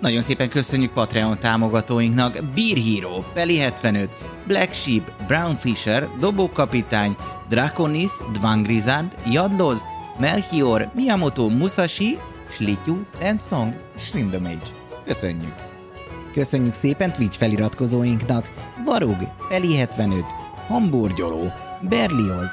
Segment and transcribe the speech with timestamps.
[0.00, 4.10] Nagyon szépen köszönjük Patreon támogatóinknak Beer Hero, Peli 75,
[4.46, 7.16] Black Sheep, Brown Fisher, Dobókapitány,
[7.48, 9.84] Draconis, Dvangrizard, Jadloz,
[10.18, 12.18] Melchior, Miyamoto Musashi,
[12.50, 14.66] Slityu, Tensong, Shrindamage.
[15.04, 15.54] Köszönjük!
[16.32, 18.50] Köszönjük szépen Twitch feliratkozóinknak
[18.84, 20.24] Varug, Peli 75,
[20.66, 22.50] Hamburgyoló, Berlioz,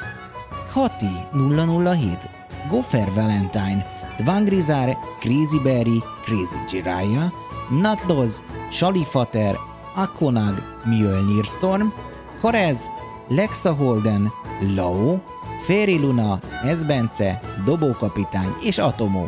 [0.71, 2.29] Hati 007,
[2.69, 7.31] Goffer Valentine, Dvangrizar, Crazy Berry, Crazy Jiraiya,
[7.69, 9.55] Natloz, Shalifater,
[9.95, 11.93] Akonag, Mjölnir Storm,
[12.41, 12.89] Korez,
[13.29, 14.31] Lexa Holden,
[14.75, 15.19] Lao,
[15.65, 19.27] Féri Luna, Ezbence, Dobókapitány és Atomó.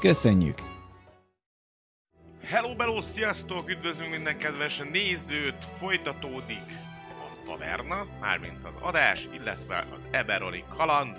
[0.00, 0.58] Köszönjük!
[2.44, 3.68] Hello, bello, sziasztok!
[3.68, 5.64] Üdvözlünk minden kedves nézőt!
[5.78, 6.66] Folytatódik
[7.08, 11.16] a taverna, mármint az adás, illetve az Eberoni kaland.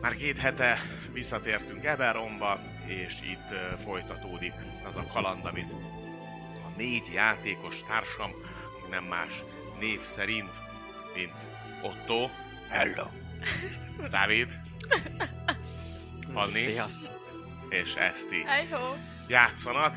[0.00, 0.78] Már két hete
[1.12, 4.54] visszatértünk Eberronba, és itt folytatódik
[4.88, 5.72] az a kaland, amit
[6.64, 8.30] a négy játékos társam,
[8.90, 9.42] nem más
[9.78, 10.50] név szerint,
[11.14, 11.34] mint
[11.82, 12.28] Otto,
[12.68, 13.06] Hello.
[14.10, 14.60] Dávid,
[16.34, 17.10] Anni Sziasztok.
[17.68, 18.96] és Eszti Ejhó!
[19.28, 19.94] játszanak.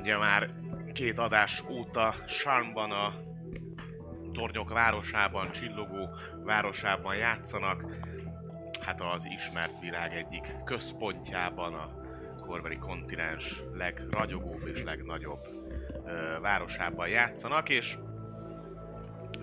[0.00, 0.50] Ugye már
[0.92, 3.12] két adás óta Sarnban a
[4.32, 6.08] tornyok városában, csillogó
[6.44, 7.84] városában játszanak.
[8.88, 11.90] Hát az ismert világ egyik központjában, a
[12.40, 15.40] korbeli kontinens legragyogóbb és legnagyobb
[16.04, 17.98] ö, városában játszanak, és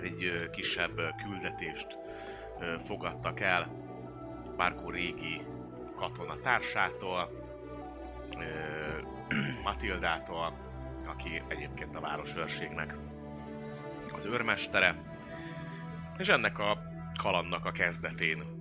[0.02, 1.88] egy ö, kisebb ö, küldetést
[2.60, 3.68] ö, fogadtak el
[4.58, 5.42] Márkó régi
[5.96, 7.30] katonatársától,
[8.40, 8.46] ö,
[9.64, 10.54] Matildától,
[11.08, 12.96] aki egyébként a városőrségnek
[14.16, 14.96] az őrmestere,
[16.18, 16.78] és ennek a
[17.18, 18.55] kalandnak a kezdetén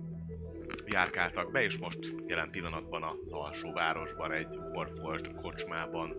[0.85, 6.15] járkáltak be, és most jelen pillanatban az alsó városban egy Warforged kocsmában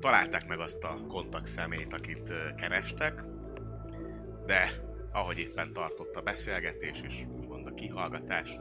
[0.00, 3.24] találták meg azt a kontakt szemét, akit kerestek,
[4.46, 4.72] de
[5.12, 8.58] ahogy éppen tartott a beszélgetés és úgymond a kihallgatás,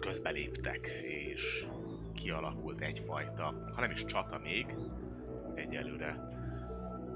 [0.00, 1.66] közbeléptek, és
[2.14, 4.74] kialakult egyfajta, ha nem is csata még,
[5.54, 6.28] egyelőre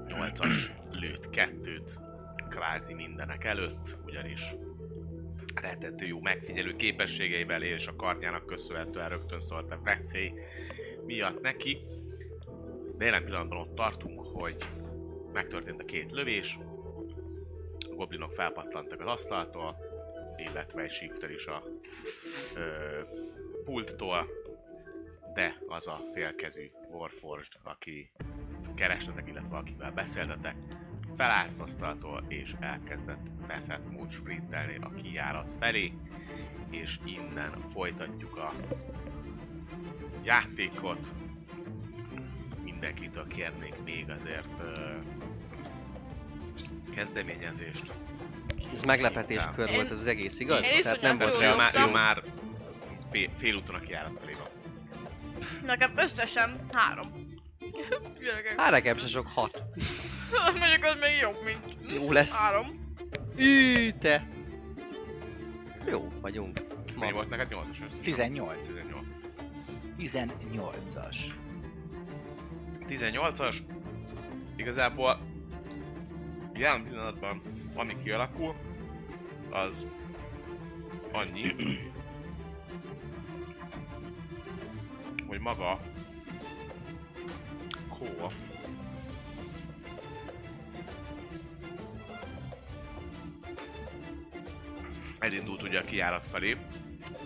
[0.07, 1.99] 8-as lőtt kettőt
[2.49, 4.55] kvázi mindenek előtt, ugyanis
[5.61, 10.33] rettentő jó megfigyelő képességeivel és a kardjának köszönhetően rögtön szólt a veszély
[11.05, 11.77] miatt neki.
[12.97, 14.65] De jelen pillanatban ott tartunk, hogy
[15.33, 16.57] megtörtént a két lövés,
[17.79, 19.77] a goblinok felpatlantak az asztaltól,
[20.37, 21.63] illetve egy shifter is a
[22.55, 22.99] ö,
[23.63, 24.27] pulttól,
[25.33, 28.11] de az a félkezű Warforged, aki
[28.75, 30.55] kerestetek, illetve akivel beszéltetek,
[31.15, 35.93] felállt az asztaltól és elkezdett veszett mód sprintelni a kijárat felé,
[36.69, 38.53] és innen folytatjuk a
[40.23, 41.13] játékot.
[42.63, 44.63] Mindenkitől kérnék még azért
[46.95, 47.91] kezdeményezést.
[48.73, 50.61] Ez meglepetés Én- kör volt az egész, igaz?
[50.73, 51.87] Én Tehát nem volt reakció.
[51.87, 52.23] ő már
[53.11, 54.47] fél, félúton a kijárat felé van.
[55.65, 57.11] Nekem összesen három.
[58.57, 59.63] Hát nekem se sok hat.
[60.59, 62.33] Mondjuk az még jobb, mint Jó lesz.
[62.33, 62.95] három.
[63.37, 64.27] Ű, te.
[65.85, 66.61] Jó vagyunk.
[66.99, 67.99] Mennyi volt neked 8-as összesen?
[68.01, 68.67] 18.
[68.67, 69.05] 18.
[69.97, 71.17] 18-as.
[72.87, 73.57] 18-as.
[74.55, 75.19] Igazából
[76.53, 77.41] jelen pillanatban,
[77.75, 78.55] ami kialakul,
[79.49, 79.85] az
[81.11, 81.55] annyi,
[85.27, 85.79] hogy maga
[87.89, 88.05] Kó
[95.25, 96.57] elindult ugye a kijárat felé,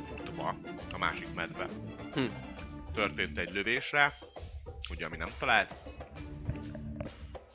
[0.08, 0.56] futva
[0.92, 1.66] a másik medve.
[2.14, 2.26] Hm.
[2.94, 4.10] Történt egy lövés rá,
[4.90, 5.74] ugye ami nem talált,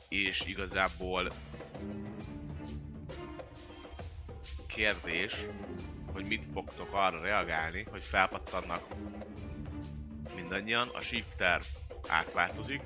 [0.09, 1.31] és igazából
[4.67, 5.33] kérdés,
[6.13, 8.83] hogy mit fogtok arra reagálni, hogy felpattannak
[10.35, 10.87] mindannyian.
[10.93, 11.61] A shifter
[12.07, 12.81] átváltozik.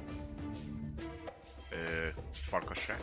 [1.71, 2.97] Ö, farkassá.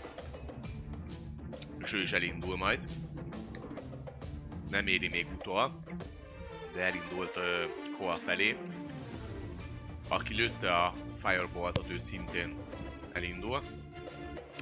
[1.79, 2.81] És ő is elindul majd.
[4.77, 5.83] Nem éri még utol,
[6.75, 7.65] de elindult ö,
[7.99, 8.57] Koa felé.
[10.09, 10.93] Aki lőtte a
[11.23, 12.57] Fireboltot, ő szintén
[13.13, 13.63] elindul.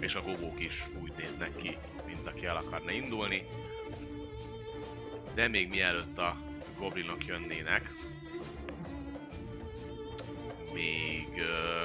[0.00, 1.76] És a gobók is úgy néznek ki,
[2.06, 3.46] mint aki el akarna indulni.
[5.34, 6.36] De még mielőtt a
[6.78, 7.92] goblinok jönnének,
[10.72, 11.82] még ö,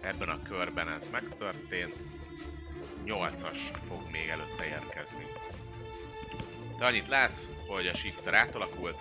[0.00, 1.94] ebben a körben ez megtörtént,
[3.04, 3.58] 8-as
[3.88, 5.24] fog még előtte érkezni.
[6.78, 8.98] Te annyit látsz, hogy a shifter átalakult,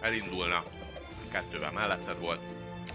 [0.00, 0.64] elindulna,
[1.30, 2.40] kettővel melletted volt,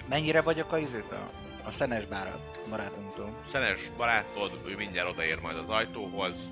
[0.09, 1.29] Mennyire vagyok a izőt a,
[1.63, 3.43] a szenes bárát, barátunktól?
[3.51, 6.49] Szenes barátod, ő mindjárt odaér majd az ajtóhoz,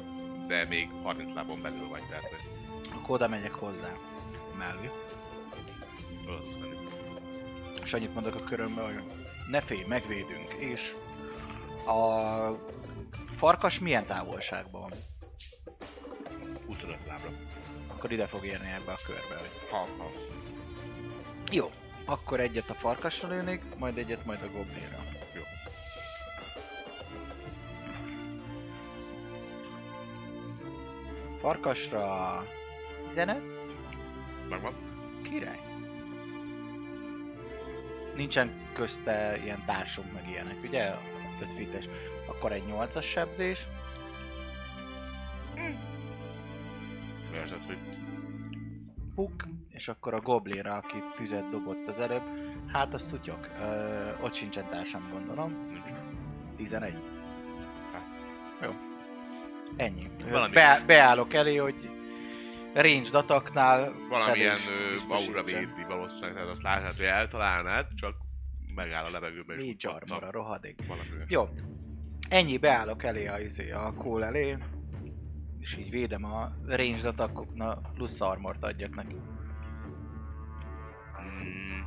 [0.48, 2.40] de még 30 lábon belül vagy, tehát hogy
[2.94, 3.92] Akkor oda megyek hozzá.
[4.58, 4.90] Mellé.
[7.84, 9.02] És annyit mondok a körömbe, hogy
[9.50, 10.54] ne félj, megvédünk.
[10.54, 10.96] És
[11.86, 12.60] a
[13.38, 14.92] farkas milyen távolságban van?
[16.66, 17.30] 25 lábra.
[17.88, 19.36] Akkor ide fog érni ebbe a körbe.
[19.40, 19.70] Hogy...
[19.70, 20.12] Ha, ha.
[21.52, 21.72] Jó,
[22.06, 25.04] akkor egyet a farkasra lőnék, majd egyet majd a goblinra.
[25.34, 25.42] Jó.
[31.40, 32.46] Farkasra
[33.08, 33.42] 15,
[34.50, 34.74] Megvan?
[35.24, 35.60] király.
[38.16, 40.94] Nincsen közte ilyen társunk meg ilyenek, ugye?
[41.42, 41.86] 5 fites.
[42.26, 43.68] Akkor egy 8-as sebzés,
[47.46, 47.78] Érzed, hogy
[49.16, 52.24] puk, és akkor a goblinra, aki tüzet dobott az előbb,
[52.68, 53.48] hát a szutyok.
[53.60, 55.60] Ö, ott sincsen társam, gondolom.
[55.60, 55.86] nincs.
[56.58, 56.94] 11.
[57.94, 58.04] Hát.
[58.62, 58.72] Jó.
[59.78, 60.10] Ennyi.
[60.30, 61.90] Valami Be, beállok elé, hogy
[62.74, 64.58] range dataknál valamilyen
[65.10, 68.16] aura védi valószínűleg, tehát azt láthatod, hogy eltalálnád, csak
[68.76, 69.94] megáll a levegőben pattan.
[69.94, 70.88] armor a rohadék.
[70.88, 71.08] Valami.
[71.28, 71.50] Jó.
[72.30, 74.58] Ennyi, beállok elé a, izé, a kól elé,
[75.66, 79.16] és így védem a range datakoknak, plusz armort adjak neki.
[81.22, 81.82] Mm.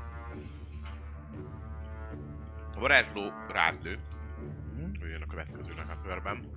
[2.74, 3.98] A varázsló rád lő,
[4.74, 5.02] Mhm.
[5.02, 6.50] ő jön a következőnek a körben.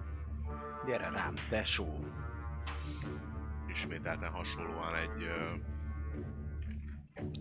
[0.85, 2.06] Gyere rám, tesó.
[3.68, 5.53] ismételten hasonlóan egy ö,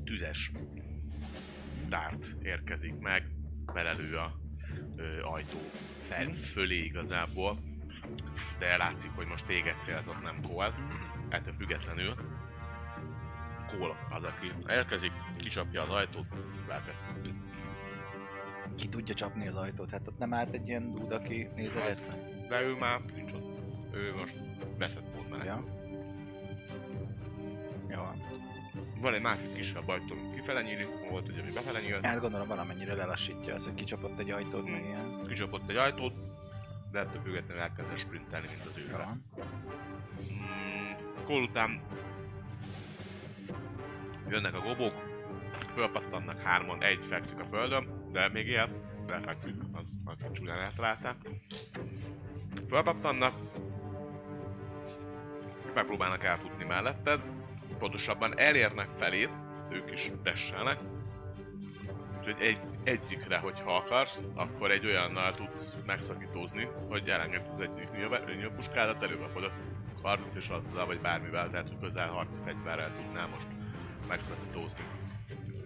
[0.04, 0.52] tüzes
[1.88, 3.26] dárt érkezik meg,
[3.72, 4.32] belelő a
[4.96, 5.58] ö, ajtó
[6.08, 7.56] fel, fölé igazából,
[8.58, 10.80] de látszik, hogy most téged célzott, nem Colt.
[11.28, 12.14] Ettől függetlenül
[13.70, 16.26] Cole az, aki érkezik, kicsapja az ajtót,
[16.66, 16.94] belket.
[18.76, 19.90] Ki tudja csapni az ajtót?
[19.90, 22.18] Hát ott nem állt egy ilyen dúd, aki nézegetve?
[22.48, 23.58] De ő már nincs ott.
[23.92, 24.36] Ő most
[24.78, 25.44] veszett már.
[25.44, 25.64] Ja.
[27.88, 28.02] Jó.
[29.00, 32.04] Van egy másik kisebb ajtó, ami kifele nyílik, volt ugye, ami befele nyílt.
[32.06, 35.26] Hát gondolom valamennyire lelassítja az, hogy kicsapott egy ajtót, meg ilyen.
[35.28, 36.14] kicsapott egy ajtót,
[36.90, 39.06] de ettől függetlenül elkezdett sprintelni, mint az őre.
[40.32, 41.80] Mm, Kól után
[44.28, 44.94] jönnek a gobók,
[45.74, 48.68] fölpattannak hárman, egy fekszik a földön, de még él,
[49.06, 51.16] de fekszik, az, az csúnyán eltalálták.
[52.68, 53.34] Fölpattannak,
[55.74, 57.20] megpróbálnak elfutni melletted,
[57.78, 59.30] pontosabban elérnek felét,
[59.70, 60.78] ők is desselnek,
[62.30, 67.90] Úgyhogy egy, egyikre, hogyha akarsz, akkor egy olyannal tudsz megszakítózni, hogy elenged az egyik
[68.36, 69.52] nyílpuskádat, előrapod a
[70.02, 73.46] kardot és azzal, vagy bármivel, tehát hogy közel harci fegyverrel tudnál most
[74.08, 74.84] megszakítózni.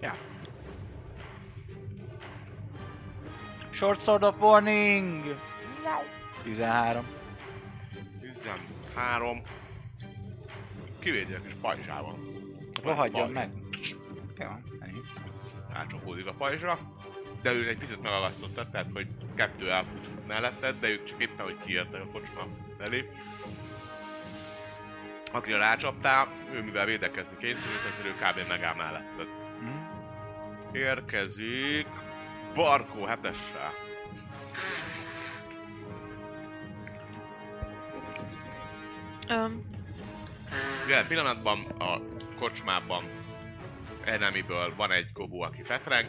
[0.00, 0.14] Ja.
[3.70, 5.36] Short sword of warning!
[6.42, 7.06] 13.
[8.92, 9.42] 13.
[10.98, 12.18] Kivédi a kis pajzsával.
[12.82, 13.50] Rohadjon meg.
[14.38, 14.73] Jó.
[15.74, 16.78] Rácsapódik a pajzsra,
[17.42, 21.56] de ő egy picit megagasztotta, tehát hogy kettő elfut melletted, de ők csak éppen, hogy
[21.64, 22.46] kiértek a kocsma
[22.78, 23.10] elé.
[25.32, 28.48] Akire rácsaptál, ő mivel védekezni kényszerült, ezért ő kb.
[28.48, 29.26] megáll melletted.
[29.60, 30.76] Hm?
[30.76, 31.86] Érkezik
[32.54, 33.72] Barkó hetessel.
[39.28, 39.62] Öm,
[40.88, 42.00] Jelen pillanatban a
[42.38, 43.04] kocsmában
[44.04, 46.08] enemiből van egy gobó, aki fetreng,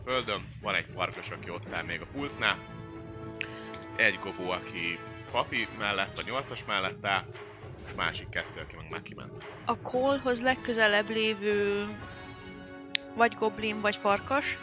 [0.00, 2.56] a földön, van egy farkas, aki ott áll még a pultnál,
[3.96, 4.98] egy gobó, aki
[5.30, 7.24] papi mellett, a nyolcas mellett áll,
[7.86, 9.44] és másik kettő, aki meg már kiment.
[9.64, 11.86] a Cole-hoz legközelebb lévő
[13.14, 14.58] vagy goblin, vagy farkas.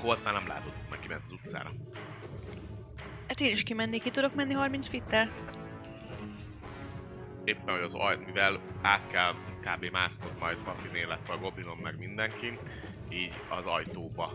[0.00, 1.72] Colt már nem látod, meg kiment az utcára.
[3.28, 5.30] Hát én is kimennék, ki tudok menni 30 fittel?
[7.44, 9.84] Éppen, hogy az ajt, mivel át kell kb.
[9.84, 12.58] másznod majd papin, illetve a goblinon meg mindenki,
[13.08, 14.32] így az ajtóba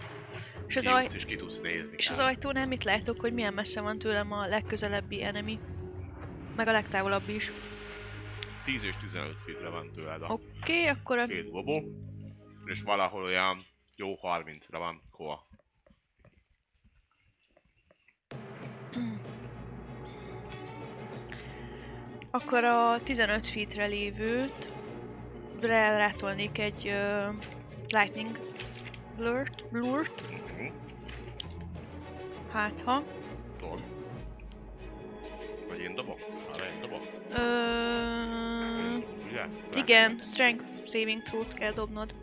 [0.67, 1.15] És az, kijutsz aj...
[1.15, 1.95] és ki tudsz nézni.
[1.97, 2.23] és az kb.
[2.23, 5.59] ajtónál mit látok, hogy milyen messze van tőlem a legközelebbi enemy?
[6.55, 7.51] Meg a legtávolabb is.
[8.65, 11.25] 10 és 15 feetre van tőled a Oké, okay, akkor a...
[11.25, 11.83] két bobó,
[12.65, 15.47] és valahol olyan jó 30-ra van Koa.
[22.35, 24.71] Akkor a 15 feetre lévőt
[25.61, 27.35] rá rátolnék egy uh,
[27.89, 28.39] lightning
[29.17, 30.65] blurt, blurt, Mhm.
[32.51, 33.03] hát ha.
[33.59, 33.81] Tudod.
[35.67, 36.19] Vagy én dobok?
[36.53, 37.01] Arra én dobok?
[37.29, 38.97] Ö,
[39.29, 39.45] Ugye?
[39.75, 42.15] igen, strength saving throw-t kell dobnod.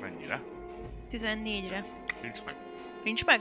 [0.00, 0.42] Mennyire?
[1.10, 1.84] 14-re.
[2.22, 2.54] Nincs meg.
[3.04, 3.40] Nincs meg?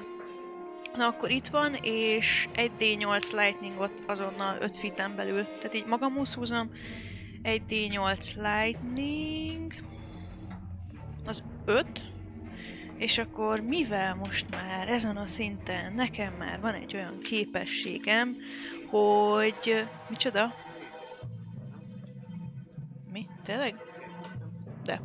[0.98, 5.44] Na akkor itt van, és egy D8 lightningot azonnal 5 feet belül.
[5.44, 6.72] Tehát így magam húzom.
[7.42, 9.74] Egy D8 lightning.
[11.26, 12.14] Az 5.
[12.98, 18.36] És akkor mivel most már ezen a szinten nekem már van egy olyan képességem,
[18.90, 19.88] hogy...
[20.10, 20.54] Micsoda?
[23.12, 23.28] Mi?
[23.44, 23.76] Tényleg?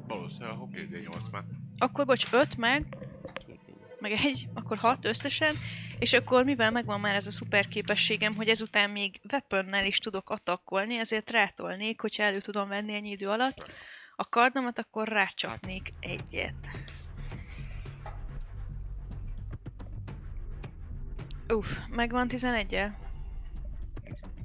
[0.07, 1.45] Valószínűleg a hockey D8 már.
[1.79, 2.97] Akkor bocs, 5 meg,
[4.01, 5.55] meg egy, akkor 6 összesen,
[5.99, 10.31] és akkor mivel megvan már ez a szuper képességem, hogy ezután még weaponnel is tudok
[10.31, 13.71] attackolni, ezért rátolnék, hogyha elő tudom venni ennyi idő alatt
[14.17, 16.69] a kardomat, akkor rácsapnék egyet.
[21.49, 22.99] Uff, megvan 11 -e?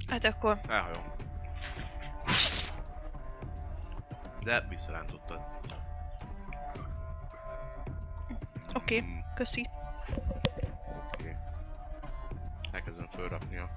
[0.08, 1.14] Hát akkor Elhajom.
[4.44, 5.40] De visszarántottad.
[8.74, 9.70] oké, okay, Mm, köszi.
[11.14, 11.36] Oké.
[12.72, 13.68] Elkezdem fölrakni a...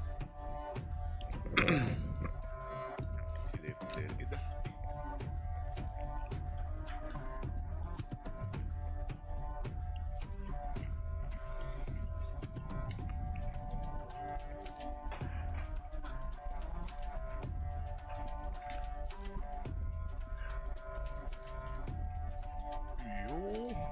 [3.53, 3.75] Ide,
[4.17, 4.39] ide.
[23.29, 23.88] Jó.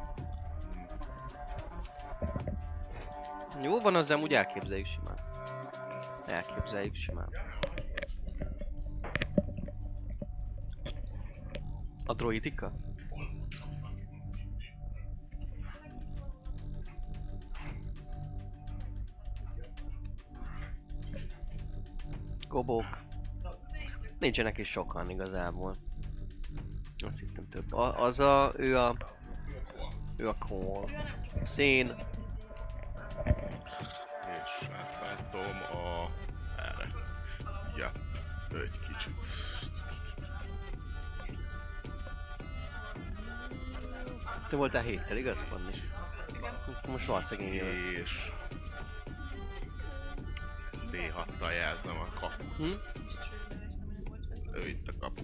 [3.62, 5.18] Jó van, az amúgy elképzeljük simán.
[6.28, 7.30] Elképzeljük simán.
[12.06, 12.74] A droidika?
[22.48, 22.98] Gobók.
[24.20, 25.76] Nincsenek is sokan igazából.
[27.06, 27.74] Azt hittem több.
[27.74, 28.96] A, az a, ő a...
[30.18, 30.86] Ő a call.
[31.46, 31.96] Szén.
[38.62, 39.14] Egy kicsit.
[44.50, 45.38] Te voltál héttel, igaz?
[45.50, 45.78] Van is.
[46.42, 47.96] Akkor Most valószínűleg én.
[48.02, 48.32] És...
[50.92, 52.56] D6-tal jelzem a kaput.
[52.58, 52.98] Hm?
[54.54, 55.24] Ő itt a kapu.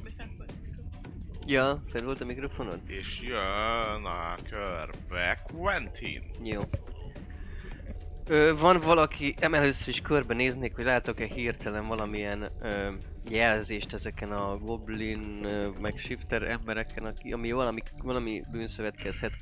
[1.45, 2.79] Ja, fel volt a mikrofonod?
[2.87, 6.23] És jön a körbe Quentin.
[6.43, 6.61] Jó.
[8.27, 12.91] Ö, van valaki, em először is körbe néznék, hogy látok-e hirtelen valamilyen ö,
[13.29, 19.33] jelzést ezeken a goblin, ö, meg shifter embereken, aki, ami valami, valami bűnszövetkezhet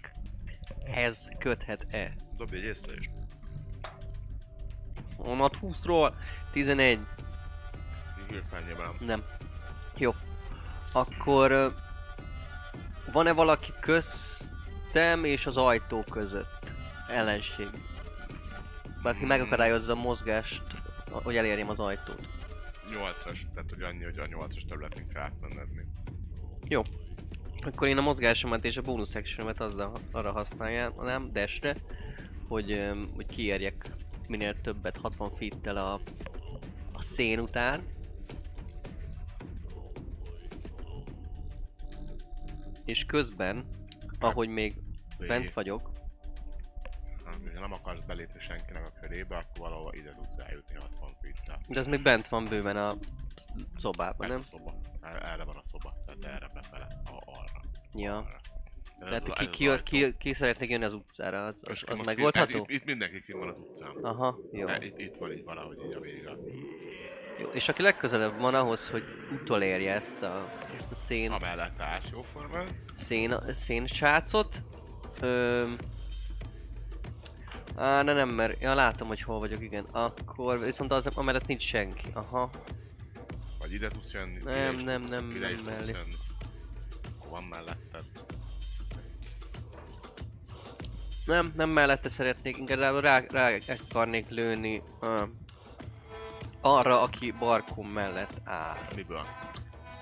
[0.94, 2.14] hez köthet-e.
[2.38, 3.10] Dobj egy észlelést.
[5.18, 6.14] Onnan 20-ról
[6.52, 7.00] 11.
[8.28, 9.24] Hirtelen Nem.
[9.98, 10.12] Jó.
[10.94, 11.68] Akkor ö,
[13.12, 16.72] van-e valaki köztem és az ajtó között?
[17.08, 17.70] Ellenség.
[19.02, 20.64] Valaki megakadályozza a mozgást,
[21.12, 22.28] hogy elérjem az ajtót.
[22.90, 25.86] 8-as, tehát hogy annyi, hogy a 8-as területén kell átmenned még.
[26.68, 26.82] Jó.
[27.62, 31.76] Akkor én a mozgásomat és a bónusz actionomat azzal arra használnám, dashre,
[32.48, 33.86] hogy, hogy kiérjek
[34.28, 35.94] minél többet 60 feet a,
[36.94, 37.82] a szén után.
[42.86, 43.66] És közben,
[44.20, 44.74] ahogy még
[45.28, 45.92] bent vagyok,
[47.54, 51.80] Ha nem akarsz belépni senkinek a körébe, akkor valahol ide tudsz eljutni 60 feet de
[51.80, 52.94] az még bent van bőven a
[53.80, 54.40] szobában, nem?
[54.40, 54.74] A szoba.
[55.02, 57.62] Er- Erre van a szoba, tehát erre befele, a, arra.
[57.94, 58.18] Ja.
[58.18, 58.40] arra.
[59.00, 62.58] Tehát ki, ki, ki, ki szeretnék jönni az utcára, az, az, az megoldható?
[62.58, 63.90] Itt, itt, mindenki kint van az utcán.
[64.02, 64.66] Aha, jó.
[64.66, 66.30] De Itt, itt van így valahogy így a vége.
[67.40, 67.48] jó.
[67.54, 69.04] És aki legközelebb van ahhoz, hogy
[69.42, 72.68] utolérje ezt a, ezt a szén, Amellett állsz jóformán.
[72.94, 74.62] szén, szén sácot.
[75.22, 75.78] Öm,
[77.76, 79.86] Á, de nem, mert ja, látom, hogy hol vagyok, igen.
[79.92, 82.08] Akkor viszont az, amellett nincs senki.
[82.14, 82.50] Aha.
[83.60, 84.40] Vagy ide tudsz jönni?
[84.40, 85.96] ide Nem, is nem, nem, ide nem tudsz mellé.
[87.30, 88.04] Van melletted.
[91.26, 95.22] Nem, nem mellette szeretnék, inkább rá, rá akarnék lőni uh,
[96.62, 98.76] arra, aki barkon mellett áll.
[98.96, 99.26] Miből?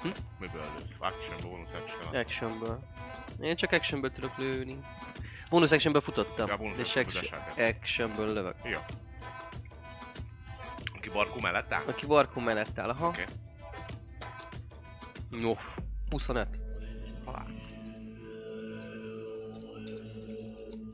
[0.01, 0.07] Hm?
[0.39, 0.93] Miből lőtt?
[0.97, 2.15] Action, bonus action.
[2.15, 2.79] Actionből.
[3.41, 4.79] Én csak actionből tudok lőni.
[5.49, 7.23] Bonus actionből futottam, Ja, bonus és action
[7.57, 8.55] actionből lövök.
[8.63, 8.79] Jó.
[10.95, 11.83] Aki barkó mellett áll?
[11.87, 13.07] Aki barkon mellett áll, aha.
[13.07, 13.23] Oké.
[15.29, 15.53] No,
[16.09, 16.47] 25.
[17.25, 17.47] Halál.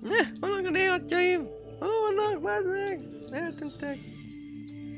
[0.01, 1.47] Ne, vannak a néhatjaim!
[1.79, 3.01] Hol vannak, bazd meg?
[3.31, 3.97] Eltűntek.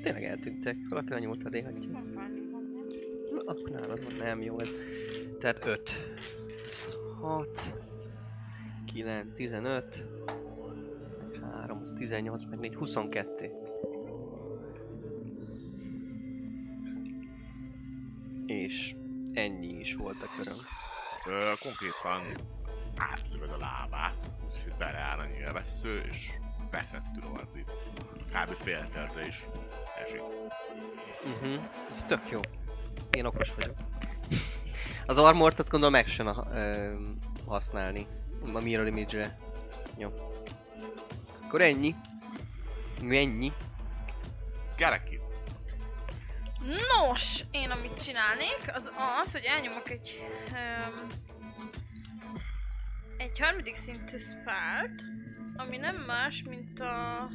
[0.03, 0.75] Tényleg eltűntek.
[0.89, 1.97] Valaki lenyúlta a néhatjait.
[3.45, 4.69] Akkor nálad van, nem jó ez.
[5.39, 5.95] Tehát 5.
[7.21, 7.73] 6.
[8.98, 10.04] 9, 15.
[11.42, 13.51] 3, 18, meg 4, 22.
[18.46, 18.96] És
[19.34, 20.58] ennyi is volt a köröm.
[21.27, 22.48] Ö, konkrétan
[22.98, 26.30] átlövöd a lábát, úgyhogy beleáll a nyilvessző, és
[26.72, 27.72] veszettül az itt.
[28.27, 28.50] Kb.
[28.50, 29.46] félterre is
[30.06, 30.22] esik.
[31.25, 31.63] Uh-huh.
[31.94, 32.39] Ez tök jó.
[33.12, 33.75] Én okos vagyok.
[35.06, 36.48] Az armort azt gondolom action
[37.46, 38.08] használni.
[38.53, 39.38] A mirror image-re.
[39.98, 40.10] Jó.
[41.44, 41.96] Akkor ennyi.
[43.10, 43.51] Ennyi.
[44.77, 45.17] Gereki,
[46.67, 48.89] Nos, én amit csinálnék, az
[49.22, 50.27] az, hogy elnyomok egy...
[50.51, 51.08] Um,
[53.17, 55.01] egy harmadik szintű spellt,
[55.56, 57.29] ami nem más, mint a...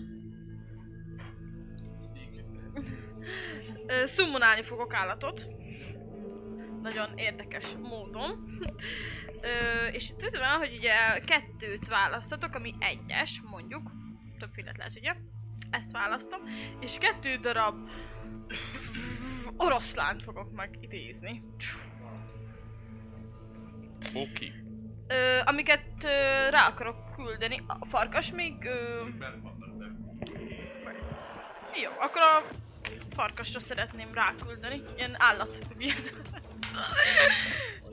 [3.86, 5.46] Ö, Summonálni fogok állatot.
[6.82, 8.60] Nagyon érdekes módon.
[9.40, 13.90] Ö, és itt úgy van, hogy ugye kettőt választatok, ami egyes, mondjuk.
[14.38, 15.14] Többfélet lehet, ugye?
[15.70, 16.40] Ezt választom.
[16.80, 17.88] És kettő darab
[19.56, 21.42] oroszlánt fogok megidézni.
[24.14, 24.52] oké.
[25.08, 27.62] Ö, amiket ö, rá akarok küldeni.
[27.66, 28.64] A farkas még...
[28.64, 29.06] Ö,
[31.82, 32.42] jó, akkor a
[33.10, 34.82] farkasra szeretném ráküldeni.
[34.96, 35.58] Ilyen állat.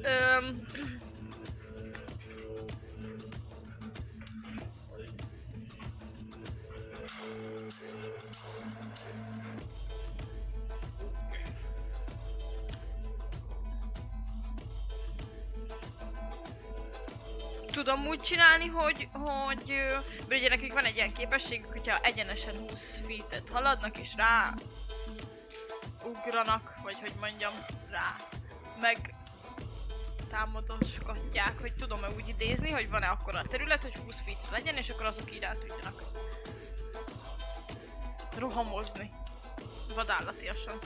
[0.01, 0.65] Öm,
[17.71, 19.73] tudom úgy csinálni, hogy, hogy
[20.27, 24.53] mert ugye nekik van egy ilyen képességük, hogyha egyenesen 20 feet haladnak és rá
[26.03, 27.53] ugranak, vagy hogy mondjam,
[27.89, 28.15] rá
[28.81, 29.13] meg
[30.29, 34.89] támadosgatják, hogy tudom-e úgy idézni, hogy van-e akkor a terület, hogy 20 feet legyen, és
[34.89, 36.03] akkor azok így rá tudjanak
[38.37, 39.11] rohamozni.
[39.95, 40.77] Vadállatiasan.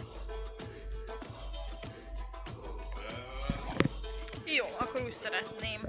[4.45, 5.82] Jó, akkor úgy szeretném.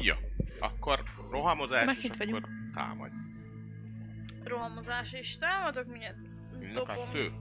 [0.00, 0.16] Ja.
[0.58, 2.46] Akkor rohamozás, Már és itt akkor vagyunk.
[2.74, 3.12] támadj.
[4.44, 6.16] Rohamozás is támadok, mindjárt
[6.58, 6.96] Mind dobom.
[6.96, 7.32] kettő?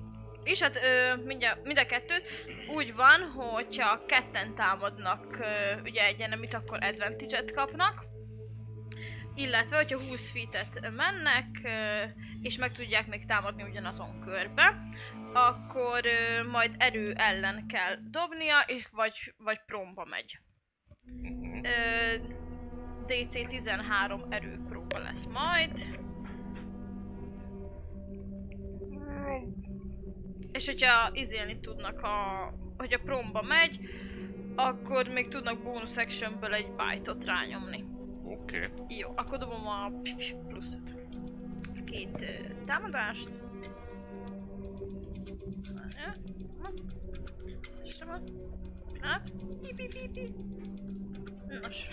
[0.44, 2.24] És hát ö, mindjárt, mind a kettőt
[2.68, 8.04] úgy van, hogyha ketten támadnak ö, ugye egy enemit, akkor advantage-et kapnak.
[9.36, 12.04] Illetve, hogyha 20 feet mennek, ö,
[12.42, 14.80] és meg tudják még támadni ugyanazon körbe,
[15.34, 20.40] akkor ö, majd erő ellen kell dobnia, és vagy, vagy promba megy.
[21.06, 21.64] Mhm.
[21.64, 22.16] Ö,
[23.08, 26.02] DC 13 erőpróba lesz majd.
[30.54, 33.80] És hogyha izélni tudnak, a, hogy a promba megy,
[34.56, 37.84] akkor még tudnak bonus actionből egy bite-ot rányomni.
[38.24, 38.70] Oké.
[38.88, 39.92] Jó, akkor dobom a
[40.48, 40.96] pluszot.
[41.86, 42.26] Két
[42.66, 43.30] támadást.
[46.62, 46.84] Az.
[47.84, 48.22] Sem az.
[49.02, 50.34] Hát, pi, pi, pi, pi.
[51.62, 51.88] Nos.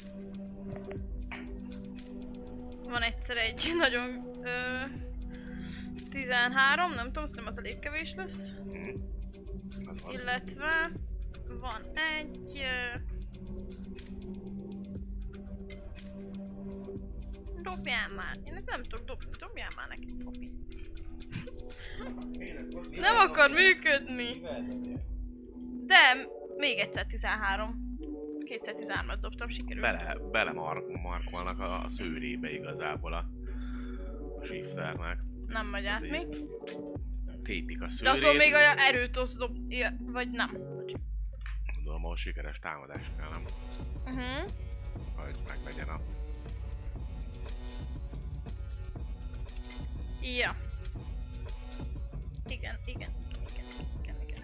[2.83, 4.85] Van egyszer egy nagyon ö,
[6.11, 8.55] 13, nem tudom, szerintem az elég kevés lesz.
[10.03, 10.13] Van.
[10.13, 10.91] Illetve
[11.61, 12.63] van egy...
[17.63, 18.37] Dobjál már!
[18.45, 20.53] Én nem tudok dobni, dobjál már neki, Popi.
[22.91, 24.41] Nem akar működni!
[25.87, 27.89] De még egyszer 13.
[28.45, 29.81] Kétszer 13-at dobtam, sikerült.
[29.81, 33.31] Bele, bele mar- markolnak a, a szőrébe igazából a,
[34.41, 35.19] a shifternek.
[35.51, 36.27] Nem megy át még.
[37.43, 38.23] Tépik a De szőrét.
[38.23, 39.57] attól még a erőt osz dob...
[39.69, 40.51] Ja, vagy nem.
[41.75, 43.45] Gondolom, ahol sikeres támadás kell, nem?
[44.05, 44.51] Uh-huh.
[45.17, 46.01] Hogy meglegyen a...
[50.21, 50.57] Ja.
[52.47, 53.11] Igen, igen.
[54.03, 54.43] igen, igen.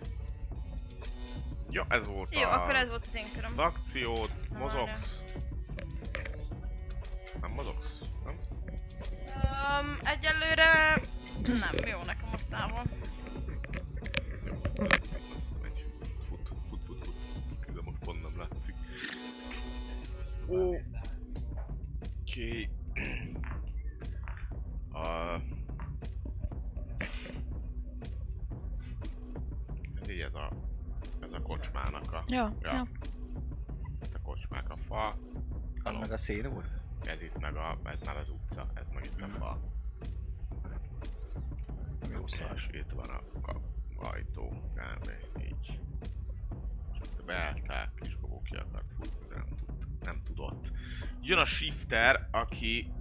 [1.71, 2.63] Ja, ez volt Jó, a...
[2.63, 3.51] akkor ez volt az én köröm.
[3.53, 5.23] Az akciót, mozogsz.
[7.41, 8.01] Nem mozogsz?
[9.67, 11.01] Um, egyelőre
[11.63, 12.83] nem, jó nekem most távol.
[15.37, 15.87] Aztán egy
[16.29, 17.75] fut, fut, fut, fut.
[17.75, 18.75] De most pont nem látszik.
[20.49, 20.75] Ó.
[22.21, 22.69] Oké.
[24.93, 25.35] A...
[30.01, 30.51] Ez így ez a...
[31.21, 32.23] Ez a kocsmának a...
[32.27, 32.75] Jó, Ja.
[32.75, 32.83] jó.
[34.03, 35.15] Itt a kocsmák a fa.
[35.83, 36.65] Az meg a szél úr?
[37.07, 37.79] Ez itt meg a...
[37.85, 38.67] Ez már az utca.
[38.75, 39.61] Ez meg itt a fa.
[42.13, 42.53] Jó szar.
[42.55, 43.61] És itt van a kap
[43.97, 45.11] ajtó, kb.
[45.41, 45.81] így.
[47.27, 50.73] Beállták, kis babó ki akart futni, de nem, tud, nem tudott.
[51.21, 52.93] Jön a shifter, aki...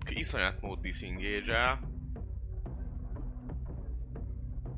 [0.00, 1.80] aki iszonyat mód disengage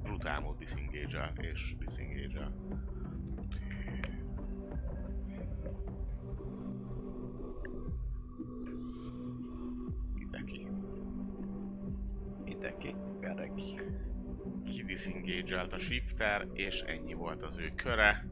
[0.03, 2.51] brutál mód disengage és disengage
[12.63, 12.95] Mindenki.
[13.21, 13.81] Mindenki.
[14.65, 18.27] kidisengage a shifter, és ennyi volt az ő köre.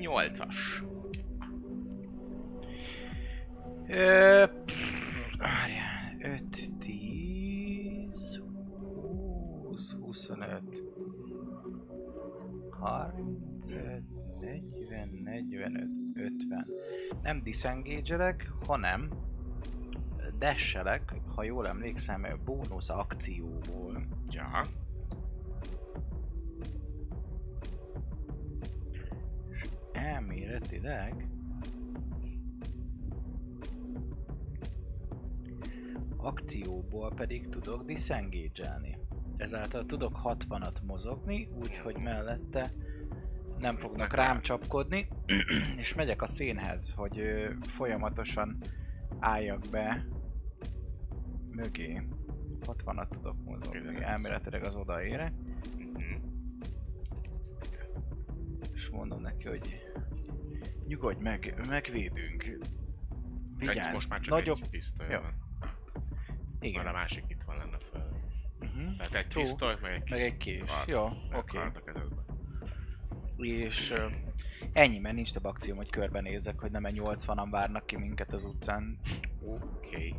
[0.00, 0.84] 8-as.
[3.88, 8.40] Ö, pff, várjál, 5, 10,
[9.62, 10.62] 20, 25,
[12.70, 14.02] 35,
[14.40, 16.66] 40, 45, 50.
[17.22, 19.08] Nem disengage hanem
[20.38, 24.06] dashelek, ha jól emlékszem, bónusz akcióból.
[24.30, 24.60] Ja.
[29.92, 31.28] Elméletileg
[36.26, 38.98] akcióból pedig tudok disengage-elni.
[39.36, 42.70] Ezáltal tudok 60-at mozogni, úgyhogy mellette
[43.58, 45.08] nem fognak rám csapkodni,
[45.82, 47.22] és megyek a szénhez, hogy
[47.60, 48.58] folyamatosan
[49.18, 50.06] álljak be
[51.56, 52.02] mögé.
[52.66, 55.32] 60-at tudok mozogni, elméletileg az odaérek,
[55.76, 56.14] Mhm.
[58.74, 59.80] és mondom neki, hogy
[60.86, 62.42] nyugodj meg, megvédünk.
[63.58, 64.58] Egy, Vigyázz, most már csak nagyobb...
[64.62, 65.34] egy pisztoly van.
[66.60, 66.84] Igen.
[66.84, 68.08] Már a másik itt van lenne fel.
[68.60, 68.96] Uh-huh.
[68.96, 69.42] Tehát egy True.
[69.44, 70.62] pisztoly, meg egy Meg egy kés.
[70.66, 70.88] kard.
[70.88, 71.58] Jó, oké.
[71.84, 72.24] kezedbe.
[73.36, 74.06] És ö,
[74.72, 78.44] ennyi, mert nincs több akcióm, hogy körbenézek, hogy nem egy 80-an várnak ki minket az
[78.44, 78.98] utcán.
[79.40, 79.60] Oké.
[79.86, 80.14] Okay.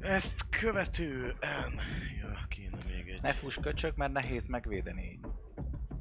[0.00, 1.80] Ezt követően...
[2.20, 3.22] Ja, kéne még egy...
[3.22, 5.20] Ne fuss köcsök, mert nehéz megvédeni.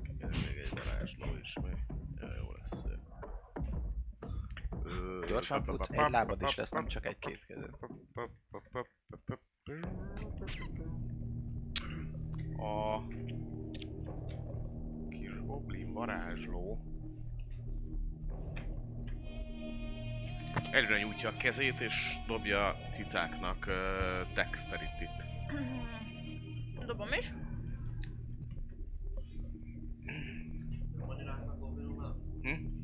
[0.04, 1.86] Kéne még egy varázsló is, meg...
[2.16, 2.84] Ja, jó lesz.
[4.84, 7.74] Ö, Gyorsan futsz, egy lábad is lesz, nem csak egy-két kezed.
[12.58, 13.08] A
[15.10, 16.87] kis goblin varázsló
[20.72, 21.94] egyre nyújtja a kezét és
[22.28, 25.24] dobja cicáknak uh, dexterity-t.
[26.86, 27.34] Dobom is.
[32.42, 32.76] Hm?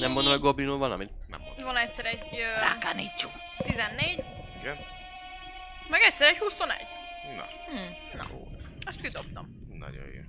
[0.00, 1.10] Nem mondom, hogy Goblinul valamit?
[1.28, 1.64] Nem mondom.
[1.64, 4.24] Van egyszer egy ö, 14,
[4.60, 4.76] Igen?
[5.90, 6.76] meg egyszer egy 21.
[7.36, 8.24] Na, Hm, na,
[8.84, 9.66] azt kidobtam.
[9.78, 10.20] nagyon jó.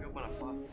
[0.00, 0.68] Jobban a fal.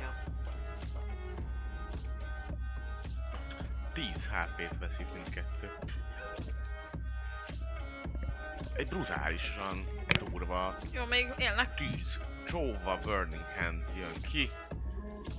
[0.00, 0.14] Ja.
[3.92, 5.70] 10 HP-t veszít mindkettő.
[8.72, 11.74] Egy brutálisan durva Jó, még élnek.
[11.74, 14.50] tűz, csóva Burning Hands jön ki,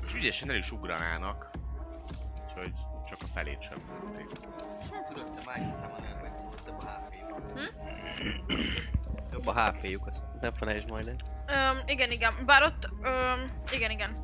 [0.05, 1.49] és ügyesen el is ugranának,
[2.45, 2.73] úgyhogy
[3.09, 4.27] csak a felét sem tették.
[5.07, 6.10] Tudod, te május számon
[6.83, 7.41] a HP-juk.
[9.29, 11.15] Több a HP-juk, azt ne felejtsd majd el.
[11.47, 12.33] Öm, igen, igen.
[12.45, 14.23] Bár ott, öm, igen, igen.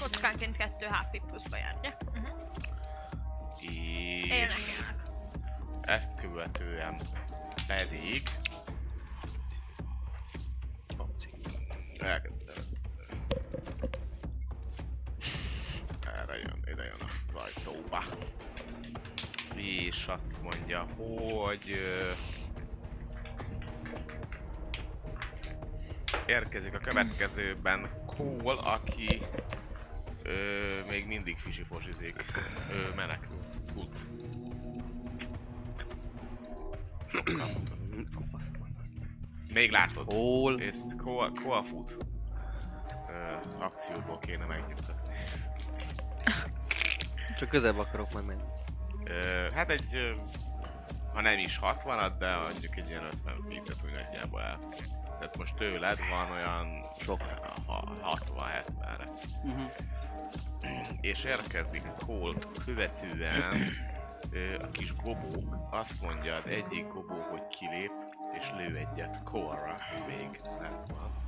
[0.00, 1.96] Kockánként 2 HP pluszba jár, ugye?
[2.06, 2.38] Uh-huh.
[3.60, 4.94] És élnek.
[5.80, 7.00] ezt követően
[7.66, 8.22] pedig...
[11.98, 12.64] Elkezdtem.
[16.06, 17.00] Erre jön, ide jön
[17.34, 18.02] a ajtóba.
[19.78, 21.70] És azt mondja, hogy...
[21.70, 22.12] ö,
[26.26, 29.22] Érkezik a következőben Cole, aki
[30.22, 30.32] ö,
[30.88, 32.24] még mindig fisifosizik.
[32.70, 33.38] Ö, menekül.
[33.72, 33.96] Fut.
[39.54, 40.12] Még látod.
[40.12, 40.60] Hol?
[40.60, 41.96] És Koa, Koa fut.
[43.08, 45.14] Ö, akcióból kéne megnyugtatni.
[47.38, 48.42] Csak közelebb akarok majd menni.
[49.54, 50.16] Hát egy,
[51.12, 54.58] ha nem is 60 de mondjuk egy ilyen 50 feet úgy nagyjából el.
[55.18, 57.20] Tehát most tőled van olyan sok
[58.02, 59.08] 60-70-re.
[59.42, 59.70] Uh-huh.
[61.00, 63.62] És érkezik Colt követően
[64.60, 65.68] a kis gobók.
[65.70, 67.92] Azt mondja az egyik gobó, hogy kilép,
[68.38, 71.18] és lő egyet Cole-ra még nem van.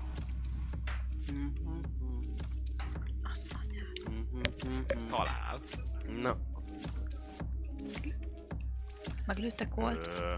[5.08, 5.60] Talál.
[6.06, 6.36] Na,
[9.26, 10.06] Meglőtte Colt.
[10.06, 10.34] Ö,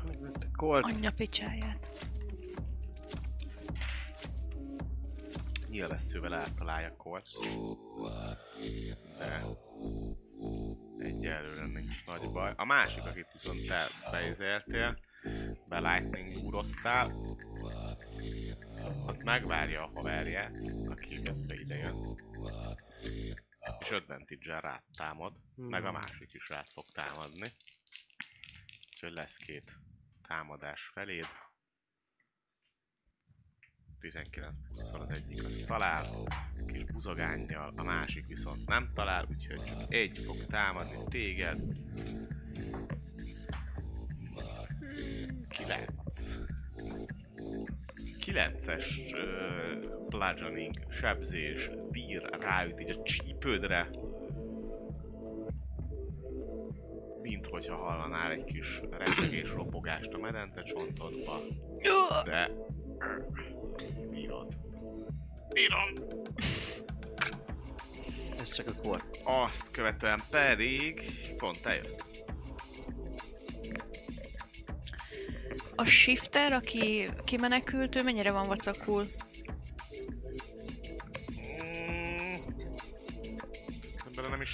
[0.56, 0.84] Colt.
[0.84, 1.88] Anyja picsáját.
[5.74, 7.28] nyilvesszővel eltalálja Colt.
[9.18, 9.42] De
[10.98, 12.52] egyelőre nincs nagy baj.
[12.56, 14.98] A másik, akit viszont te beizéltél,
[15.68, 17.12] be lightning úroztál,
[19.06, 22.16] az megvárja a haverját, aki közben ide jön.
[23.80, 27.48] És advantage rád támad, meg a másik is rád fog támadni.
[28.92, 29.76] Úgyhogy lesz két
[30.28, 31.28] támadás feléd.
[34.00, 36.06] 19 szóval az egyik az talál,
[36.66, 41.60] kis buzogánnyal, a másik viszont nem talál, úgyhogy csak egy fog támadni téged.
[45.48, 46.38] 9.
[48.24, 49.53] 9-es uh,
[50.18, 53.90] bludgeoning, sebzés, dír ráüt így a csípődre.
[57.22, 61.40] Mint hogyha hallanál egy kis recsegés, ropogást a medence csontodba.
[62.24, 62.50] De...
[64.10, 64.54] Bírod.
[65.52, 65.92] Bírom!
[68.40, 69.04] Ez csak a Colt.
[69.24, 71.02] Azt követően pedig
[71.36, 72.22] pont te jössz.
[75.74, 79.06] A shifter, aki kimenekült, ő mennyire van vacakul?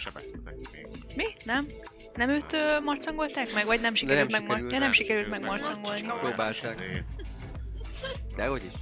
[0.01, 0.89] Sebeztetek még.
[1.17, 1.27] Mi?
[1.45, 1.67] Nem?
[2.15, 3.67] Nem őt ö, marcangolták meg?
[3.67, 6.01] Vagy nem sikerült, nem meg, sikerült, ja, nem sikerült Sikerült megmarcangolni?
[6.03, 6.35] megmarcangolni.
[6.35, 6.81] Próbálták.
[6.81, 7.05] Ezért.
[8.37, 8.73] De hogy is?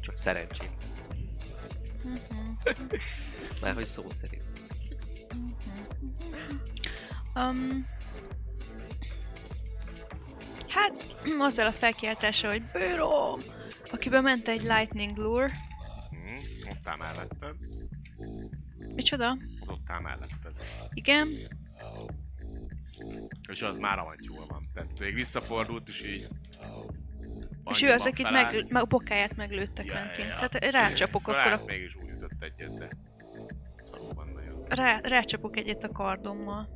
[0.00, 0.70] Csak szerencsém.
[3.60, 4.42] Mert hogy szó szerint.
[7.34, 7.86] Um,
[10.68, 10.92] hát,
[11.38, 13.40] azzal a felkiáltása, hogy bőrom,
[13.90, 15.52] akiben ment egy lightning lure.
[16.16, 17.54] Mm, ott áll melletted.
[18.96, 19.36] Micsoda?
[19.60, 20.52] Az ott áll melletted.
[20.92, 21.28] Igen.
[23.48, 24.70] És az már avantyúl van.
[24.74, 26.28] Tehát még visszafordult is így.
[27.70, 30.24] És ő az, akit meg, meg a bokáját meglőtte Ja, Quentin.
[30.24, 30.48] ja, ja.
[30.48, 32.88] Tehát rácsapok akkor a, mégis úgy ütött egyet, de
[33.82, 34.64] szarúban nagyon.
[34.68, 36.68] rá, rácsapok egyet a kardommal.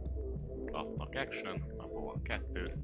[0.72, 2.74] Adnak action, abból van kettő.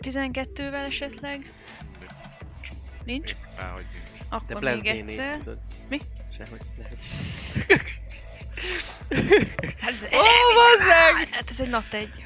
[0.00, 1.52] 12-vel esetleg?
[3.06, 3.30] Nincs?
[3.32, 4.18] Éppen, hogy nincs.
[4.18, 5.38] De Akkor Blast még D4 egyszer.
[5.38, 5.58] tudod.
[5.88, 5.98] Mi?
[6.36, 6.98] Sehogy lehet.
[9.80, 10.18] Ez, Ó,
[10.54, 11.28] bazd meg!
[11.30, 12.24] Hát ez egy nat egy.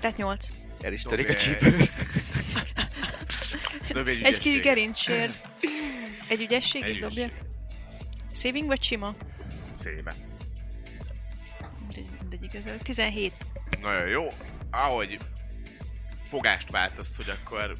[0.00, 0.48] Tehát 8.
[0.80, 1.76] El is törik a csípő.
[4.06, 5.48] Egy Egy kis gerincsért.
[6.28, 7.28] Egy ügyességig dobja.
[8.34, 9.14] Saving vagy sima?
[11.80, 12.78] Mindegy, mindegy igazából.
[12.78, 13.32] 17.
[13.80, 14.26] Nagyon jó.
[14.70, 15.18] Ahogy
[16.28, 17.76] fogást váltasz, hogy akkor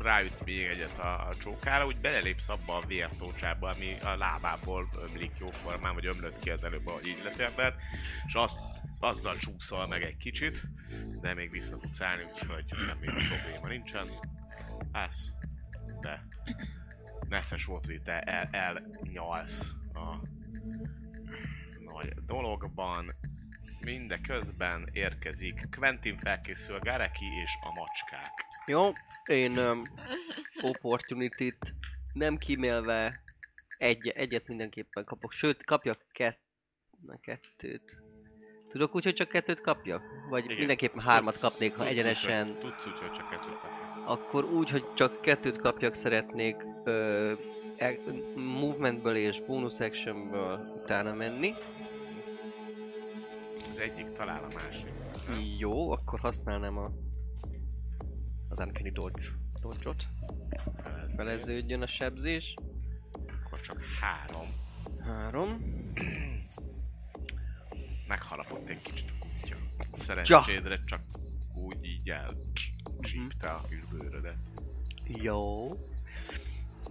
[0.00, 5.32] ráütsz még egyet a, a csókára, úgy belelépsz abba a vértócsába, ami a lábából ömlik
[5.38, 7.74] jóformán, vagy ömlött ki az előbb, ahogy így letérted,
[8.26, 8.56] és azt,
[9.00, 10.62] azzal csúszol meg egy kicsit,
[11.20, 14.08] de még vissza tudsz állni, úgyhogy semmi probléma nincsen.
[14.92, 15.32] Állsz,
[16.00, 16.26] de
[17.28, 20.16] necces volt, hogy te el, elnyalsz a
[21.94, 23.14] nagy dologban,
[23.84, 28.32] Mindeközben érkezik Quentin felkészül Gareki és a macskák.
[28.66, 28.92] Jó,
[29.24, 29.82] én um,
[30.60, 31.74] opportunity-t
[32.12, 33.20] nem kímélve
[33.78, 35.32] egy, egyet mindenképpen kapok.
[35.32, 36.40] Sőt, kapjak kett,
[37.06, 37.96] na, kettőt.
[38.68, 40.02] Tudok úgy, hogy csak kettőt kapjak?
[40.28, 40.56] Vagy Igen.
[40.56, 42.48] mindenképpen hármat Tudsz- kapnék, ha tudsz egyenesen...
[42.48, 44.02] Úgy, tudsz úgy, hogy csak kettőt kapni.
[44.04, 47.32] Akkor úgy, hogy csak kettőt kapjak, szeretnék ö,
[47.76, 47.98] e-
[48.34, 51.54] movementből és bonus actionből utána menni.
[53.78, 54.92] Az egyik talál a másik.
[55.58, 56.90] Jó, akkor használnám a
[58.48, 59.22] az Uncanny Dodge,
[59.62, 60.06] Dodge-ot.
[61.16, 62.54] Feleződjön a sebzés.
[63.44, 64.46] Akkor csak három.
[65.00, 65.48] Három.
[68.08, 69.56] Megharapott egy kicsit a kutya.
[69.92, 71.00] Szerencsédre csak
[71.54, 72.36] úgy így el
[73.00, 74.36] csípte a kis bőrödet.
[75.06, 75.62] Jó.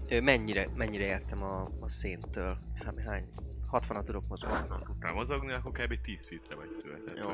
[0.10, 2.58] Mennyire, mennyire értem a, a széntől?
[2.86, 3.28] Hát hány?
[3.67, 4.56] 60 tudok mozogni.
[4.69, 6.01] Ha tudnál mozogni, akkor kb.
[6.01, 6.97] 10 feetre vagy tőle.
[6.97, 7.34] Tehát, Jó.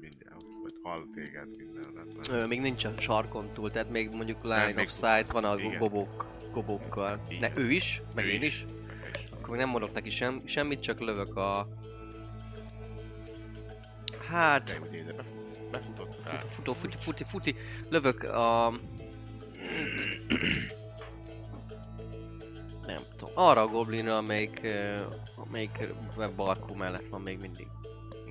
[0.00, 0.42] mindjárt,
[0.82, 2.06] vagy téged minden.
[2.30, 5.44] Ö, még nincs a sarkon túl, tehát még mondjuk Nem, line még- of sight van
[5.44, 5.78] a igen.
[5.78, 7.20] gobok, gobókkal.
[7.28, 8.64] Így Ne, ő is, meg Ő én is.
[9.12, 11.68] És Akkor még nem mondok neki sem, semmit, csak lövök a...
[14.28, 14.64] Hát...
[14.64, 16.44] de ugye ide befut- befutottál.
[16.50, 17.54] Futó, futi, futi, futi.
[17.88, 18.72] Lövök a...
[22.86, 23.30] Nem tudom.
[23.34, 25.04] Arra a goblinra, amelyik, ö,
[25.36, 25.88] amelyik
[26.36, 27.66] barkó mellett van még mindig.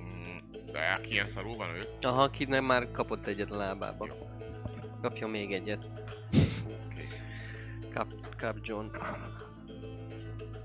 [0.00, 0.36] Mm,
[0.72, 1.88] De aki ilyen szarul van ő?
[2.00, 4.08] Aha, aki nem már kapott egyet a lábába.
[5.02, 5.86] Kapja még egyet.
[6.86, 7.08] Oké.
[7.94, 8.86] Kap, kap John.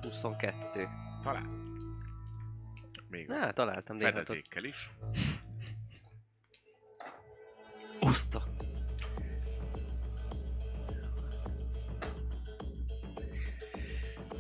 [0.02, 0.88] 22.
[1.24, 1.68] Talán.
[3.10, 4.18] Még Na, találtam néhatot.
[4.28, 4.90] fedezékkel is.
[8.00, 8.44] Oszta!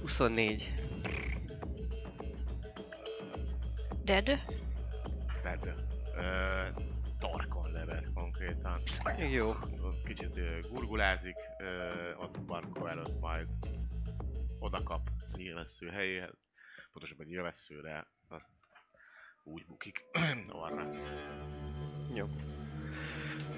[0.09, 0.73] Huszonnégy.
[4.03, 4.25] Dead.
[5.41, 5.65] Tehát
[6.15, 6.81] ö,
[7.19, 8.81] torkon levet konkrétan.
[9.31, 9.51] Jó.
[10.05, 13.47] Kicsit ö, gurgulázik, ö, ott Barkó előtt majd
[14.59, 15.01] oda kap
[15.37, 16.37] nyilvessző helyéhez.
[16.91, 18.49] Pontosabban nyilvesszőre, azt
[19.43, 20.05] úgy bukik
[20.63, 20.89] arra.
[22.13, 22.25] Jó.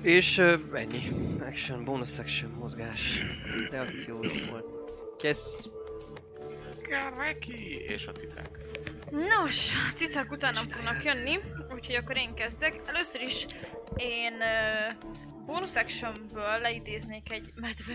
[0.02, 1.12] És uh, ennyi.
[1.40, 3.20] Action, bonus action, mozgás.
[3.70, 4.16] Reakció
[4.50, 4.66] volt.
[5.18, 5.70] Kész.
[7.00, 7.78] Kareki!
[7.84, 8.50] És a cicák.
[9.12, 11.38] Nos, a cicák utánam fognak jönni,
[11.74, 12.88] úgyhogy akkor én kezdek.
[12.88, 13.46] Először is
[13.96, 14.96] én uh,
[15.46, 17.94] bonus actionből leidéznék egy medve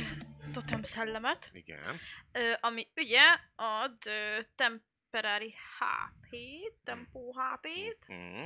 [0.53, 1.99] totem szellemet, Igen.
[2.33, 3.21] ö, ami ugye
[3.57, 6.37] ad ö, temporary HP,
[6.85, 8.45] tempó HP-t, Mm.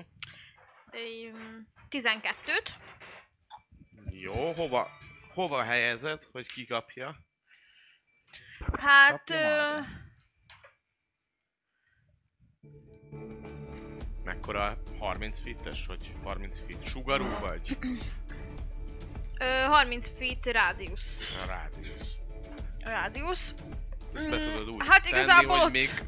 [1.90, 2.68] 12-t,
[4.10, 4.88] Jó, hova,
[5.34, 7.16] hova helyezed, hogy kikapja?
[8.78, 9.80] hát Kapja ö,
[14.35, 17.79] Mekkora 30 fittes, vagy 30 feet sugarú, vagy
[19.40, 21.35] ö, 30 feet rádiusz.
[21.43, 22.14] a rádiusz?
[22.79, 23.55] Rádiusz.
[24.14, 26.05] Ezt be Mm, tudod úgy hát tenni, igazából hogy ott- még,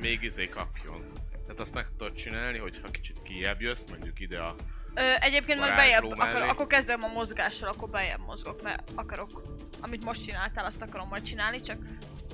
[0.00, 1.10] még izé kapjon.
[1.46, 4.54] Tehát azt meg tudod csinálni, hogy ha kicsit kijebb jössz, mondjuk ide a...
[4.94, 9.42] Ö, egyébként Varázsló bejebb, akar, akkor kezdem a mozgással, akkor bejebb mozgok, mert akarok,
[9.80, 11.76] amit most csináltál, azt akarom majd csinálni, csak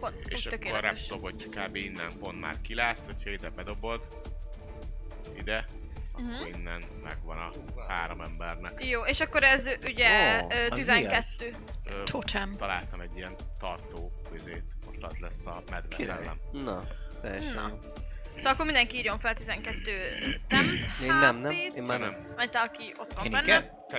[0.00, 1.06] pont, És pont akkor tökéletes.
[1.06, 1.76] tudom, hogy kb.
[1.76, 4.06] innen pont már kilátsz, hogyha ide bedobod,
[5.36, 5.64] ide,
[6.18, 6.32] Mhm.
[6.32, 7.50] akkor innen megvan a
[7.88, 8.84] három embernek.
[8.84, 11.54] Jó, és akkor ez ugye Ó, ö, az 12.
[11.84, 12.56] Ö, Totem.
[12.56, 16.22] találtam egy ilyen tartó izét, most az lesz a medve Király.
[16.22, 16.40] szellem.
[16.52, 16.82] Na,
[17.20, 17.78] teljesen Na.
[18.36, 19.90] Szóval akkor mindenki írjon fel 12
[20.48, 20.66] temp
[21.02, 21.50] Én nem, nem?
[21.50, 22.10] Én már Nem.
[22.10, 22.34] nem.
[22.36, 23.44] Vagy te, aki ott van Én benne.
[23.44, 23.70] igen?
[23.88, 23.98] Te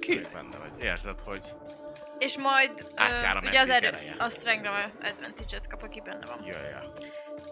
[0.00, 0.20] ki?
[0.32, 0.82] benne vagy.
[0.84, 1.42] Érzed, hogy
[2.18, 4.68] És majd ö, ugye az erő, a strength
[5.02, 6.44] advantage-et kap, aki benne van.
[6.44, 6.92] jöjjön.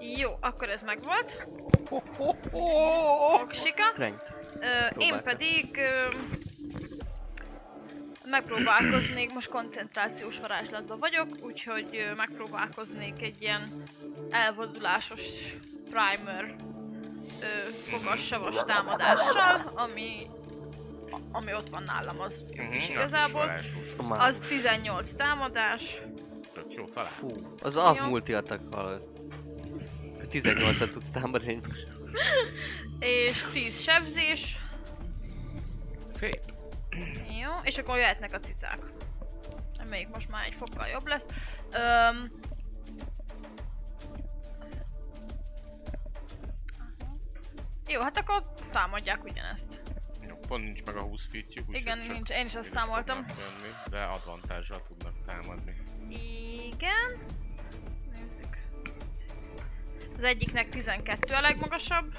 [0.01, 1.47] Jó, akkor ez megvolt.
[3.43, 3.85] Oksika.
[4.99, 6.15] Én pedig ö,
[8.25, 13.83] megpróbálkoznék, most koncentrációs varázslatban vagyok, úgyhogy ö, megpróbálkoznék egy ilyen
[14.31, 15.23] elvonulásos
[15.91, 16.55] primer
[17.41, 20.27] ö, fogassavas támadással, ami
[21.33, 23.53] ami ott van nálam, az jó Mhm, is az igazából.
[24.09, 25.99] Az 18 támadás,
[26.53, 27.11] Tök jó talál.
[27.11, 27.29] Fú,
[27.63, 28.05] az a Jó.
[28.05, 28.63] multi attack
[30.33, 31.61] 18-at tudsz támadni.
[32.99, 34.59] és 10 sebzés.
[36.15, 36.41] Szép.
[37.41, 38.79] Jó, és akkor jöhetnek a cicák.
[39.79, 41.25] Amelyik most már egy fokkal jobb lesz.
[41.73, 42.31] Öm...
[47.89, 49.81] Jó, hát akkor támadják ugyanezt.
[50.29, 53.17] Jó, pont nincs meg a 20 feetjük, Igen, nincs, én is azt számoltam.
[53.17, 55.77] jönni, De advantással tudnak támadni.
[56.73, 57.25] Igen.
[60.21, 62.17] Az egyiknek 12 a legmagasabb.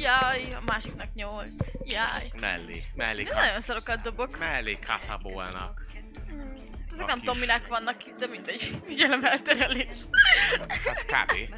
[0.00, 1.50] Jaj, a másiknak 8.
[1.84, 2.30] Jaj.
[2.40, 4.38] Mellé, mellé, De nagyon szarokat dobok.
[4.38, 5.86] mellé Casabóának.
[6.92, 8.62] Ezek nem tudom minek vannak itt, de mindegy.
[8.86, 9.98] Figyelem elterelés.
[10.84, 11.54] Hát kb.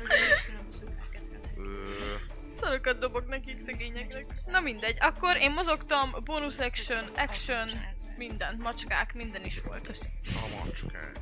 [2.60, 4.26] Szarokat dobok nekik szegényeknek.
[4.46, 7.68] Na mindegy, akkor én mozogtam, bonus action, action,
[8.16, 9.88] mindent, macskák, minden is volt.
[10.24, 11.18] a macskák.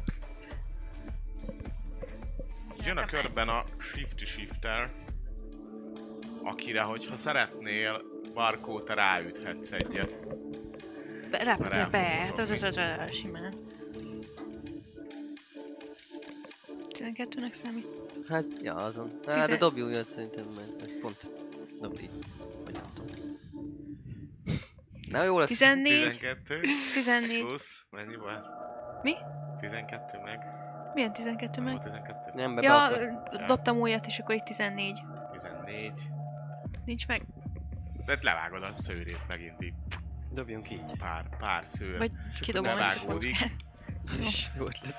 [2.85, 4.91] Jön a körben a Shifty Shifter,
[6.43, 8.03] akire, hogyha szeretnél,
[8.35, 10.19] Barkó, te ráüthetsz egyet.
[11.31, 13.55] Be, rá, be, be, elfogom be, be, simán.
[16.89, 17.87] 12-nek számít.
[18.29, 19.11] Hát, ja, azon.
[19.11, 21.27] Hát, de Tizen- dobj újat szerintem, mert ez pont.
[21.81, 22.11] Dobd így.
[22.65, 23.39] Vagy nem tudom.
[25.09, 25.49] Na jó lesz.
[25.49, 26.61] 14, 12
[26.95, 27.45] 14.
[27.47, 28.47] plusz, mennyi volt?
[29.03, 29.15] Mi?
[29.61, 30.39] 12 meg.
[30.95, 31.73] Milyen 12 Nem meg?
[31.73, 32.20] volt 12?
[32.35, 33.47] Nem, be Ja, ja.
[33.47, 35.01] dobtam újat, és akkor itt 14.
[35.33, 35.93] 14.
[36.85, 37.23] Nincs meg.
[38.07, 39.75] Tehát levágod a szőrét megint így.
[40.33, 40.83] Dobjunk így.
[40.99, 41.99] Pár, pár szőr.
[41.99, 42.11] Vagy
[42.41, 43.51] kidobom ezt a kockát.
[44.13, 44.95] Ez is jó ötlet.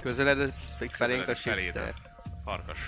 [0.00, 1.94] Közeled, ez még felénk a shifter.
[2.44, 2.78] Farkas.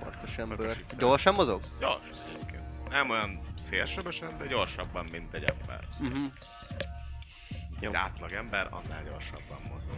[0.00, 0.76] Farkas ember.
[0.98, 1.60] Gyorsan mozog?
[1.80, 2.18] Gyors.
[2.90, 5.80] Nem olyan szélsebesen, de gyorsabban, mint egy ember.
[6.00, 6.24] Mhm.
[7.80, 7.88] Jó.
[7.88, 9.96] Egy átlag ember annál gyorsabban mozog.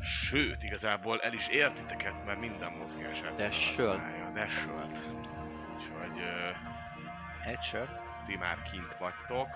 [0.00, 3.88] Sőt, igazából el is ért titeket, mert minden mozgását Dash-öl.
[3.88, 4.30] használja.
[4.34, 5.08] Dash-ölt.
[5.76, 6.22] Úgyhogy
[7.62, 8.02] sört.
[8.26, 9.48] ti már kint vagytok.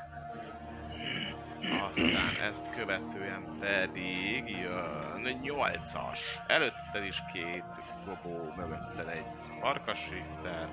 [1.83, 6.19] Aztán ezt követően pedig jön 8-as.
[6.47, 7.65] Előtted is két
[8.05, 9.25] gobó, mögötted egy
[9.61, 10.69] farkasrifter.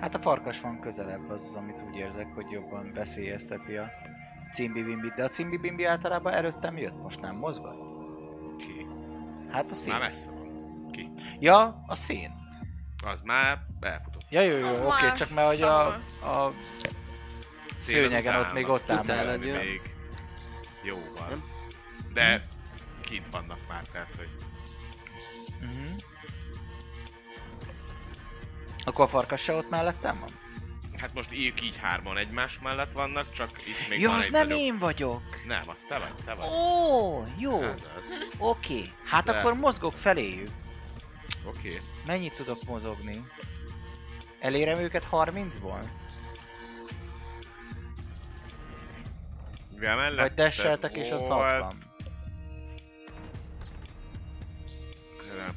[0.00, 3.90] Hát a farkas van közelebb, az az, amit úgy érzek, hogy jobban veszélyezteti a
[4.52, 5.14] cimbibimbit.
[5.14, 7.76] De a cimbibimbi általában előttem jött, most nem mozgat?
[8.58, 8.86] Ki?
[9.50, 9.92] Hát a szín.
[9.92, 10.90] Már messze van.
[10.90, 11.10] Ki?
[11.38, 12.32] Ja, a szín.
[13.04, 14.26] Az már elfutott.
[14.30, 16.52] Ja, jó, jó, oké, már csak mert hogy a, a
[17.78, 19.80] szőnyegen ott még ott áll még
[20.82, 21.40] jó van.
[22.12, 22.42] De
[23.00, 24.28] kint vannak már, tehát hogy
[28.84, 30.28] Akkor a farkas se ott mellettem van?
[30.96, 34.30] hát most ők így hárman egymás mellett vannak, csak itt még Ja, van az egy
[34.30, 35.22] nem nagyobb- én vagyok!
[35.46, 36.48] Nem, az te vagy, te vagy.
[36.48, 38.34] Ó, jó, Ez az.
[38.38, 38.82] oké.
[39.04, 39.32] Hát De.
[39.38, 40.48] akkor mozgok feléjük.
[41.44, 41.80] Oké.
[42.06, 43.24] Mennyit tudok mozogni?
[44.40, 45.84] Elérem őket 30-ból?
[49.70, 51.30] Mivel Vagy melletted desseltek és az volt-
[51.62, 51.76] 60?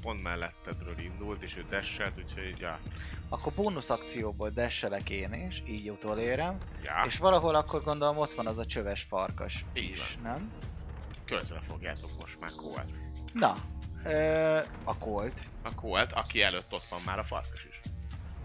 [0.01, 2.79] Pont mellettedről indult, és ő desselt, úgyhogy ja.
[3.29, 6.57] Akkor bónusz akcióból desselek én is, így utolérem.
[6.83, 7.03] ja.
[7.07, 10.51] És valahol akkor gondolom ott van az a csöves farkas Így is, nem?
[11.25, 12.91] Közre fogjátok most már Colt.
[13.33, 13.53] Na,
[14.05, 15.33] ö, a Colt.
[15.63, 17.79] A Colt, aki előtt ott van már a farkas is.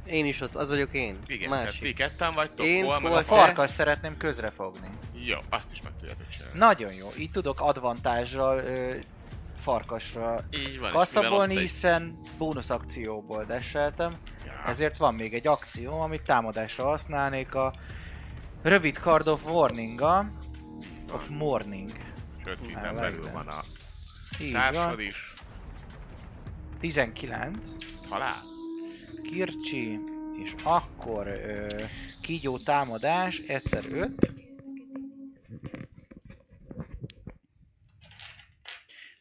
[0.07, 1.19] Én is ott, az vagyok én.
[1.27, 1.97] Igen, tehát ti Másik.
[1.97, 3.47] ketten vagytok, Én Colt, meg a Colt- A farkas.
[3.55, 4.89] farkas szeretném közrefogni.
[5.15, 6.59] Jó, azt is meg tudjátok csinálni.
[6.59, 8.97] Nagyon jó, így tudok advantázsral ö,
[9.61, 10.91] farkasra Így van.
[10.91, 14.11] kaszabolni, hiszen bónusz akcióból desseltem.
[14.67, 17.73] Ezért van még egy akció, amit támadásra használnék a
[18.63, 20.01] rövid card of warning
[21.13, 21.91] of morning.
[22.45, 23.61] Sőt, minden belül van a
[24.53, 25.35] társad is.
[26.81, 27.77] 19.
[28.09, 28.43] Talál?
[29.23, 29.99] Kircsi,
[30.45, 31.67] és akkor ö,
[32.21, 34.33] kígyó támadás, egyszer 5.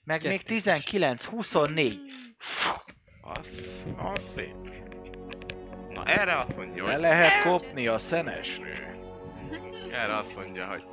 [0.04, 0.64] Meg még Kettős.
[0.64, 2.00] 19, 24.
[3.22, 3.48] Az,
[3.98, 4.81] az szép.
[6.04, 7.02] Na erre azt mondja, Le hogy...
[7.02, 8.60] lehet kopni a szenes.
[9.92, 10.84] Erre azt mondja, hogy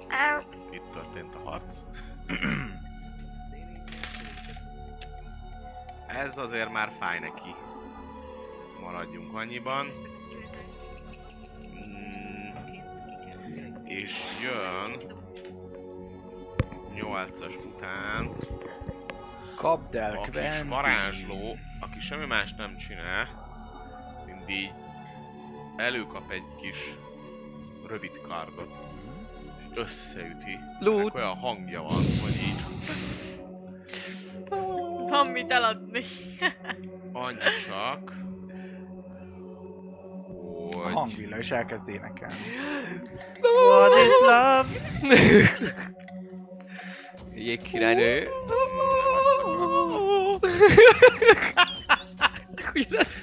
[0.70, 1.76] itt történt a harc.
[6.06, 7.54] Ez azért már fáj neki.
[8.80, 9.86] Maradjunk annyiban.
[11.76, 12.54] Mm,
[13.84, 15.16] és jön...
[16.94, 18.30] 8-as után
[19.56, 23.28] Kapd el, a kis varázsló, aki semmi más nem csinál,
[24.26, 24.72] mint így
[25.78, 26.76] előkap egy kis
[27.86, 28.70] rövid kardot,
[29.70, 30.58] és összeüti.
[30.80, 32.64] Ennek olyan hangja van, hogy így
[35.08, 36.02] Van mit eladni.
[37.12, 38.12] annyi csak,
[40.70, 42.34] A hogy hangvilla is elkezd énekelni.
[43.40, 44.66] What is love?
[47.34, 48.28] Jégkirálynő.
[52.74, 53.16] Ugyanaz.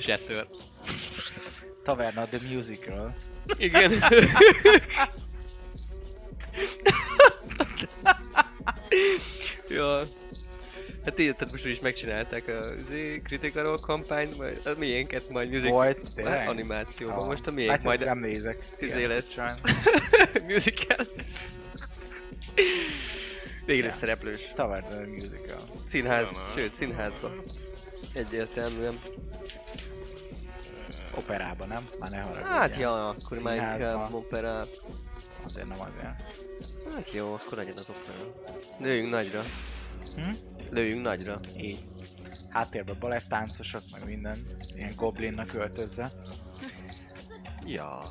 [0.00, 0.46] Zsetör.
[1.84, 3.14] Taverna The Musical.
[3.58, 3.92] Igen.
[9.68, 10.04] ja.
[11.04, 15.50] Hát így, tehát most is megcsinálták a izé, Critical Role kampányt, majd a miénket majd
[15.50, 16.38] music Volt, tényleg?
[16.38, 17.26] hát, animációban, Ah.
[17.26, 18.56] most a miénk Hát majd nem nézek.
[18.80, 19.36] izé lesz.
[20.48, 21.06] musical.
[23.64, 23.92] Végre Ja.
[23.92, 24.40] szereplős.
[24.54, 25.58] Taverna The Musical.
[25.88, 27.32] Színház, sőt színházba.
[28.12, 28.94] Egyértelműen.
[31.14, 31.88] Operában, nem?
[31.98, 32.44] Már ne haragudj.
[32.48, 34.64] Hát ja, akkor már inkább opera.
[35.44, 36.22] Azért nem azért.
[36.94, 38.34] Hát jó, akkor legyen az opera.
[38.78, 39.42] Lőjünk nagyra.
[40.16, 40.30] Hm?
[40.70, 41.40] Lőjünk nagyra.
[41.56, 41.84] Így.
[42.50, 44.36] Háttérben balettáncosok, meg minden.
[44.74, 46.10] Ilyen goblinnak öltözve.
[47.66, 48.02] Ja.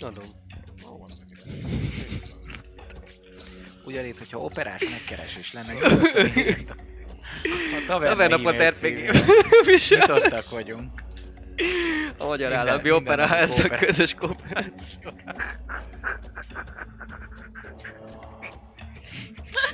[0.00, 0.24] Adom.
[3.84, 5.72] Ugyanígy, hogyha operás megkeresés lenne,
[7.42, 8.72] A taverna RPG.
[8.74, 9.10] címén
[9.88, 11.02] Nyitottak vagyunk.
[12.18, 13.76] A Magyar Állami kooperáció.
[13.78, 15.10] közös kooperáció.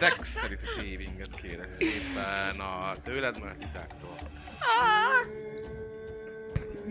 [0.05, 4.17] Dexterity savinget kérek szépen a tőled, mert a tizáktól.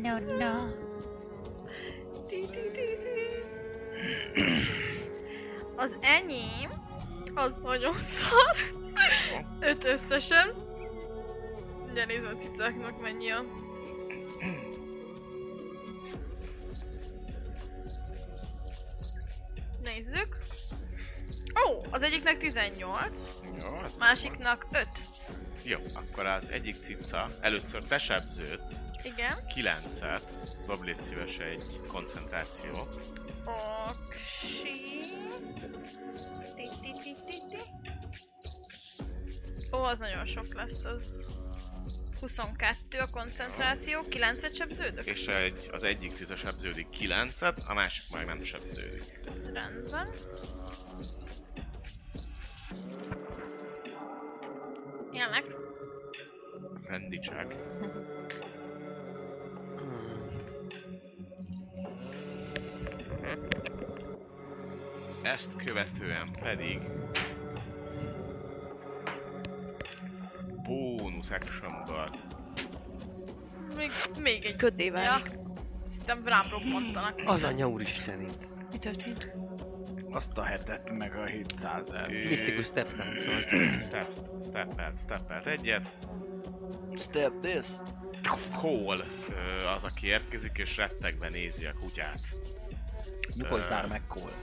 [0.02, 0.68] No, no.
[5.76, 6.72] Az enyém,
[7.34, 8.58] az nagyon szar.
[9.60, 10.54] Öt összesen.
[11.92, 13.46] Ugye nézd a cicáknak mennyi a...
[19.84, 20.43] Nézzük.
[21.56, 24.88] Ó, az egyiknek 18, Jó, másiknak 5.
[25.64, 28.62] Jó, akkor az egyik cica először te sebzőt,
[29.04, 29.38] Igen.
[29.56, 30.22] 9-et,
[30.68, 32.88] dob légy szíves egy koncentráció.
[33.46, 34.54] Oksi.
[39.72, 41.26] Ó, az nagyon sok lesz az.
[42.24, 45.06] 22 a koncentráció, 9-et sebződök?
[45.06, 49.20] És egy, az egyik cica sebződik 9-et, a másik meg nem sebződik.
[49.54, 50.10] Rendben.
[55.12, 55.44] Ilyenek.
[56.86, 57.56] Rendítsák.
[65.22, 66.80] Ezt követően pedig
[70.64, 72.10] bónusz actionből
[73.76, 75.26] Még, még egy ködé válik.
[75.26, 75.42] Ja.
[75.92, 77.22] Szerintem rám robbantanak.
[77.26, 78.26] Az anya úristeni.
[78.72, 79.28] Mi történt?
[80.10, 82.12] Azt a hetet, meg a 700 el.
[82.12, 85.98] Ő- Misztikus step dance, szóval Step, steppelt, steppelt egyet.
[86.96, 87.66] Step this.
[88.62, 92.20] Cole ö, az, aki érkezik és rettegve nézi a kutyát.
[93.36, 94.34] Nyugodj már meg, Cole.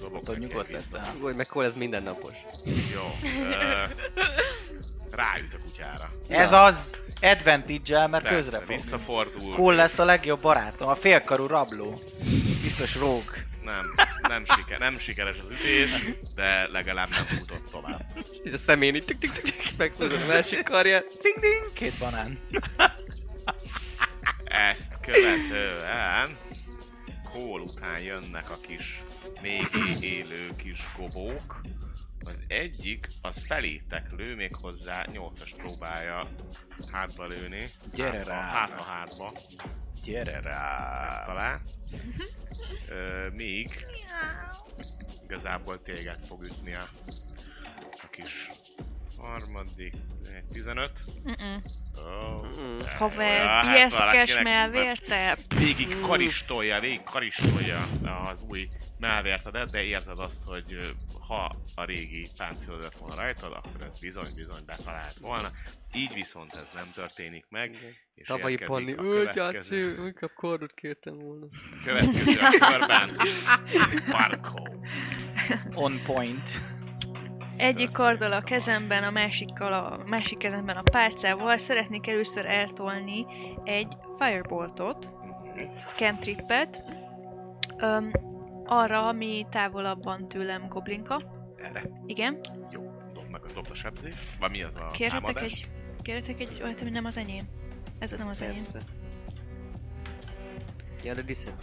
[0.00, 0.92] Dobok nyugodt lesz.
[1.20, 2.34] Hogy meg hol ez mindennapos.
[2.64, 3.28] Jó.
[5.10, 6.10] Ráüt a kutyára.
[6.28, 8.68] Ez az advantage mert közre Persze, fog.
[8.68, 9.54] visszafordul.
[9.54, 11.98] Cole lesz a legjobb barátom, a félkarú rabló.
[12.62, 13.22] Biztos róg.
[13.64, 15.90] Nem, nem, siker, nem sikeres az ütés,
[16.34, 18.04] de legalább nem futott tovább.
[18.44, 21.04] Itt a szemén így tik tik tik tik meghúzod a másik karját.
[21.22, 22.38] Ding ding, két banán.
[24.44, 26.36] Ezt követően
[27.32, 29.02] Cole után jönnek a kis
[29.42, 29.68] még
[30.00, 31.60] élő kis gobók.
[32.24, 36.28] Az egyik, az felétek lő, még hozzá 8-as próbálja
[36.92, 37.66] hátba lőni.
[37.94, 38.48] Gyere hátba, rá.
[38.48, 39.32] hátba, hátba.
[40.04, 41.24] Gyere rá.
[41.26, 41.60] Talán.
[42.88, 43.86] Ö, míg
[45.22, 46.84] igazából téged fog ütni a,
[47.90, 48.48] a kis
[49.18, 49.92] harmadik,
[50.34, 51.04] egy 15.
[51.28, 51.62] Mm-mm.
[51.96, 52.80] Oh, Mm.
[52.98, 53.48] Haver, Ja,
[53.96, 55.36] hát melvérte.
[55.58, 60.96] Végig karistolja, végig karistolja az új melvértedet, de érzed azt, hogy
[61.28, 65.48] ha a régi páncél lett volna rajtad, akkor ez bizony-bizony betalált volna.
[65.94, 67.76] Így viszont ez nem történik meg,
[68.14, 71.46] és Tavalyi Panni, ő gyáci, inkább kardot kértem volna.
[71.84, 73.16] következő a körben.
[74.12, 74.62] Marco.
[75.74, 76.77] On point.
[77.56, 83.26] Egyik karddal a kezemben, a másikkal a másik kezemben a pálcával szeretnék először eltolni
[83.64, 85.10] egy fireboltot,
[85.96, 86.82] cantrippet,
[87.76, 88.10] öm,
[88.64, 91.20] arra, ami távolabban tőlem goblinka.
[91.56, 91.82] Erre.
[92.06, 92.40] Igen.
[92.70, 94.14] Jó, dob meg a dob a sebzés.
[94.40, 95.52] Vagy mi az a Kérhetek támadás?
[95.52, 95.68] egy,
[96.02, 97.44] kérhetek egy olyat, ami nem az enyém.
[97.98, 98.62] Ez nem az enyém.
[98.62, 98.78] Persze.
[101.02, 101.54] Ja, de diszed.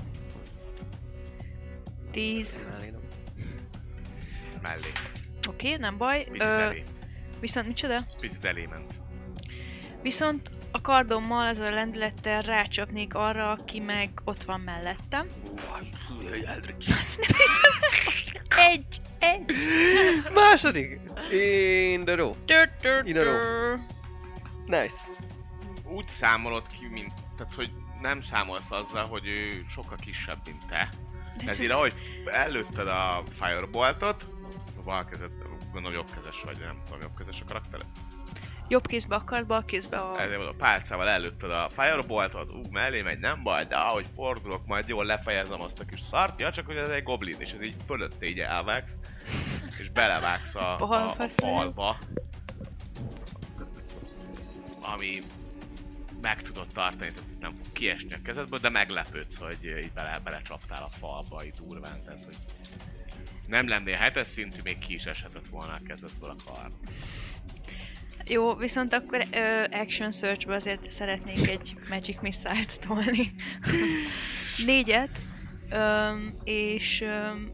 [2.12, 2.62] 10.
[4.62, 4.92] Mellé.
[5.48, 6.24] Oké, okay, nem baj.
[6.24, 6.84] Picit Ö, elé.
[7.40, 8.06] viszont micsoda?
[8.20, 8.94] Picit elé ment.
[10.02, 15.28] Viszont a kardommal, az a lendülettel rácsapnék arra, aki meg ott van mellettem.
[16.98, 18.42] Azt nem hiszem.
[18.58, 19.02] Egy!
[19.20, 19.44] Egy!
[20.34, 21.00] Második!
[21.32, 22.32] In the row.
[23.04, 23.40] Ide ró.
[23.40, 23.80] tör.
[24.66, 24.96] Nice.
[25.84, 27.72] Úgy számolod ki, mint, tehát hogy
[28.02, 30.90] nem számolsz azzal, hogy ő sokkal kisebb, mint te.
[31.38, 31.94] De Ezért ahogy
[32.26, 34.28] előtted a Fireboltot,
[34.86, 35.32] bal kezed,
[35.72, 37.80] gondolom jobbkezes vagy, nem tudom, jobbkezes a karakter.
[38.68, 40.20] Jobb kézbe a kard, bal kézbe a...
[40.20, 44.66] Ezért mondom, a pálcával előtted a Fireboltot, ú, mellé megy, nem baj, de ahogy fordulok,
[44.66, 47.62] majd jól lefejezem azt a kis szart, ja, csak hogy ez egy goblin, és ez
[47.62, 48.98] így fölötte így elvágsz,
[49.80, 51.98] és belevágsz a, a, a falba,
[54.82, 55.22] ami
[56.22, 60.84] meg tudod tartani, tehát nem fog kiesni a kezedből, de meglepődsz, hogy így bele, belecsaptál
[60.84, 62.36] a falba, így durván, tehát hogy
[63.48, 66.72] nem lennél hetes szintű, még ki is eshetett volna a kezedből a kar.
[68.28, 73.34] Jó, viszont akkor ö, Action Search-be azért szeretnék egy Magic Missile-t tolni.
[74.66, 75.22] Négyet.
[75.70, 77.52] Öm, és öm,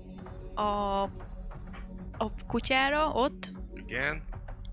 [0.55, 1.01] a,
[2.17, 3.51] a kutyára ott
[3.87, 4.23] Igen,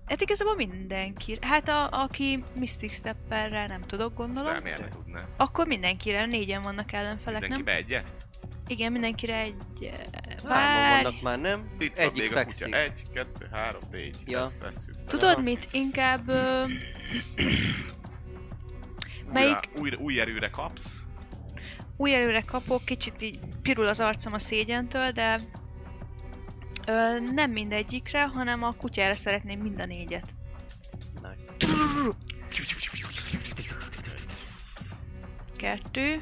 [0.09, 1.37] Hát igazából mindenki.
[1.41, 4.53] Hát a, aki Mystic Stepperrel nem tudok, gondolom.
[4.53, 5.25] De miért tudná?
[5.37, 7.49] Akkor mindenkire, négyen vannak ellenfelek, nem?
[7.49, 8.11] Mindenkibe egyet?
[8.69, 9.55] Igen, mindenkire egy...
[10.43, 11.03] Várj!
[11.03, 11.69] vannak már, nem?
[11.79, 12.63] Itt van Egyik még a fekszik.
[12.65, 12.77] kutya.
[12.77, 14.17] Egy, kettő, három, négy.
[14.25, 14.43] Ja.
[14.67, 14.89] Ezt.
[15.07, 15.67] Tudod mit?
[15.71, 16.27] Inkább...
[16.27, 16.63] Ö,
[19.33, 21.03] melyik- Újra, újra, új erőre kapsz.
[21.97, 25.39] új előre kapok, kicsit így pirul az arcom a szégyentől, de
[26.87, 30.25] ö, nem mindegyikre, hanem a kutyára szeretném mind a négyet.
[31.13, 31.53] Nice.
[35.55, 36.21] Kettő,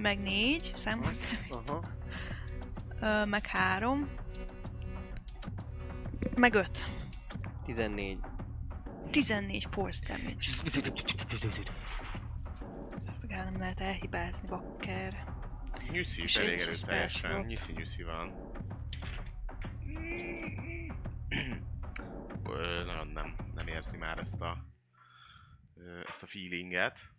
[0.00, 1.82] meg négy, számoztam, Aha.
[3.00, 4.08] ö, meg három,
[6.36, 6.84] meg öt.
[7.64, 8.18] 14.
[9.10, 10.36] 14 force damage.
[12.90, 15.24] Ezt nem lehet elhibázni, bakker.
[15.90, 17.40] Nyuszi is elég erőteljesen.
[17.40, 18.52] Nyuszi nyuszi van.
[22.44, 24.66] Ö, nagyon nem, nem érzi már ezt a
[26.08, 27.10] ezt a feelinget.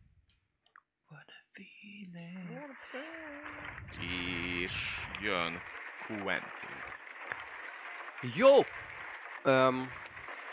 [4.00, 4.72] És
[5.22, 5.62] jön
[6.08, 6.70] Quentin.
[8.36, 8.66] Jó!
[9.44, 9.92] Öm,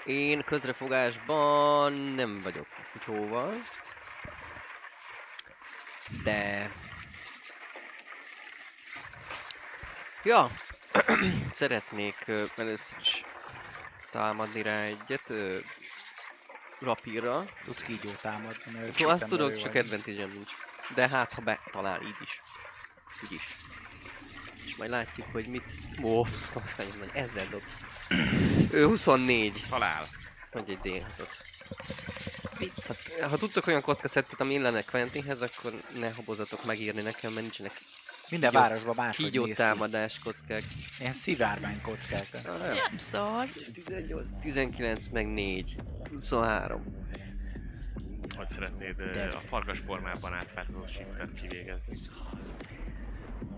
[0.05, 3.55] én közrefogásban nem vagyok kutyóval.
[6.23, 6.71] De...
[10.23, 10.51] Ja,
[11.53, 12.25] szeretnék
[12.57, 13.25] először is
[14.11, 15.59] támadni rá egyet, ö,
[16.79, 17.41] rapírra.
[17.65, 20.66] Tudsz kígyó támadni, mert Szóval azt tudok, csak advantage nincs.
[20.95, 22.41] De hát, ha betalál így is.
[23.23, 23.57] Úgy is.
[24.67, 25.63] És majd látjuk, hogy mit...
[26.03, 27.63] Ó, azt nagyon nagy, ezzel dob.
[28.71, 29.67] Ő 24.
[29.71, 30.07] Talál.
[30.53, 31.05] Mondj egy d
[32.87, 37.73] Hát, ha tudtok olyan kockaszettet, ami illene Quentinhez, akkor ne habozatok megírni nekem, mert nincsenek
[38.31, 39.63] Minden kígyó- városban máshogy kígyó néz ki.
[39.63, 40.63] támadás kockák.
[41.01, 42.29] Ilyen szivárvány kockák.
[42.33, 43.47] Nem szar.
[44.43, 45.77] 19 meg 4.
[46.13, 46.85] 23.
[48.37, 49.01] Hogy szeretnéd
[49.35, 51.97] a farkas formában átváltozó shiftet kivégezni?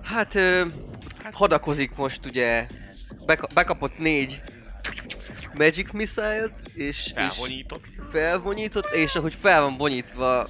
[0.02, 0.66] Hát, ö,
[1.32, 2.66] hadakozik most ugye,
[3.26, 4.42] beka- bekapott négy
[5.54, 7.90] Magic Missile-t, és, és Felvonyított.
[8.12, 10.48] felvonyított, és ahogy fel van vonyítva,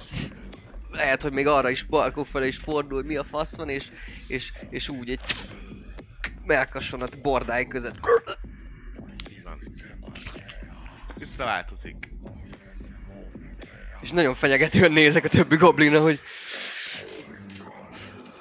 [0.91, 3.89] lehet, hogy még arra is Barkó felé is fordul, hogy mi a fasz van, és,
[4.27, 5.21] és, és úgy egy
[6.45, 7.99] melkasson a bordái között.
[9.29, 9.73] Így van.
[11.17, 12.09] Visszaváltozik.
[14.01, 16.19] És nagyon fenyegetően nézek a többi goblinra, hogy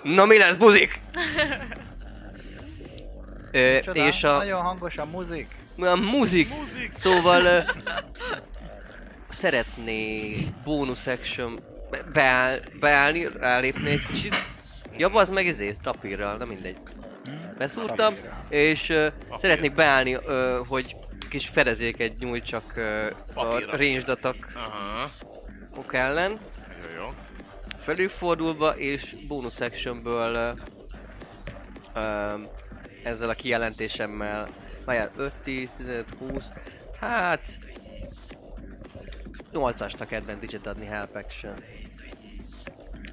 [0.03, 1.01] Na mi lesz, buzik?
[3.53, 5.47] Ö, Csoda, és a, Nagyon hangos a muzik.
[5.79, 6.93] a muzik, Muzik!
[6.93, 7.59] szóval ö,
[9.29, 11.61] szeretnék bónusz action
[12.13, 14.35] beáll, beállni, rálépni egy kicsit.
[14.97, 16.77] Ja, az meg ezért, tapírral, na mindegy.
[17.59, 18.15] Beszúrtam,
[18.49, 20.97] és ö, szeretnék beállni, ö, hogy
[21.31, 24.47] kis fedezéket nyújtsak ö, a ranged attack.
[25.79, 26.31] Ok ellen.
[26.31, 27.15] Jó, jó.
[27.79, 30.53] felülfordulva, és bónusz actionből ö,
[32.01, 32.35] ö,
[33.03, 34.49] ezzel a kijelentésemmel,
[34.85, 36.47] várjál, 5, 10, 15, 20,
[37.01, 37.59] hát
[39.53, 41.55] 8-asnak advantage-et adni help action.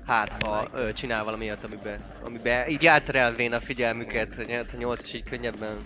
[0.05, 4.77] Hát, ha ö, csinál valami olyat, amiben, amiben így elterelvén a figyelmüket, hogy hát a
[4.77, 5.85] 8 is így könnyebben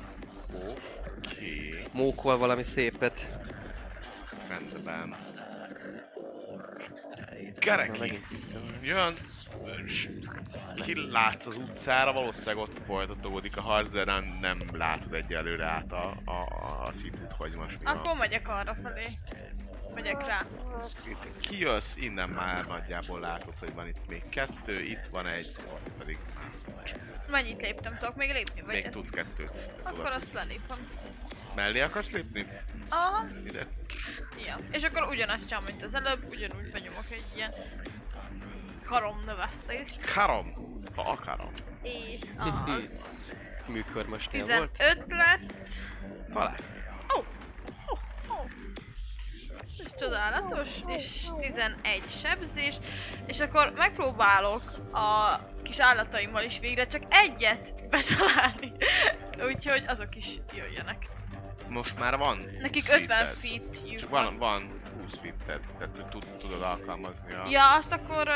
[1.17, 1.83] Oké.
[1.91, 3.27] mókol valami szépet.
[4.47, 5.28] Rendben.
[7.59, 8.19] Kereki.
[8.83, 9.13] Jön.
[10.75, 16.15] Kilátsz az utcára, valószínűleg ott folytatódik a harc, de nem, nem látod egyelőre át a,
[16.25, 16.31] a,
[16.87, 18.17] a szitut, hogy most mi Akkor van.
[18.17, 19.05] megyek arra felé.
[19.93, 20.45] Megyek rá.
[21.39, 26.17] Kijössz, innen már nagyjából látod, hogy van itt még kettő, itt van egy, ott pedig
[27.29, 27.97] Mennyit léptem?
[27.97, 28.61] Tudok még lépni?
[28.61, 29.71] Vagy még tudsz kettőt.
[29.83, 30.77] Akkor azt lelépem.
[31.59, 32.45] Mellé akarsz lépni?
[32.89, 33.25] Aha.
[33.45, 33.67] Ide.
[34.45, 34.59] Ja.
[34.71, 37.53] És akkor ugyanazt csinálom, mint az előbb, ugyanúgy benyomok egy ilyen
[38.85, 40.13] karom növesztést.
[40.13, 40.53] Karom,
[40.95, 41.51] ha akarom.
[41.81, 43.33] És az
[43.67, 44.71] Műkör most volt?
[44.71, 45.69] 15 lett.
[46.35, 46.39] Ó!
[47.15, 47.97] Ó!
[48.33, 48.45] Ó!
[49.79, 52.77] Ez csodálatos, és 11 sebzés,
[53.25, 58.71] és akkor megpróbálok a kis állataimmal is végre csak egyet betalálni.
[59.53, 61.17] Úgyhogy azok is jöjjenek.
[61.69, 63.75] Most már van Nekik 20 50 feet-ed.
[63.75, 67.45] feet Csak van, van 20 fitted, tehát hogy tud, tudod alkalmazni a...
[67.49, 68.31] Ja, azt akkor ö,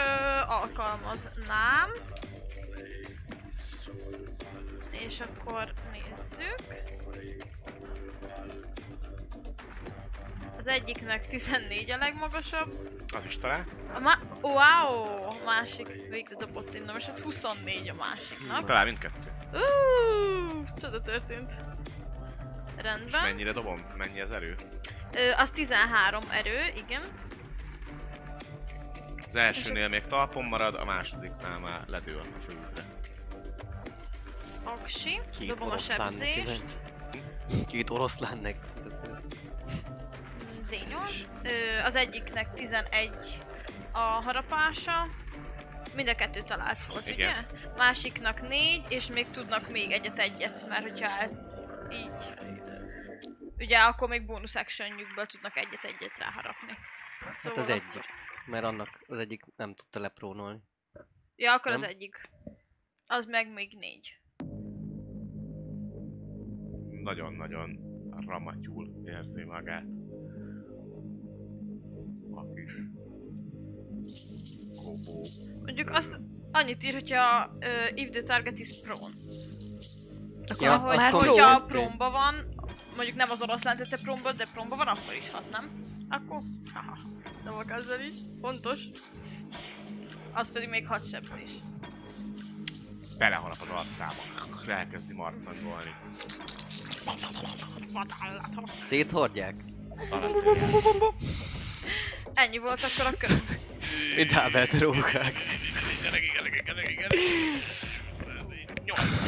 [0.48, 1.90] alkalmaznám.
[4.92, 6.56] És akkor nézzük.
[10.58, 12.90] Az egyiknek 14 a legmagasabb.
[13.16, 13.66] Az is talál.
[13.94, 15.24] A má- wow!
[15.24, 18.66] A másik végre dobott innen, és hát 24 a másiknak.
[18.66, 19.32] Talál mindkettő.
[19.54, 21.52] Uuuuh, csoda történt.
[22.78, 23.22] Rendben.
[23.22, 23.80] Mennyire dobom?
[23.98, 24.56] Mennyi az erő?
[25.14, 27.02] Ö, az 13 erő, igen.
[29.30, 32.84] Az elsőnél még talpon marad, a másodiknál már ledől a földre.
[34.64, 35.20] Aksi.
[35.40, 36.64] Két Dobom a sebzést.
[37.68, 38.58] Két oroszlán neki.
[40.70, 41.12] D8.
[41.44, 43.12] Ö, az egyiknek 11
[43.92, 45.08] a harapása.
[45.96, 47.30] Mind a kettő talált volt, Igen.
[47.30, 47.58] ugye?
[47.78, 51.30] Másiknak 4, és még tudnak még egyet-egyet, mert hogyha el,
[51.92, 52.34] így...
[53.64, 56.78] Ugye akkor még bónusz actionjükből tudnak egyet-egyet ráharapni.
[57.44, 58.04] Hát az egyik.
[58.46, 60.60] Mert annak az egyik nem tudta leprónolni.
[61.36, 61.82] Ja, akkor Nem?
[61.82, 62.30] az egyik.
[63.06, 64.20] Az meg még 4.
[67.04, 67.80] Nagyon-nagyon
[68.28, 69.86] ramatyul érzi magát.
[72.32, 72.74] A kis
[74.74, 75.26] kobó.
[75.66, 76.20] Mondjuk azt
[76.52, 79.14] annyit ír, hogyha uh, if the target is prone.
[80.52, 81.66] Akkor Ja, hogy, akkor hogyha jó.
[81.66, 82.53] promba van,
[82.96, 85.70] mondjuk nem az oroszlán tette promba, de promba van, akkor is hat, nem?
[86.10, 86.40] Akkor,
[86.74, 86.98] haha,
[87.44, 88.80] dobok ezzel is, fontos.
[90.32, 91.50] Az pedig még hat sebzés.
[93.18, 94.22] Beleharap az arcába.
[94.68, 95.96] Elkezdi marcangolni.
[97.92, 98.70] Vadállatok.
[98.84, 99.56] Széthordják?
[102.34, 103.44] Ennyi volt akkor a köröm.
[104.16, 105.34] Mit ábelt rókák?
[106.04, 107.20] Gyerek, gyerek, gyerek, gyerek.
[108.86, 109.23] Nyolcas.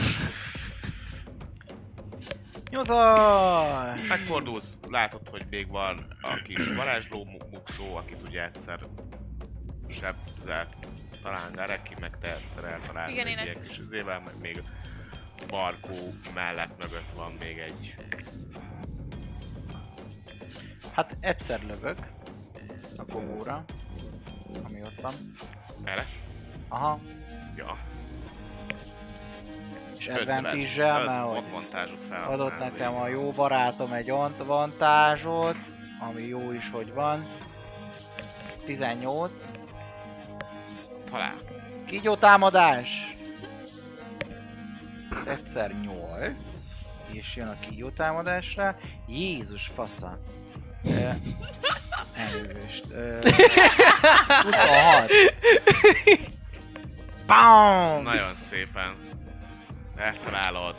[2.75, 4.07] Nyugodj!
[4.07, 8.79] Megfordulsz, látod, hogy még van a kis varázsló mu- muksó, akit ugye egyszer
[9.89, 10.75] sebzett,
[11.23, 14.63] talán Gareki, meg te egyszer eltalált Igen, egy én ilyen kis izével, meg még
[15.47, 17.95] Barkó mellett mögött van még egy
[20.91, 21.99] Hát egyszer lövök
[22.97, 23.63] a gomóra,
[24.63, 25.13] ami ott van.
[25.83, 26.05] erre.
[26.67, 26.99] Aha,
[27.55, 27.77] Ja.
[29.97, 31.93] És advantage-el, mert hogy
[32.27, 35.55] adott nekem a jó barátom egy advantage
[35.99, 37.25] ami jó is, hogy van.
[38.65, 39.45] 18.
[41.09, 41.35] Talál.
[41.85, 43.15] Kígyó támadás!
[45.19, 46.35] Ez egyszer 8.
[47.11, 48.77] És jön a kígyó támadásra.
[49.07, 50.19] Jézus fasza.
[52.13, 52.85] Elnézést.
[52.91, 53.19] Ö,
[54.43, 55.11] 26.
[57.27, 58.03] BAM!
[58.03, 59.04] Nagyon szépen
[59.95, 60.75] eltalálod,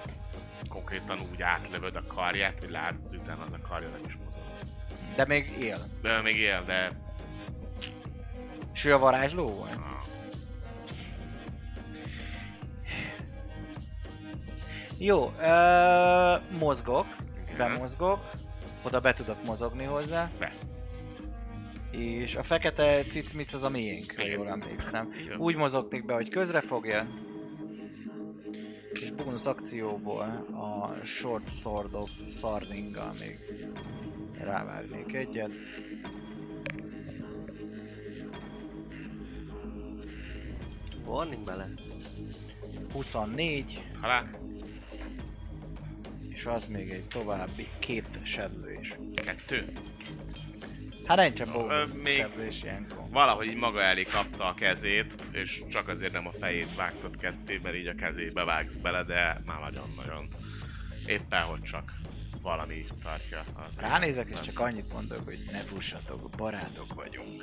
[0.68, 4.42] konkrétan úgy átlövöd a karját, hogy látod, utána az a karja nem is mozog.
[5.16, 5.78] De még él.
[6.02, 6.90] De még él, de...
[8.74, 9.72] És ő a varázsló volt?
[9.72, 9.96] Ah,
[14.98, 17.06] Jó, ö, mozgok,
[17.44, 17.56] igen.
[17.56, 18.30] bemozgok,
[18.82, 20.30] oda be tudok mozogni hozzá.
[20.38, 20.52] Be.
[21.90, 25.14] És a fekete cicmic az a miénk, ha jól emlékszem.
[25.24, 25.38] Igen.
[25.38, 27.06] Úgy mozognék be, hogy közre fogja.
[29.00, 30.20] És bónusz akcióból
[30.52, 33.38] a short swordok szardinggal még
[34.38, 35.50] rávágnék egyet.
[41.06, 41.68] Warning bele.
[42.92, 44.30] 24, Talál.
[46.28, 48.96] és az még egy további két sebzés.
[49.14, 49.72] Kettő.
[51.06, 53.04] Hát Ö, bónusz még- sebzés ilyenkor.
[53.10, 57.60] Valahogy így maga elé kapta a kezét, és csak azért nem a fejét vágtad ketté,
[57.62, 60.28] mert így a kezébe vágsz bele, de már nagyon-nagyon
[61.06, 61.92] éppen, hogy csak
[62.42, 63.44] valami tartja.
[63.54, 67.42] Az Ránézek és csak annyit mondok, hogy ne fussatok, barátok vagyunk.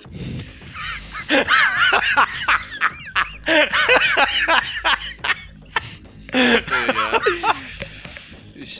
[8.53, 8.77] És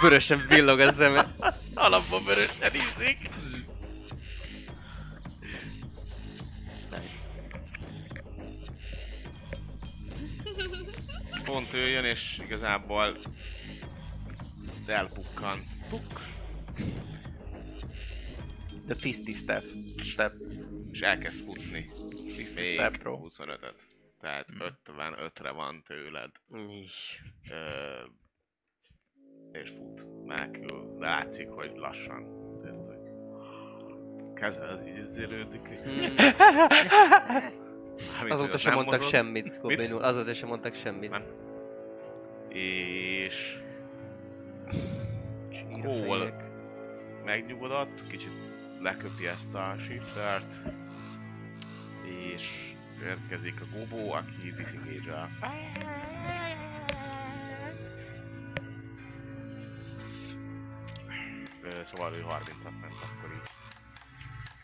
[0.00, 1.26] vörösen villog a szeme.
[1.74, 3.18] Alapban vörösen ízik.
[11.52, 13.16] Pont ő jön, és igazából
[14.86, 15.58] elpukkan.
[15.88, 16.20] Puk.
[18.84, 19.62] The fisty step.
[19.98, 20.32] step.
[20.92, 21.90] És elkezd futni.
[22.54, 23.20] Még Step bro.
[23.22, 23.74] 25-öt.
[24.20, 24.46] Tehát
[24.86, 26.30] 55-re van tőled.
[26.82, 27.22] Is.
[27.50, 28.04] Ö,
[29.52, 30.06] és fut.
[30.26, 30.50] De
[30.98, 32.26] látszik, hogy lassan.
[32.62, 32.98] Tehát, hogy
[34.34, 35.68] keze az így zérődik.
[35.68, 36.16] Hmm.
[38.12, 39.14] Mármint, Azóta az sem mondtak mozog.
[39.14, 40.02] semmit, Goblin úr.
[40.02, 41.10] Azóta sem mondtak semmit.
[41.10, 41.24] Nem.
[42.48, 43.58] És
[45.82, 46.44] fejek.
[47.24, 48.32] megnyugodott, kicsit
[48.80, 50.54] leköpi ezt a shiftert,
[52.34, 52.42] és
[53.02, 55.28] érkezik a Gobó, aki disengage
[61.62, 63.50] Ö, Szóval ő 30-at ment akkor így.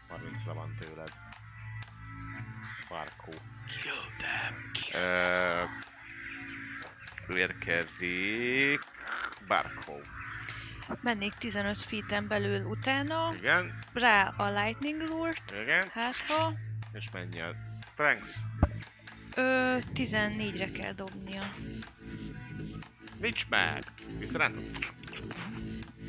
[0.08, 1.10] 30 le van tőled.
[2.90, 3.32] Markó.
[7.28, 8.80] Ő érkezik...
[9.46, 10.00] Barkó.
[11.02, 15.84] mennék 15 feet belül utána, Igen, rá a lightning lure-t, igen.
[15.92, 16.52] hát ha
[16.92, 17.54] És mennyi a
[17.86, 18.28] strength?
[19.34, 21.42] ö, 14-re kell dobnia.
[23.20, 23.82] Nincs meg.
[24.18, 24.64] Visszarántom.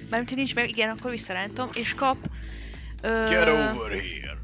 [0.09, 2.17] Mármint, hogy nincs meg, igen, akkor visszarántom, és kap
[3.01, 4.37] ö, Get over here.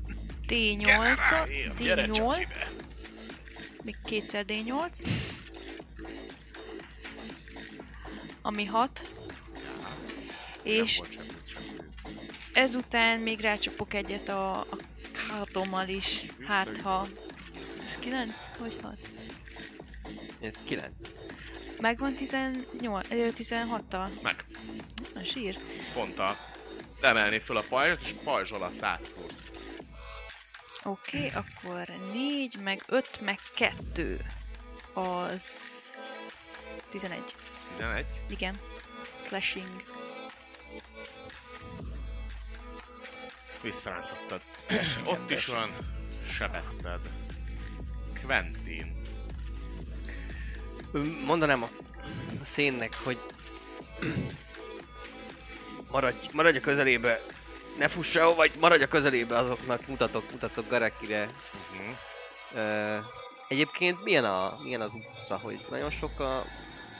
[0.51, 2.67] D8-ot, Gyere csak D8, ide.
[3.83, 5.07] még kétszer D8,
[8.41, 9.13] ami 6,
[10.63, 11.01] és
[12.53, 14.77] ezután még rácsapok egyet a, a
[15.27, 17.07] kardommal is, hát ha...
[17.85, 18.97] Ez 9 vagy 6?
[20.41, 20.87] Ez 9.
[21.79, 24.21] Megvan 18, ö, 16-tal?
[24.21, 24.45] Meg.
[25.15, 25.57] A sír.
[25.93, 26.37] Pont a...
[27.01, 29.25] Emelni föl a pajzsot, és pajzs alatt átszól.
[30.83, 34.19] Oké, okay, akkor 4, meg 5, meg 2.
[34.93, 35.69] Az...
[36.89, 37.35] 11.
[37.77, 38.05] 11.
[38.29, 38.59] Igen.
[39.17, 39.83] Slashing.
[43.61, 44.41] Visszarántottad.
[45.05, 45.69] Ott is van.
[46.37, 46.99] Sebezted.
[48.25, 49.01] Quentin.
[50.91, 51.69] Ö, Mondanám a,
[52.41, 53.19] a szénnek, hogy
[55.91, 57.21] maradj, maradj a közelébe,
[57.81, 61.21] ne fuss el, vagy maradj a közelébe azoknak, mutatok, mutatok Garekire.
[61.23, 61.95] Uh-huh.
[62.55, 62.97] Ö,
[63.47, 66.43] egyébként milyen, a, milyen az utca, hogy nagyon sok a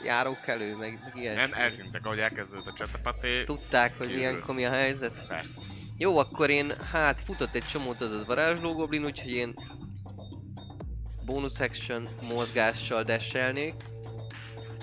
[0.04, 1.34] járókelő, meg, meg ilyen.
[1.34, 3.44] Nem eltűntek, ahogy elkezdődött a csetepaté.
[3.44, 5.26] Tudták, hogy ilyenkor mi a helyzet?
[5.26, 5.60] Persze.
[5.96, 9.54] Jó, akkor én, hát futott egy csomót az a varázsló goblin, úgyhogy én
[11.24, 13.74] bonus action mozgással desselnék,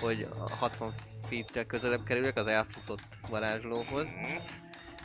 [0.00, 0.94] hogy a 60
[1.28, 4.36] feet közelebb kerülök az elfutott varázslóhoz, Mhm.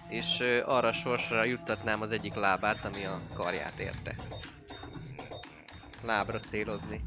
[0.10, 4.16] És arra sorsra juttatnám az egyik lábát, ami a karját érte.
[6.04, 7.02] Lábra célozni.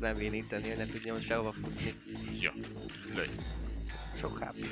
[0.00, 1.92] Levéníteni, hogy ne tudjam sehova futni.
[2.40, 2.50] Jó.
[3.14, 3.28] Lőj.
[4.16, 4.66] Sok hp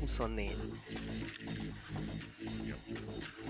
[0.00, 0.56] 24.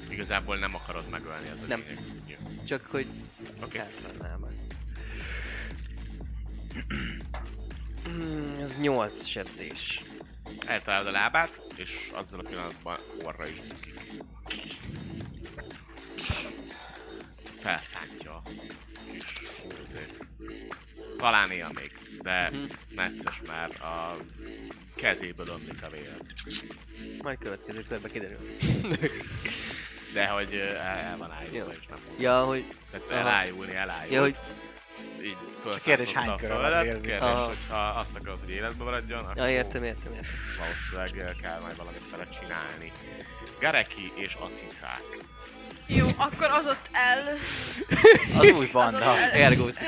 [0.09, 1.85] Igazából nem akarod megölni ez a Nem.
[2.27, 2.37] Jó.
[2.65, 3.07] Csak hogy
[3.63, 3.79] Oké.
[3.79, 4.41] Átlannám.
[8.09, 10.03] Mm, ez 8 sebzés.
[10.67, 13.95] Eltalálod a lábát, és azzal a pillanatban orra is bukik.
[17.61, 18.43] Felszántja a
[19.11, 20.27] kis fúrtét.
[21.19, 21.93] Talán él még,
[22.23, 22.65] de Mhm.
[22.89, 24.17] necces már a
[24.97, 26.17] kezéből ömlik a vér.
[27.23, 28.57] Majd következő körbe kiderül.
[30.13, 32.65] De hogy el, el van ájulva, és nem ja, hogy...
[32.91, 34.13] Tehát elájulni, elájul.
[34.15, 34.37] Ja, hogy...
[35.23, 35.37] így
[35.85, 36.85] kérdés, hány felszántotta a köröm az földet.
[36.95, 37.07] érzi?
[37.07, 37.47] Kérdés, Aha.
[37.47, 40.31] hogyha azt akarod, hogy életbe maradjon, akkor Ja, értem, értem, értem.
[40.93, 42.93] valószínűleg kell majd valamit vele csinálni.
[43.61, 45.03] Gareki és a cicák.
[45.87, 47.37] Jó, akkor az ott el,
[48.39, 49.17] Az új banda.
[49.19, 49.79] Ergót.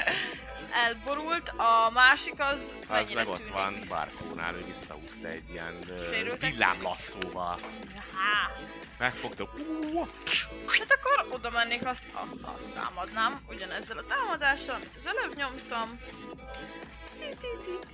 [0.85, 3.53] elborult, a másik az Az meg ott tűnik?
[3.53, 5.79] van Barkónál, ő visszahúzta egy ilyen
[6.13, 6.51] Sérültek?
[6.51, 7.59] villámlasszóval.
[7.97, 8.51] Há.
[8.99, 10.07] Megfogta, hú,
[10.67, 12.05] Hát akkor oda mennék, azt,
[12.43, 16.01] azt támadnám, ugyanezzel a támadással, amit az előbb nyomtam.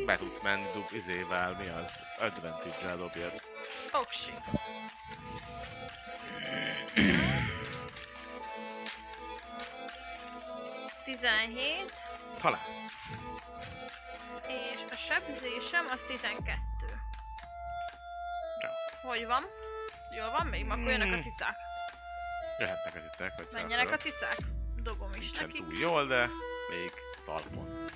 [0.06, 1.98] Be tudsz menni dub, izével, mi az?
[2.18, 3.42] Advantage-rel dobjad.
[3.92, 4.40] Oh shit.
[11.04, 11.92] Tizenhét,
[12.40, 12.60] Talán.
[14.48, 16.60] és a sebzésem az 12.
[18.62, 19.08] Jó.
[19.10, 19.42] Hogy van?
[20.16, 20.64] Jól van még?
[20.70, 21.56] Akkor jönnek a cicák.
[22.58, 24.36] Jöhetnek a cicák, vagy Menjenek a cicák.
[24.82, 25.64] Dobom is Nincsen nekik.
[25.64, 26.28] túl jól, de
[26.70, 26.92] még
[27.24, 27.86] talpon.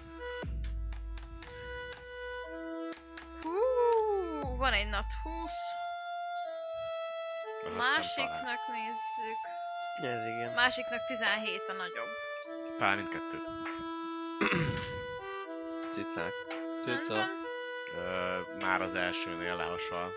[3.42, 5.50] Hú, van egy nat 20.
[7.66, 9.40] Az Másiknak nézzük.
[10.12, 10.52] Ez igen.
[10.54, 12.12] Másiknak 17 a nagyobb.
[12.78, 13.38] Talán mindkettő.
[15.94, 16.32] Cicák.
[16.86, 17.28] Rendben.
[17.98, 20.10] Ö, már az elsőnél lehasal.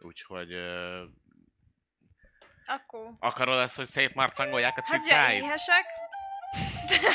[0.00, 1.02] Úgyhogy ö,
[2.66, 3.10] Akkor.
[3.18, 5.42] akarod ezt, hogy szép marcangolják a Hát ugye cicáid?
[5.42, 5.84] éhesek.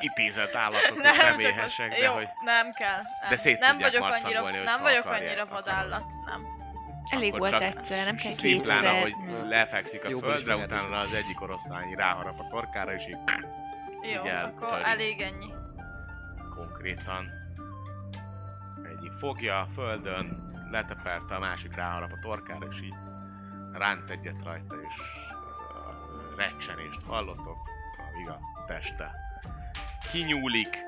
[0.00, 2.96] Ítézett állatok, nem, nem, éhesek, az, de jó, hogy nem kell.
[3.20, 5.48] Nem, De szét nem vagyok annyira, nem vagyok annyira akarod.
[5.64, 6.46] vadállat, nem.
[7.10, 8.94] Elég Akkor volt egyszer, nem kell szimplán, kétszer.
[8.94, 9.48] ahogy Nem.
[9.48, 13.18] lefekszik a Jó, földre, utána az egyik oroszlány ráharap a torkára, és így
[14.02, 14.82] Jó, Igen, akkor töri.
[14.84, 15.52] elég ennyi.
[16.54, 17.28] konkrétan
[18.96, 22.94] egyik fogja a földön, leteperte, a másik ráharap a torkára, és így
[23.72, 27.58] ránt egyet rajta, és a recsenést hallotok,
[28.12, 29.10] amíg a teste
[30.12, 30.78] kinyúlik,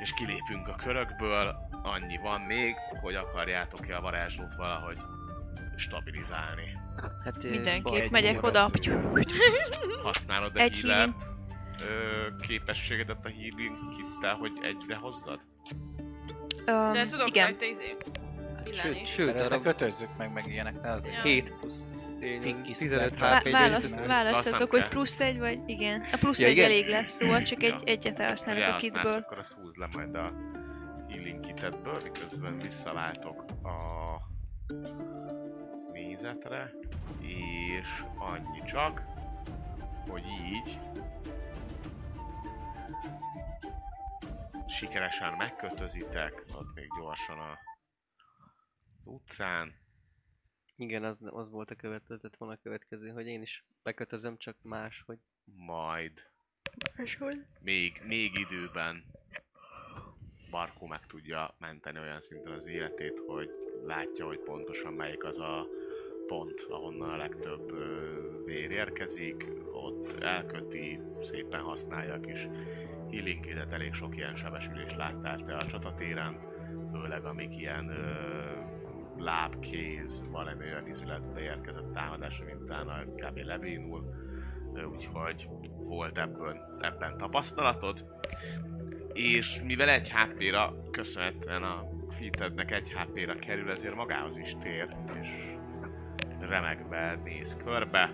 [0.00, 4.98] és kilépünk a körökből, annyi van még, hogy akarjátok-e a varázslót valahogy
[5.76, 6.78] stabilizálni.
[7.24, 8.68] Hát, Mindenképp baj, megyek oda.
[10.02, 11.30] Használod a Egy healert,
[12.40, 15.40] képességedet a healing kittel, hogy egyre hozzad?
[16.66, 17.44] Um, De tudok igen.
[17.46, 17.96] rajta izé.
[18.82, 20.80] Sőt, sőt, arra kötözzük meg, meg ilyenek.
[20.82, 21.22] Ne, az Ja.
[21.22, 21.82] 7 plusz
[22.40, 23.50] Finkis 15 per- HP.
[23.50, 26.00] Vá- választ, választatok, hogy plusz egy, vagy igen.
[26.12, 26.64] A plusz Ja, egy igen?
[26.64, 29.12] elég lesz, szóval csak egy, egyet Ha elhasználok a kitből.
[29.12, 30.32] akkor azt húzd le majd a
[31.08, 33.76] healing kitedből, miközben visszaváltok a
[35.92, 36.70] nézetre,
[37.20, 37.88] és
[38.18, 39.02] annyi csak,
[40.08, 40.78] hogy így
[44.72, 47.58] sikeresen megkötözitek, ott még gyorsan a
[49.04, 49.74] az utcán,
[50.76, 55.02] Igen, az, az volt a következő, volna a következő, hogy én is bekötözöm, csak más,
[55.06, 56.30] hogy majd.
[57.60, 59.04] Még, még időben
[60.50, 63.50] Barkó meg tudja menteni olyan szinten az életét, hogy
[63.84, 65.66] látja, hogy pontosan melyik az a
[66.26, 72.48] pont, ahonnan a legtöbb ö, vér érkezik, ott elköti, szépen használja a kis
[73.12, 76.38] healingidet, elég sok ilyen sebesülést láttál te a csatatéren,
[76.92, 78.12] főleg amik ilyen ö,
[79.16, 83.36] láb, kéz, valami olyan izületbe érkezett támadásra, mint utána kb.
[83.36, 84.04] lebénul,
[84.94, 88.04] úgyhogy volt ebből, ebben tapasztalatod.
[89.12, 95.28] És mivel egy HP-ra, köszönhetően a featednek egy HP-ra kerül, ezért magához is tér, és
[96.40, 98.10] remegve néz körbe.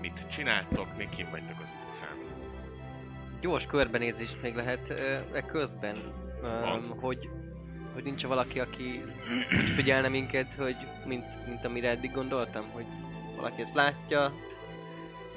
[0.00, 2.21] Mit csináltok, még kim vagytok az utcán?
[3.42, 4.90] Gyors körbenézést még lehet
[5.32, 5.96] e közben,
[6.42, 7.28] öm, hogy,
[7.94, 9.02] hogy nincs valaki, aki
[9.58, 10.76] úgy figyelne minket, hogy
[11.06, 12.84] mint, mint amire eddig gondoltam, hogy
[13.36, 14.32] valaki ezt látja.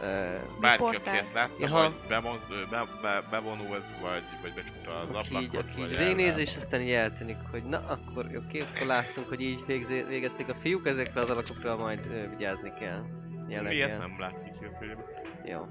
[0.02, 1.18] Ö, Bárki, aki portál.
[1.18, 1.82] ezt látta, Jaha.
[1.82, 2.40] vagy bemond,
[2.70, 6.48] be, be, bevonult, vagy, vagy becsukta az aki így, ablakot, aki így vagy végignéz, elvált.
[6.48, 10.54] és aztán így eltűnik, hogy na, akkor oké, akkor láttunk, hogy így végzé, végezték a
[10.54, 13.02] fiúk, ezekre az alakokra majd ö, vigyázni kell.
[13.48, 13.98] Miért Jelleggel.
[13.98, 15.04] nem látszik film?
[15.46, 15.68] Jó.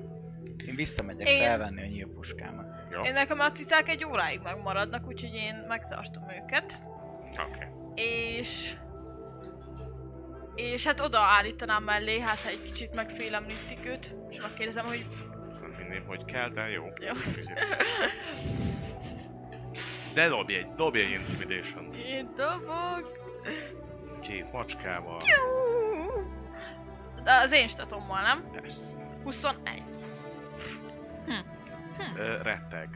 [0.66, 2.66] Én visszamegyek Én- felvenni a nyílpuskámat.
[2.90, 6.78] Jó, Én nekem a cicák egy óráig megmaradnak, úgyhogy én megtartom őket.
[7.48, 7.66] oké.
[8.02, 8.76] És...
[10.54, 15.06] És hát oda állítanám mellé, hát ha egy kicsit megfélemlítik őt, és megkérdezem, hogy
[15.60, 16.84] Nem hinném, hogy kell, de jó.
[17.00, 17.12] Jó.
[20.14, 23.22] De dobj egy, dobj egy intimidation én dobok.
[24.20, 25.16] Két macskával.
[27.24, 28.50] De az én statommal, nem?
[28.52, 28.96] Persze.
[29.22, 29.82] 21.
[32.16, 32.88] Ö, retteg.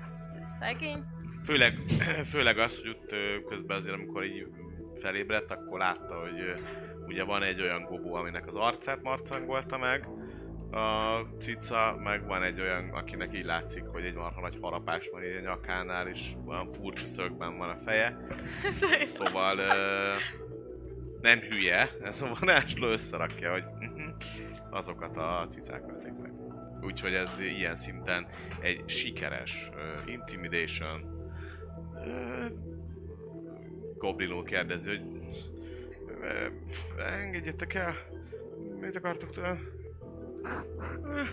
[0.58, 1.04] Szegény.
[1.44, 1.72] Főleg,
[2.32, 3.14] főleg az, hogy ott
[3.48, 4.46] közben azért, amikor így
[5.00, 6.62] felébredt, akkor látta, hogy
[7.06, 10.08] ugye van egy olyan gobó, aminek az arcát marcangolta meg,
[10.70, 15.24] a cica, meg van egy olyan, akinek így látszik, hogy egy marha nagy harapás van
[15.24, 18.26] így a nyakánál, és olyan furcsa szögben van a feje.
[19.00, 20.14] Szóval ö,
[21.20, 23.64] nem hülye, szóval Násló összerakja, hogy
[24.70, 26.07] azokat a cicák ölték meg.
[26.88, 28.26] Úgyhogy ez ilyen szinten
[28.60, 31.00] egy sikeres uh, intimidation.
[31.94, 32.46] Uh,
[33.98, 35.00] Goblinul kérdezi, hogy
[36.06, 37.94] uh, engedjetek el,
[38.80, 39.68] mit akartok tőlem?
[41.02, 41.28] Uh,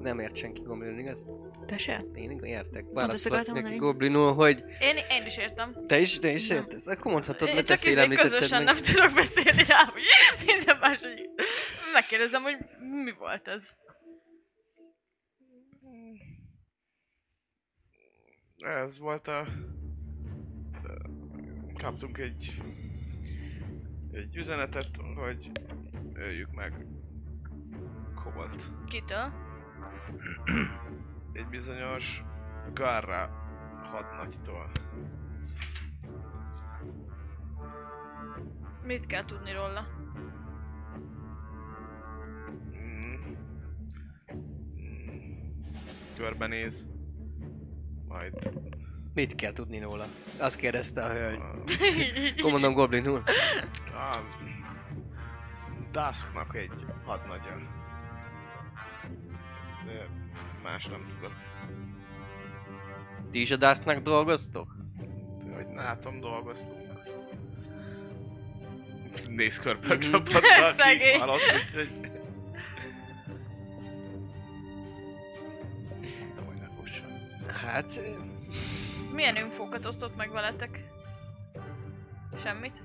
[0.00, 1.26] Nem ért senki Goblin, igaz?
[1.66, 2.04] Te se?
[2.14, 2.84] Én értek.
[2.92, 3.76] Válaszolok neki mondani.
[3.76, 5.86] Goblinul, hogy Én, én is értem.
[5.86, 6.86] te is, te is értesz?
[6.86, 8.74] Akkor mondhatod, mert te félemlítetted közösen meg.
[8.74, 10.02] nem tudok beszélni rá, hogy
[10.46, 11.28] minden más, hogy
[11.92, 12.56] megkérdezem, hogy
[13.04, 13.74] mi volt ez.
[18.58, 19.46] Ez volt a...
[21.78, 22.62] Kaptunk egy...
[24.12, 25.50] Egy üzenetet, hogy
[26.12, 26.86] öljük meg
[28.14, 28.70] Kobolt.
[28.88, 29.32] Kitől?
[31.32, 32.22] egy bizonyos
[32.74, 33.26] Garra
[33.82, 34.70] hadnagytól.
[38.82, 39.86] Mit kell tudni róla?
[42.76, 43.36] Mm.
[44.80, 45.42] Mm.
[46.16, 46.88] Körbenéz,
[48.16, 48.50] majd
[49.14, 50.04] Mit kell tudni róla?
[50.38, 51.38] Azt kérdezte a hölgy.
[51.38, 51.54] a,
[52.38, 53.22] Akkor mondom Goblinul.
[53.94, 54.18] a
[55.92, 57.56] Dusknak egy hadnagya.
[59.86, 60.06] De
[60.62, 61.32] más nem tudok.
[63.30, 64.76] Ti is a Dusknak dolgoztok?
[65.44, 66.84] De hogy látom, dolgoztunk.
[69.28, 70.00] Néz körbe a Mhm.
[70.00, 71.18] csapatra, aki Szegény.
[71.20, 71.90] halott, úgyhogy...
[77.66, 78.00] Hát...
[79.12, 80.84] Milyen infókat osztott meg veletek?
[82.42, 82.82] Semmit?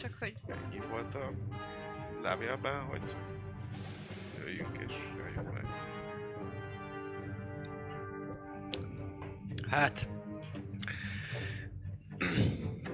[0.00, 0.34] Csak hogy...
[0.46, 1.32] Ennyi volt a
[2.22, 3.16] levélben, hogy
[4.38, 5.66] jöjjünk és jöjjünk meg.
[9.68, 10.08] Hát...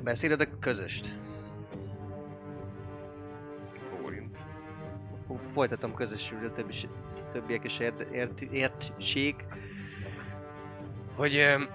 [0.03, 1.19] Beszéled a közöst.
[3.93, 4.15] Akkor
[5.53, 6.89] Folytatom közösül a többi,
[7.33, 9.45] többiek is ért, ért, értsék,
[11.21, 11.69] hogy öm,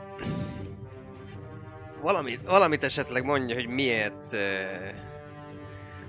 [2.02, 4.90] valamit, valamit esetleg mondja, hogy miért, uh,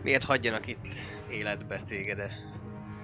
[0.03, 0.95] miért hagyjanak itt
[1.31, 2.31] életbe téged, de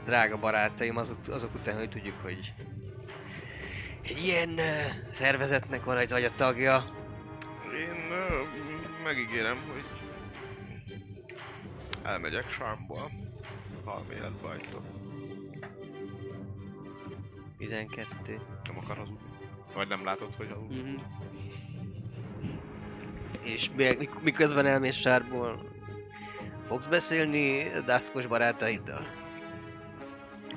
[0.04, 2.54] drága barátaim, azok, azok után, hogy tudjuk, hogy
[4.02, 4.64] egy ilyen uh,
[5.10, 6.84] szervezetnek van egy vagy a tagja.
[7.78, 8.42] Én ö,
[9.04, 9.84] megígérem, hogy
[12.02, 13.10] elmegyek Sármból,
[13.84, 14.82] ha életbe hagytok.
[17.58, 18.40] 12.
[18.64, 19.31] Nem akar hazudni.
[19.74, 20.80] Vagy nem látod, hogy hazudni?
[20.80, 20.94] Mhm.
[23.42, 25.70] És mi- mik- miközben elmész sárból,
[26.66, 29.06] fogsz beszélni daszkos barátaiddal?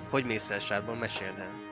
[0.10, 0.96] Hogy mész el sárból?
[0.96, 1.64] Meséld el.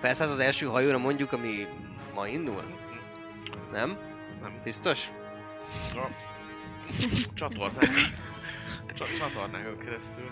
[0.00, 1.66] Felszállsz az első hajóra mondjuk, ami
[2.14, 2.62] ma indul?
[3.72, 3.98] Nem?
[4.40, 4.60] Nem.
[4.64, 5.08] Biztos?
[5.94, 6.06] A
[7.34, 7.90] csatornák.
[8.94, 10.30] Csa- csatornákon keresztül.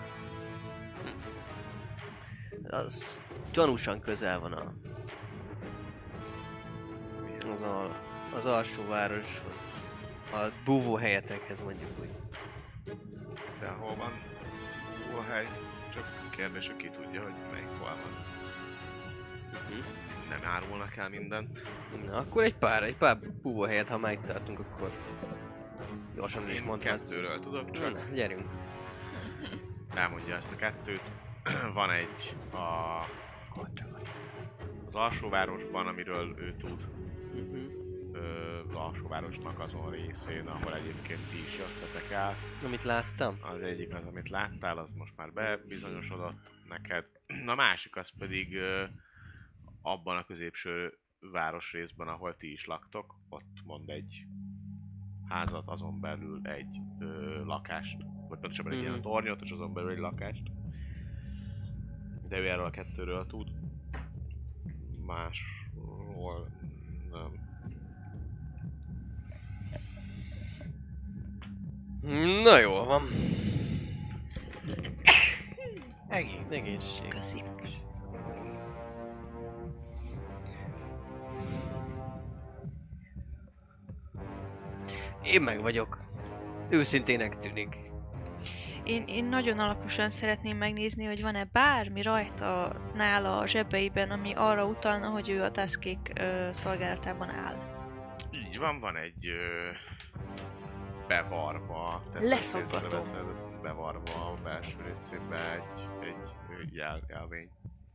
[2.69, 3.19] Az
[3.51, 4.73] gyanúsan közel van a...
[7.53, 7.95] Az, a,
[8.35, 9.83] az alsó városhoz.
[10.31, 12.09] A búvó helyetekhez mondjuk úgy.
[13.59, 14.11] De hol van
[15.19, 15.47] a hely?
[15.93, 18.25] Csak kérdés, hogy ki tudja, hogy melyik hol van.
[20.29, 21.67] Nem árulnak el mindent.
[22.05, 24.91] Na, akkor egy pár, egy pár búvó helyet, ha megtartunk, akkor
[26.15, 27.09] gyorsan is mondhatsz.
[27.09, 27.93] kettőről tudok csak.
[27.93, 28.45] na, gyerünk.
[29.95, 31.01] elmondja ezt a kettőt.
[31.73, 32.57] Van egy a,
[34.85, 36.87] az alsóvárosban, amiről ő tud,
[37.33, 37.71] Uh-huh.
[38.11, 42.37] ö, az alsóvárosnak azon részén, ahol egyébként ti is jöttetek el.
[42.61, 43.37] Amit láttam?
[43.41, 47.05] Az egyik az, amit láttál, az most már bebizonyosodott neked.
[47.45, 48.83] A másik az pedig ö,
[49.81, 50.97] abban a középső
[51.31, 54.25] városrészben, ahol ti is laktok, ott mond egy
[55.27, 57.97] házat, azon belül egy ö, lakást,
[58.27, 58.87] vagy pontosabban egy Mhm.
[58.87, 60.43] ilyen tornyot, és azon belül egy lakást.
[62.33, 63.47] De ő erről a kettőről tud.
[65.05, 66.49] Másról
[67.11, 67.31] nem.
[72.43, 73.07] Na jó van.
[76.07, 76.45] Egész.
[76.49, 77.07] Egészség.
[77.07, 77.43] Köszi.
[85.23, 86.01] Én meg vagyok.
[86.69, 87.82] Őszintének tűnik.
[88.83, 94.65] Én, én nagyon alaposan szeretném megnézni, hogy van-e bármi rajta nála a zsebeiben, ami arra
[94.65, 97.55] utalna, hogy ő a Taskék ö, szolgálatában áll.
[98.31, 99.69] Így van, van egy ö,
[101.07, 103.25] bevarva, észreveszed,
[103.61, 106.15] bevarva a belső részébe egy, egy
[106.49, 107.49] ö, jel, jelvény.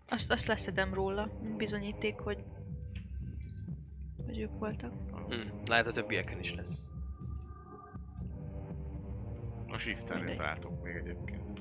[0.09, 2.45] Azt, azt leszedem róla, bizonyíték, hogy,
[4.27, 4.93] hogy ők voltak.
[5.29, 5.49] Hm.
[5.67, 6.89] Lehet a többieken is lesz.
[9.71, 10.37] A shifternél Mindegy.
[10.37, 11.61] találtok még egyébként.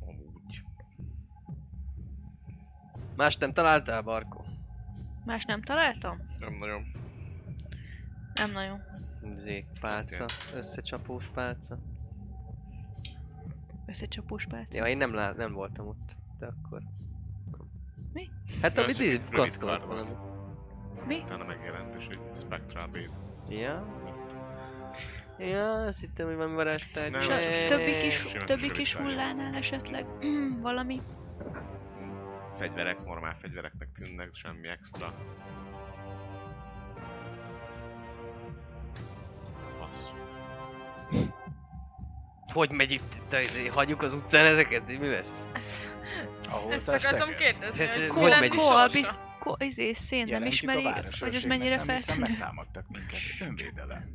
[0.00, 0.62] Amúgy.
[3.16, 4.44] Más nem találtál, Barko?
[5.24, 6.18] Más nem találtam?
[6.38, 6.90] Nem nagyon.
[8.34, 8.82] Nem nagyon.
[9.38, 10.24] Zék pálca,
[10.54, 11.78] összecsapós pálca.
[13.86, 14.78] Összecsapós pálca.
[14.78, 16.82] Ja, én nem, lá- nem voltam ott, de akkor...
[18.12, 18.30] Mi?
[18.62, 20.10] Hát amit így kasztolt valami.
[21.06, 21.18] Mi?
[21.24, 23.10] Utána megjelent és egy Spectral Blade.
[23.48, 23.86] Ja?
[25.38, 27.10] Ja, azt hittem, hogy van varázstárgy.
[27.10, 29.08] Nem, És a többi kis, Simán többi kis tárgya.
[29.08, 31.00] hullánál esetleg mm, valami?
[32.58, 35.14] Fegyverek, normál fegyvereknek tűnnek, semmi extra.
[42.52, 43.14] Hogy megy itt?
[43.28, 44.98] Te, izé, hagyjuk az utcán ezeket?
[44.98, 45.46] Mi lesz?
[45.52, 45.94] Ezt,
[46.48, 50.44] Ahol ezt akartam kérdezni, Hát, hogy hogy Kulen megy is biz, ko, izé, szén nem
[50.46, 50.88] ismeri,
[51.20, 52.20] hogy ez mennyire feltűnő.
[52.20, 53.18] megtámadtak minket.
[53.40, 54.14] Önvédelem.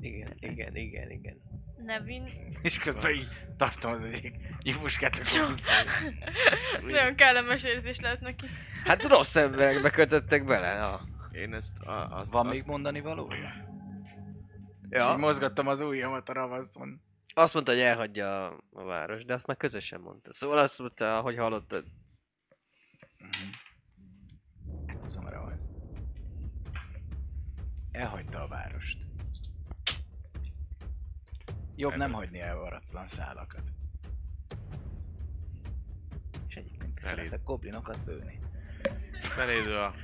[0.00, 1.40] Igen, igen, igen, igen.
[1.76, 2.24] Nevin.
[2.62, 5.20] És közben így tartom az egyik nyilvuskát,
[6.82, 8.46] Nagyon kellemes érzés lehet neki.
[8.84, 11.00] Hát rossz emberekbe kötöttek bele, ja.
[11.32, 13.66] Én ezt a, azt, Van azt, még mondani valója?
[14.88, 15.10] És ja.
[15.10, 17.00] így mozgattam az ujjamat a ravaszon.
[17.34, 20.32] Azt mondta, hogy elhagyja a, a város, de azt már közösen mondta.
[20.32, 21.84] Szóval azt mondta, hogy hallottad.
[24.86, 25.70] Meghúzom a ravaszt.
[27.92, 29.07] Elhagyta a várost.
[31.78, 33.62] Jobb nem hagyni elvaratlan szálakat.
[36.48, 37.16] És egyébként Elég.
[37.16, 38.38] szeretek goblinokat lőni.
[39.22, 39.94] felédő a...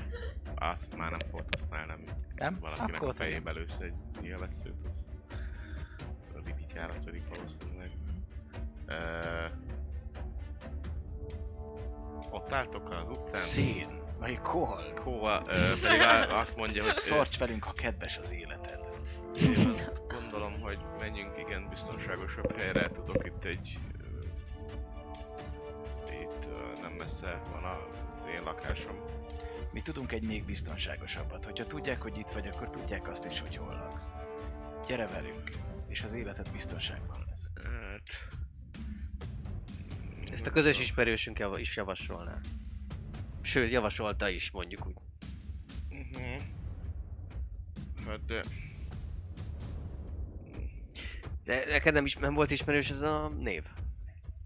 [0.55, 2.59] Azt már nem fogod használni, nem Nem?
[2.61, 5.05] valakinek Akkor a fejébe lősz egy nyilvesszőt, az
[6.35, 7.91] a ripityára törik valószínűleg.
[8.89, 9.51] Uh,
[12.35, 13.41] ott álltok az utcán.
[13.41, 14.93] Szén, vagy kohl.
[14.95, 18.81] Kóva uh, pedig azt mondja, hogy ö, Szorts velünk, ha kedves az életed.
[19.35, 20.03] én azt
[20.35, 22.89] gondolom, hogy menjünk igen biztonságosabb helyre.
[22.89, 23.79] Tudok itt egy...
[26.11, 26.49] itt
[26.81, 27.89] nem messze van a,
[28.29, 29.05] én lakásom.
[29.73, 31.45] Mi tudunk egy még biztonságosabbat.
[31.45, 34.05] Hogyha tudják, hogy itt vagy, akkor tudják azt is, hogy hol laksz.
[34.87, 35.49] Gyere velünk,
[35.89, 37.49] és az életed biztonságban lesz.
[37.65, 38.03] Hát...
[40.33, 42.39] Ezt a közös ismerősünk java- is javasolná.
[43.41, 44.97] Sőt, javasolta is, mondjuk úgy.
[45.91, 46.41] Uh-huh.
[48.07, 48.41] Hát de...
[51.45, 53.63] De neked nem, is, nem volt ismerős ez a név?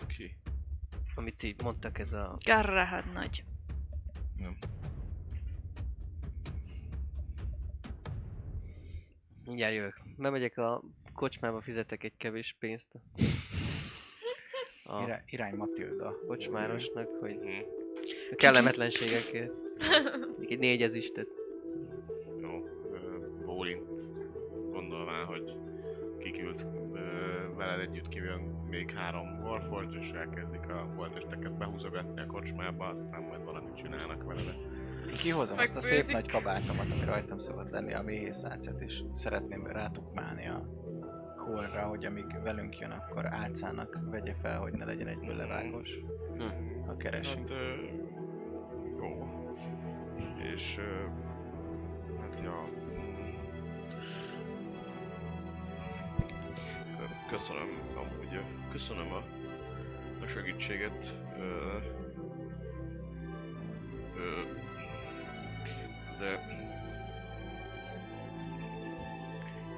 [0.06, 0.36] Ki?
[1.14, 2.36] Amit így mondtak, ez a...
[2.46, 3.44] Garrahad nagy.
[4.36, 4.56] Nem.
[9.44, 10.00] Mindjárt jövök.
[10.16, 10.82] Bemegyek a
[11.14, 12.86] kocsmába, fizetek egy kevés pénzt.
[14.84, 16.14] A Irány, irány Matilda.
[16.26, 17.38] kocsmárosnak, hogy
[18.30, 19.52] a kellemetlenségekért.
[20.38, 21.37] Még egy négy ezüstöt.
[27.90, 28.40] Együtt kívül
[28.70, 34.56] még három Warforged, és elkezdik a holtesteket behúzogatni a kocsmába, aztán majd valamit csinálnak veled.
[35.08, 39.66] Én kihozom azt a szép nagy kabátomat, ami rajtam szokott lenni, a méhészálcát, és szeretném
[39.66, 40.68] rátukmálni a
[41.36, 45.90] hólra, hogy amíg velünk jön, akkor álcának vegye fel, hogy ne legyen egyből levágós,
[46.86, 47.48] ha keresünk.
[47.48, 47.72] Hát, ö,
[48.98, 49.28] jó.
[50.54, 51.06] És, ö,
[52.20, 52.64] hát ja.
[57.30, 58.40] Köszönöm amúgy,
[58.72, 59.22] köszönöm a,
[60.24, 61.14] a segítséget.
[61.38, 61.76] Ö,
[64.16, 64.42] ö,
[66.18, 66.56] de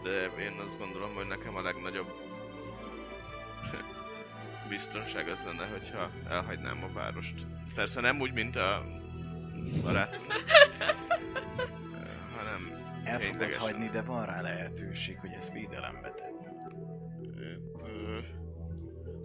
[0.02, 2.12] de én azt gondolom, hogy nekem a legnagyobb
[4.68, 7.46] biztonság az lenne, hogyha elhagynám a várost.
[7.74, 8.84] Persze nem úgy, mint a
[9.82, 10.32] barátunk,
[12.36, 12.72] hanem
[13.04, 16.29] El fogod hagyni, de van rá lehetőség, hogy ezt védelembe tedd.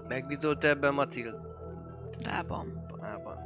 [0.07, 1.55] Megbízolt ebben Matil?
[2.23, 2.83] Rában.
[3.01, 3.37] Ában.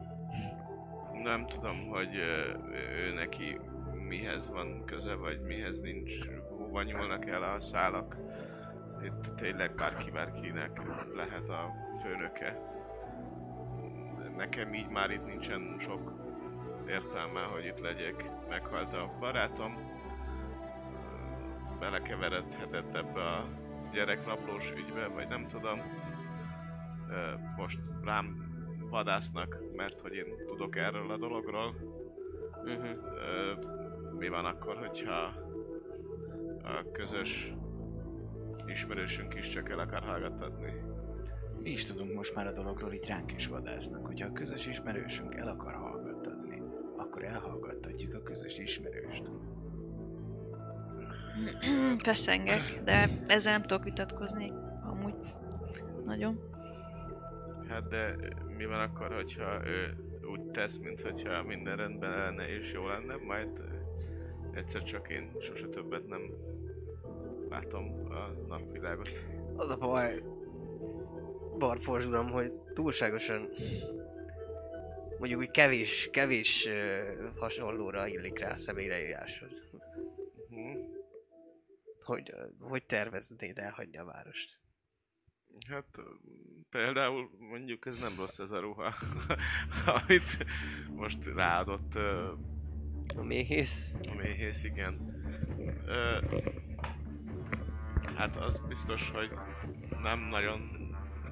[1.24, 3.60] nem tudom, hogy ő neki
[4.08, 6.12] mihez van köze, vagy mihez nincs,
[6.58, 8.18] hova nyúlnak el a szálak.
[9.04, 10.82] Itt tényleg bárki bárkinek
[11.16, 11.74] lehet a
[12.04, 12.60] főnöke.
[14.38, 16.14] Nekem így már itt nincsen sok
[16.88, 18.24] értelme, hogy itt legyek.
[18.50, 19.78] Meghalt a barátom.
[21.80, 23.46] Belekeveredhetett ebbe a
[23.92, 25.82] gyerekrablós ügybe, vagy nem tudom.
[27.58, 28.48] Most rám
[28.90, 31.76] vadásznak, mert hogy én tudok erről a dologról.
[32.64, 32.90] Uh-huh.
[33.16, 33.54] Ö,
[34.18, 35.34] mi van akkor, hogyha
[36.64, 37.54] a közös
[38.66, 40.74] ismerősünk is csak el akar hallgattatni?
[41.64, 44.06] Mi is tudunk most már a dologról, így ránk is vadásznak.
[44.06, 46.62] Hogyha a közös ismerősünk el akar hallgattatni,
[46.98, 49.24] akkor elhallgattatjuk a közös ismerőst.
[51.98, 54.52] Feszengek, de ezzel nem tudok vitatkozni.
[54.84, 55.36] Amúgy.
[56.06, 56.40] Nagyon.
[57.70, 58.16] Hát de
[58.58, 59.96] mi van akkor, hogyha ő
[60.32, 63.64] úgy tesz, mint hogyha minden rendben lenne és jó lenne, majd
[64.52, 66.22] egyszer csak én sose többet nem
[67.50, 69.10] látom a napvilágot.
[69.56, 70.24] Az a baj,
[71.58, 73.50] Barfors uram, hogy túlságosan
[75.20, 79.50] mondjuk úgy kevés, kevés uh, hasonlóra illik rá a személyreírásod.
[80.50, 80.78] Hm.
[82.04, 84.58] Hogy, uh, hogy terveznéd elhagyni a várost?
[85.68, 86.02] Hát
[86.70, 88.94] például mondjuk ez nem rossz ez a ruha,
[90.00, 90.46] amit
[90.96, 91.96] most ráadott
[93.16, 93.98] A méhész?
[94.12, 95.18] A méhész, igen.
[95.86, 96.18] Ö,
[98.16, 99.32] hát az biztos, hogy
[100.02, 100.60] nem nagyon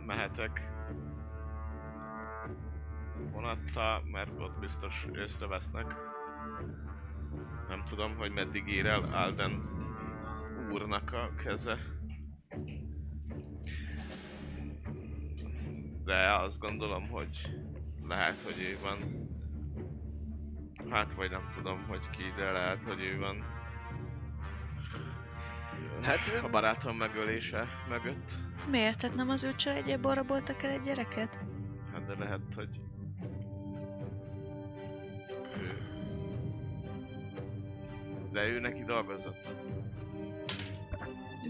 [0.05, 0.67] mehetek
[3.31, 5.95] vonattal, mert ott biztos észrevesznek.
[7.67, 9.75] Nem tudom, hogy meddig ér el Alden
[10.71, 11.96] úrnak a keze.
[16.07, 17.49] De azt gondolom, hogy
[18.07, 19.25] lehet, hogy ő van
[20.89, 23.43] Hát vagy nem tudom, hogy ki, de lehet, hogy ő van.
[26.01, 28.31] Hát- a barátom megölése mögött.
[28.69, 28.99] Miért?
[28.99, 31.39] Tehát nem az ő családjából raboltak el egy gyereket?
[31.93, 32.81] Hát de lehet, hogy
[35.57, 35.81] ő...
[38.31, 39.47] De ő neki dolgozott.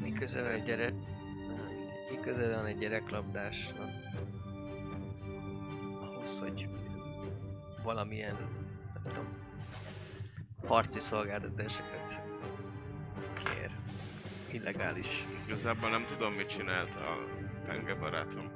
[0.02, 0.94] Mi köze van egy gyerek?
[2.12, 4.07] Mi köze van egy gyereklabdásnak?
[6.28, 6.70] Ahhoz, hogy
[7.84, 8.36] valamilyen,
[8.94, 9.28] nem tudom,
[10.66, 12.22] harci szolgáltatásokat
[13.44, 13.72] kér.
[14.52, 15.26] Illegális.
[15.45, 17.18] Igazából nem tudom, mit csinált a
[17.66, 18.52] penge barátom.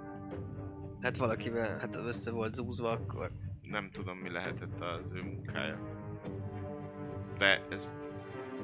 [1.02, 3.31] Hát valakivel, hát az össze volt zúzva, akkor
[3.61, 5.80] Nem tudom, mi lehetett az ő munkája.
[7.38, 7.95] De ezt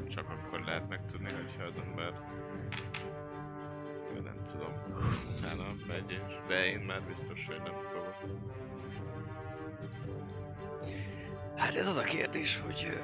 [0.08, 2.14] csak akkor lehet megtudni, hogyha az ember
[4.24, 4.74] nem tudom,
[5.38, 6.22] utána megy.
[6.48, 8.67] De én már biztos, hogy nem fogok.
[11.58, 12.88] Hát ez az a kérdés, hogy...
[12.92, 13.00] ö,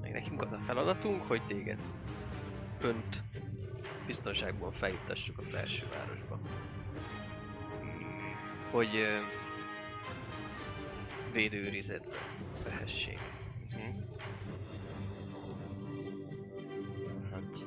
[0.00, 1.78] Meg nekünk az a feladatunk, hogy téged
[2.80, 3.22] önt
[4.06, 6.40] biztonságban feljuttassuk a belső városba.
[8.70, 8.90] Hogy
[11.32, 12.16] védőrizetbe
[12.64, 13.18] vehessék.
[13.70, 14.02] Mhm.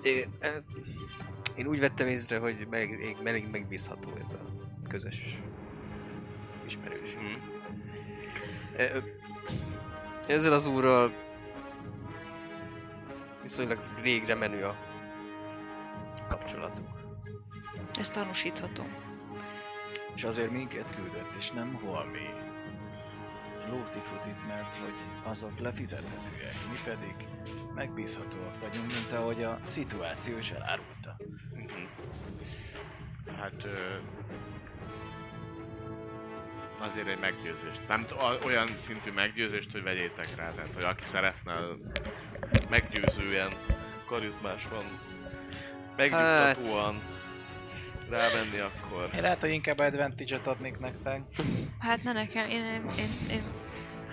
[0.02, 0.48] É, ö,
[1.56, 4.40] én úgy vettem észre, hogy meg, elég megbízható ez a
[4.88, 5.40] közös
[6.66, 7.14] ismerős.
[7.14, 7.59] Mhm.
[10.28, 11.14] Ezzel az úrral
[13.44, 14.76] viszonylag régre menő a
[16.28, 16.88] kapcsolatunk.
[18.00, 18.96] Ezt tanúsíthatom.
[20.16, 22.30] És azért minket küldött, és nem holmi
[23.70, 24.94] lótifutit, mert hogy
[25.24, 27.28] azok lefizethetőek, mi pedig
[27.76, 31.18] megbízhatóak vagyunk, mint ahogy a szituáció is elárulta.
[31.54, 31.84] Mhm.
[33.38, 33.64] Hát...
[33.64, 33.98] Ö...
[36.80, 37.82] Azért egy meggyőzést.
[37.88, 38.06] Nem
[38.46, 40.52] olyan szintű meggyőzést, hogy vegyétek rá.
[40.52, 41.54] Tehát, hogy aki szeretne
[42.70, 43.50] meggyőzően,
[44.06, 44.84] karizmásan,
[45.96, 47.02] megnyugtatóan
[48.10, 49.10] rávenni, akkor...
[49.16, 51.22] Én lehet, hogy inkább advantage-et adnék nektek.
[51.80, 53.42] Hát ne nekem, én, én, én, én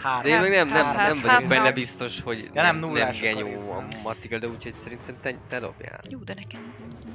[0.03, 0.23] Három.
[0.23, 1.75] De én meg nem, nem, hát, nem hát, vagyok benne hát.
[1.75, 6.01] biztos, hogy Ja, nem nem, nem genyó a matika, de úgyhogy szerintem te, te dobjál.
[6.11, 6.75] jó, de nekem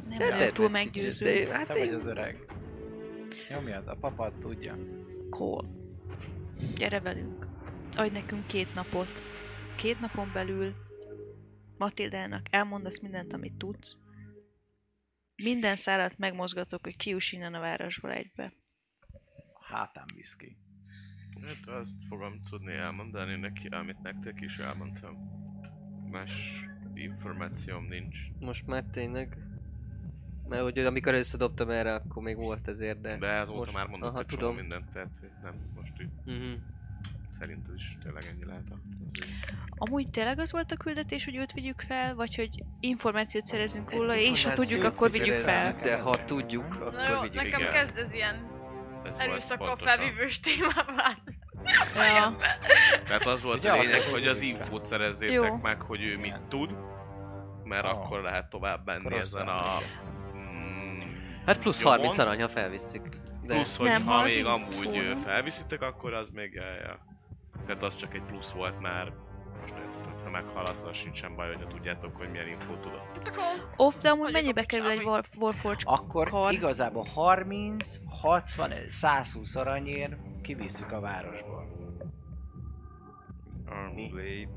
[0.09, 1.25] nem De- de, de- túl meggyőző.
[1.45, 1.93] de- Hát Te vagy én...
[1.93, 2.37] az öreg.
[3.49, 4.75] Nyomjad, a papad tudja.
[5.31, 5.65] Cool.
[6.75, 7.47] Gyere velünk.
[7.95, 9.09] Adj nekünk két napot.
[9.75, 10.75] Két napon belül
[11.81, 13.97] Matildának elmondasz mindent, amit tudsz.
[15.35, 18.53] Minden szállat megmozgatok, hogy kiuss innen a városból egybe.
[19.59, 20.57] Hátán visz ki.
[21.41, 25.17] Hát azt fogom tudni elmondani neki, amit nektek is elmondtam.
[26.11, 26.31] Más
[26.93, 28.17] információm nincs.
[28.39, 29.37] Most már tényleg...
[30.51, 33.17] Mert hogy amikor összedobtam erre, akkor még volt ezért, de...
[33.17, 34.55] De azóta most- már mondott aha, egy tudom.
[34.55, 35.09] mindent, tehát
[35.43, 36.51] nem, most így Mhm.
[37.39, 38.75] szerinted is tényleg ennyi lehet a...
[39.75, 42.49] Amúgy tényleg az volt a küldetés, hogy őt vigyük fel, vagy hogy
[42.79, 45.75] információt szerezünk róla, és ha tudjuk, akkor vigyük fel.
[45.83, 47.35] De ha tudjuk, Na akkor jó, vigyük.
[47.41, 47.71] nekem igen.
[47.73, 48.49] kezd ez ilyen
[49.57, 49.77] pontosan.
[49.77, 51.17] felvívős témává.
[51.95, 52.35] Ja.
[53.07, 55.55] Tehát az volt Ugye a lényeg, hogy az infót szerezzétek Jó.
[55.57, 56.75] meg, hogy ő mit tud,
[57.63, 57.89] mert Ah.
[57.91, 59.77] akkor lehet tovább menni ezen a...
[61.45, 61.97] Hát plusz nyomon.
[61.97, 63.07] 30 arany, ha felvisszük.
[63.43, 65.17] De Plusz, hogy Nem, ha ha még amúgy nem?
[65.17, 67.05] felviszitek, akkor az még ja, ja.
[67.65, 69.13] Tehát az csak egy plusz volt már.
[69.61, 73.17] Most érted, ha meghalasz, az sincsen baj, hogyha tudjátok, hogy milyen infót tudott.
[73.27, 75.03] Akkor Off, de amúgy mennyibe kerül egy.
[75.03, 76.51] War- Warforge Akkor kar?
[76.53, 81.69] igazából 30, 60, 120 aranyért kivisszük a városból.
[83.65, 84.47] Armblade...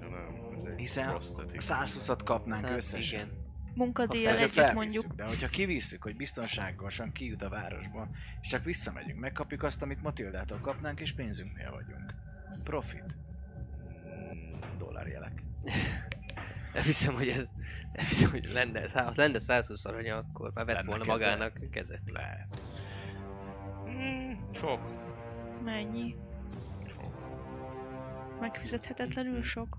[0.00, 1.66] Nem, Hiszen prosthetic.
[1.68, 3.20] 120-at kapnánk Száz- összesen.
[3.20, 3.40] Igen.
[3.74, 5.06] Munkadíjjal együtt mondjuk.
[5.14, 8.08] De hogyha kivisszük, hogy biztonságosan kijut a városba,
[8.40, 12.14] és csak visszamegyünk, megkapjuk azt, amit Matildától kapnánk, és pénzünknél vagyunk.
[12.64, 13.14] Profit.
[14.78, 15.42] Dollárjelek.
[16.74, 17.48] Nem hiszem, hogy ez...
[17.92, 21.24] Nem hiszem, hogy lenne, ha lenne 120 aranya, akkor már vett Lenne volna keze.
[21.24, 22.00] magának kezet.
[22.06, 22.62] Lehet.
[23.88, 24.80] Mm, sok.
[25.64, 26.16] Mennyi?
[26.86, 27.12] Sok.
[28.40, 29.78] Megfizethetetlenül sok?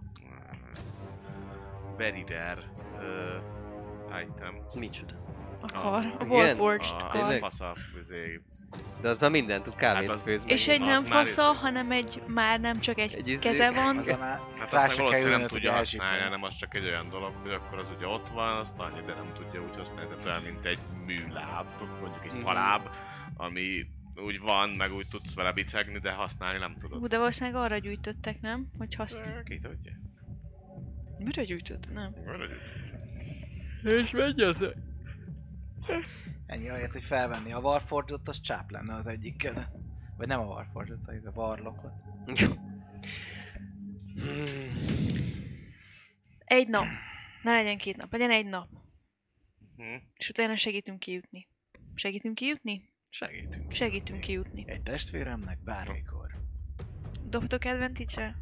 [1.98, 3.63] Very rare uh,
[4.22, 4.56] item.
[4.80, 5.14] Micsoda.
[5.62, 6.24] A kar, a?
[6.24, 7.12] Warforged A, a kar.
[7.12, 7.40] Tényleg?
[7.40, 8.42] fasza, izé,
[9.02, 10.44] De az már mindent tud, kávét Hát az- főz.
[10.46, 11.60] És egy nem fasza, izé.
[11.62, 13.98] hanem egy már nem csak egy, Egy izé- keze van.
[13.98, 17.10] Az a már Hát azt meg valószínűleg nem tudja használni, hanem az csak egy olyan
[17.10, 20.26] dolog, hogy akkor az ugye ott van, azt annyi, de nem tudja úgy használni, tehát
[20.26, 21.66] olyan, mint egy műláb,
[22.02, 22.42] mondjuk egy Mhm.
[22.42, 22.90] faláb,
[23.38, 23.86] ami
[24.16, 27.00] úgy van, meg úgy tudsz vele bicegni, de használni nem tudod.
[27.00, 28.68] Hú, de valószínűleg arra gyűjtöttek, nem?
[28.78, 29.44] Hogy használ.
[29.44, 29.92] Ki tudja?
[31.18, 31.94] Mire gyűjtött?
[31.94, 32.14] Nem.
[32.28, 32.62] Arra gyűjt.
[33.84, 34.66] És megy az
[36.46, 39.72] Ennyi ahelyett, hogy felvenni a Warforged-ot, az csáp lenne az egyikkel.
[40.18, 41.92] Vagy nem a Warforged-ot, hanem a Warlockot.
[46.38, 46.86] Egy nap.
[47.44, 48.68] Ne legyen két nap, legyen egy nap.
[49.76, 49.96] Hm.
[50.14, 51.48] És utána segítünk kijutni.
[51.96, 52.90] Segítünk kijutni?
[53.10, 53.72] Segítünk.
[53.74, 54.64] Segítünk kijutni.
[54.68, 56.32] Egy testvéremnek bármikor.
[57.24, 58.36] Dobtok advantage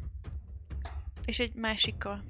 [1.24, 2.24] És egy másikkal.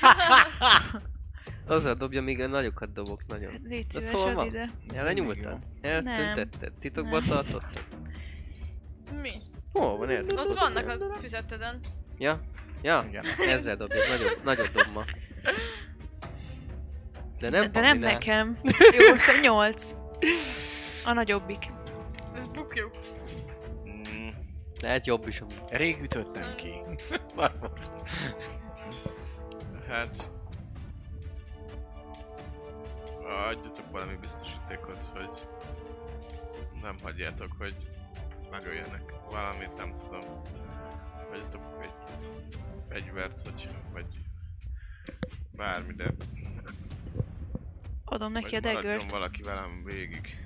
[1.66, 3.60] Azzal dobja, míg a nagyokat dobok nagyon.
[3.64, 4.46] Légy De szíves, szóval van.
[4.46, 4.70] ide.
[4.94, 5.58] Ellenyúltad?
[5.80, 6.72] Eltüntetted?
[6.80, 7.28] Titokban Nem.
[7.28, 7.84] tartottad?
[9.20, 9.32] Mi?
[9.72, 10.50] Hol van eltüntetted?
[10.50, 11.80] Ott vannak a füzeteden.
[12.18, 12.40] Ja?
[12.82, 13.04] Ja?
[13.08, 13.24] Igen.
[13.48, 15.04] Ezzel dobja, nagyobb, nagyobb dob ma.
[17.38, 18.12] De nem De nem Paminál.
[18.12, 18.58] nekem.
[19.08, 19.92] Jó, szóval nyolc.
[21.04, 21.70] A nagyobbik.
[22.38, 22.90] Ez bukjuk.
[23.88, 24.28] Mm,
[24.80, 25.62] Lehet jobb is amúgy.
[25.70, 26.72] Rég ütöttem ki.
[27.36, 27.90] Warforged.
[29.88, 30.30] hát...
[33.32, 35.48] Adjatok valami biztosítékot, hogy
[36.82, 37.74] nem hagyjátok, hogy
[38.50, 40.42] megöljenek valamit, nem tudom.
[41.30, 41.92] Vagy ott egy
[42.88, 44.06] fegyvert, vagy, vagy
[45.50, 46.14] bármi, de
[48.04, 49.10] Adom neki a daggert.
[49.10, 50.36] valaki velem végig.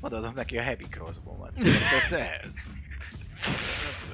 [0.00, 1.52] Odaadom neki a heavy crossbow-mat.
[2.12, 2.70] Ehhez?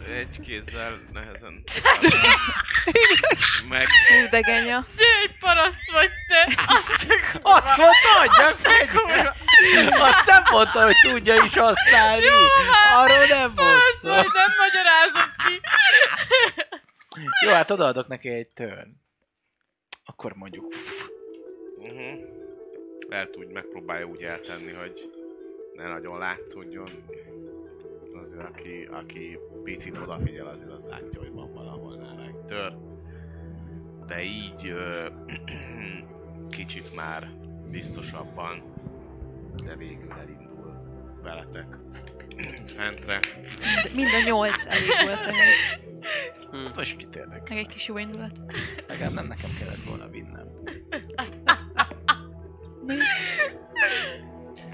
[0.08, 1.62] Egy kézzel nehezen.
[3.68, 4.86] Meg Hú, de genya.
[4.96, 6.64] De egy paraszt vagy te!
[6.66, 7.06] Azt
[7.42, 9.34] a Azt mondta, adjak fegyver!
[9.90, 12.24] Azt nem mondta, hogy tudja is használni!
[12.94, 14.08] Arról nem volt Azt szó.
[14.08, 15.60] vagy nem magyarázod ki!
[17.46, 19.04] Jó, hát odaadok neki egy turn.
[20.04, 20.74] Akkor mondjuk...
[21.78, 22.18] uh-huh.
[23.08, 25.10] lehet úgy megpróbálja úgy eltenni, hogy
[25.74, 27.04] ne nagyon látszódjon.
[28.26, 32.76] Azért aki, aki picit odafigyel, azért az látja, hogy van valahol nála egy tör.
[34.06, 35.08] De így ö,
[36.56, 37.30] kicsit már
[37.70, 38.62] biztosabban,
[39.64, 40.74] de végül elindul
[41.22, 41.78] veletek
[42.76, 43.20] fentre.
[43.94, 45.54] Mind a nyolc elég volt ehhez.
[46.50, 46.76] Hm.
[46.76, 47.42] Most kit érdekel?
[47.48, 48.40] Meg egy kis jó indulat.
[48.86, 50.48] Legalább nem nekem kellett volna vinnem.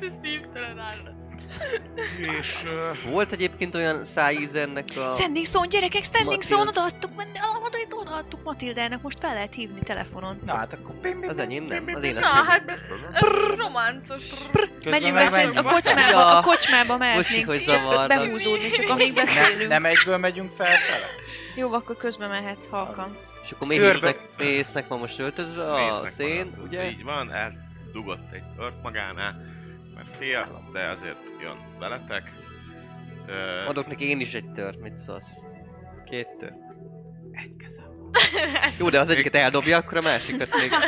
[0.00, 1.21] Te szívtelen állat.
[2.40, 5.10] És ö, Volt egyébként olyan szájízernek a...
[5.10, 6.42] Standing Stone, gyerekek, Standing.
[6.42, 10.38] Stone, odaadtuk, men- ah, oda- odaadtuk Matildának, most fel lehet hívni telefonon.
[10.44, 10.94] Na hát akkor...
[10.94, 12.80] Bim, bim, Az enyém nem, az én Na hát,
[13.56, 14.24] románcos.
[14.84, 17.46] Menjünk beszélni, a kocsmába, a kocsmába mehetnénk.
[17.46, 18.08] hogy Csak zavarnak.
[18.08, 19.68] behúzódni, csak amíg beszélünk.
[19.68, 21.06] nem egyből megyünk felfele?
[21.54, 23.16] Jó, akkor közben mehet halkan.
[23.44, 23.66] És akkor
[24.36, 26.90] méhésznek, van most öltözve a Néznek szén, ugye?
[26.90, 29.51] Így van, eldugott egy tört magánál,
[30.22, 32.32] fél, de azért jön veletek.
[33.26, 35.36] Ö, Adok neki én is egy tört, mit szólsz?
[36.04, 36.54] Két tört.
[37.32, 38.10] egy kezem.
[38.78, 40.70] Jó, de az egyiket eldobja, akkor a másikat még...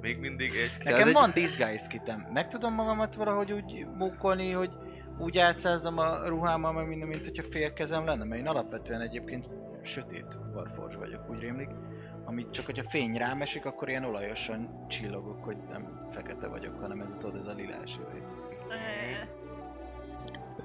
[0.00, 2.28] Még mindig egy De Nekem az egy- van disguise kitem.
[2.32, 4.70] Meg tudom magamat valahogy úgy mókolni, hogy
[5.18, 9.46] úgy átszázzam a ruhámmal, meg minden, mint hogyha fél kezem lenne, mert én alapvetően egyébként
[9.82, 11.68] sötét varforzs vagyok, úgy rémlik.
[12.24, 17.00] Amit csak, hogyha fény rám esik, akkor ilyen olajosan csillogok, hogy nem fekete vagyok, hanem
[17.00, 18.22] ez a, tudod, ez a lilás vagy.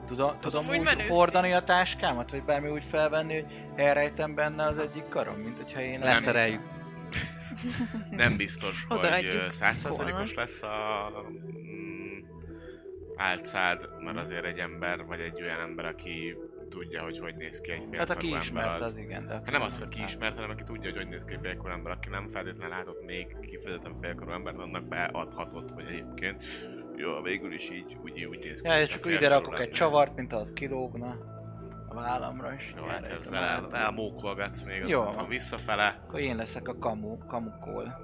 [0.07, 3.45] Tudom, tudom úgy úgy, hordani a táskámat, vagy bármi úgy felvenni, hogy
[3.75, 5.99] elrejtem benne az egyik karom, mint hogyha én...
[5.99, 6.61] Leszereljük.
[8.09, 8.99] Nem biztos, hogy
[9.97, 10.25] volna.
[10.35, 11.11] lesz a
[11.51, 12.19] mm,
[13.15, 16.37] álcád, mert azért egy ember, vagy egy olyan ember, aki
[16.69, 19.33] tudja, hogy hogy néz ki egy Hát félkarú aki ember, ismert, az igen, de...
[19.33, 21.73] Hát nem az, hogy ki ismert, hanem aki tudja, hogy hogy néz ki egy félkarú
[21.73, 26.43] ember, aki nem feltétlenül látott még kifejezetten félkarú embert, annak beadhatod, hogy egyébként
[26.97, 28.67] jó, végül is így, úgy, úgy néz ki.
[28.67, 31.15] Ja, akkor ide rakok egy csavart, mint az kilógna
[31.89, 32.73] a vállamra is.
[32.77, 35.07] Jó, hát ezzel el, elmókolgatsz még az Jó.
[35.09, 37.99] úton visszafele, Akkor én leszek a kamu, kamukól.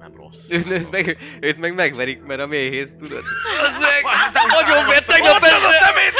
[0.00, 0.50] nem rossz.
[0.50, 0.90] Őt, nem őt, rossz.
[0.90, 3.22] meg, őt meg megverik, mert a méhész, tudod?
[3.60, 4.02] Az meg!
[4.48, 6.12] Nagyon beteg a a szemét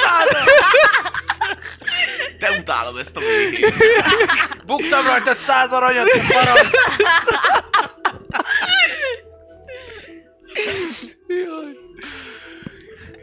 [2.38, 3.74] Te utálom ezt a méhét.
[4.66, 6.76] Buktam rajtad száz aranyat, te paraszt!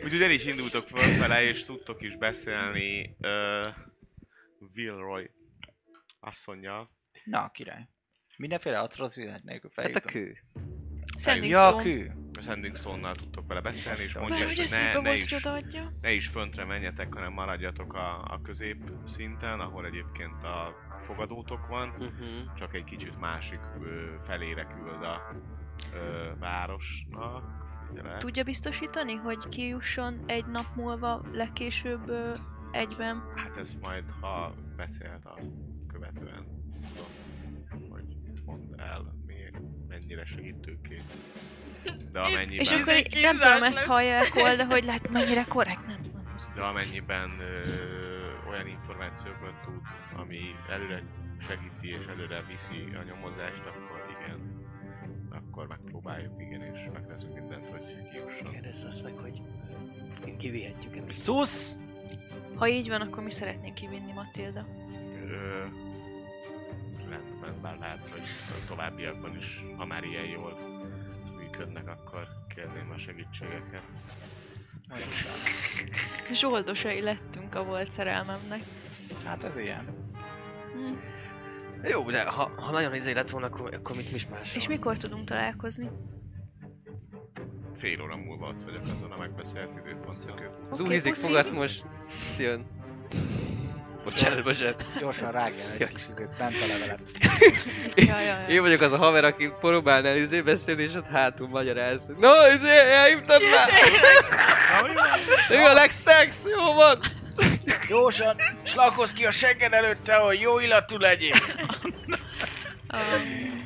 [0.03, 3.67] Úgyhogy el is indultok fölfele, és tudtok is beszélni uh,
[4.75, 5.29] Wilroy
[6.19, 6.89] asszonyjal.
[7.23, 7.87] Na, király.
[8.37, 10.37] Mindenféle atrocitás nélkül Hát a kő.
[11.17, 12.15] Standing Ja, a kő.
[12.37, 15.91] A Sending Stone-nal tudtok vele beszélni, és mondja, hogy ne, ne, is, odaadja.
[16.01, 20.75] ne is föntre menjetek, hanem maradjatok a, a közép szinten, ahol egyébként a
[21.05, 21.89] fogadótok van.
[21.89, 22.55] Uh-huh.
[22.57, 25.35] csak egy kicsit másik ö, felére küld a
[25.93, 27.59] ö, városnak.
[27.87, 28.17] Figyelek.
[28.17, 32.33] Tudja biztosítani, hogy kijusson egy nap múlva legkésőbb ö,
[32.71, 33.23] egyben?
[33.35, 35.51] Hát ez majd, ha beszélt azt
[35.93, 36.45] követően
[36.95, 38.03] tudom, hogy
[38.45, 39.33] mondd el, mi,
[39.87, 41.17] mennyire segítőkész.
[42.11, 45.43] De amennyiben, És akkor Izé, nem tudom ezt hallja el Cole, de hogy lát mennyire
[45.43, 46.23] korrekt, nem tudom.
[46.55, 47.61] de amennyiben ö,
[48.49, 49.81] olyan információkat tud,
[50.15, 51.03] ami előre
[51.47, 54.00] segíti és előre viszi a nyomozást, akkor.
[55.61, 58.51] Akkor megpróbáljuk, igen, és megteszünk mindent, hogy kijusson.
[58.51, 59.41] Kérdezz azt meg, hogy
[60.37, 61.19] kivihetjük ezt.
[61.19, 61.79] Szusz!
[62.55, 64.65] Ha így van, akkor mi szeretnénk kivinni Matilda.
[65.27, 65.65] Ö,
[67.09, 70.57] rendben, bár lehet, hogy a továbbiakban is, ha már ilyen jól
[71.37, 73.83] működnek, akkor kérném a segítségeket.
[76.31, 78.61] Zsoldosai lettünk a volt szerelmemnek.
[79.25, 79.85] Hát ez ilyen.
[80.71, 81.20] Hm.
[81.83, 84.55] Jó, de ha, ha nagyon izé lett volna, akkor, akkor mit is más?
[84.55, 85.89] És mikor tudunk találkozni?
[87.77, 90.39] Fél óra múlva ott vagyok azon a megbeszélt időponton.
[90.79, 91.25] Úhizik puszi.
[91.25, 91.85] fogat most
[92.37, 92.65] jön.
[94.03, 94.83] Bocsánat, bocsánat.
[94.99, 97.01] Gyorsan rágjál egy kis izét, bent a levelet.
[97.95, 98.47] Ja, ja, ja.
[98.47, 102.07] Én vagyok az a haver, aki próbálnál izé beszélni, és ott hátul magyaráz.
[102.19, 103.69] No, izé, elhívtad már!
[105.49, 106.99] Ő a legszex, jó van!
[107.87, 111.35] Gyorsan, slakkozz ki a segged előtte, hogy jó illatú legyél.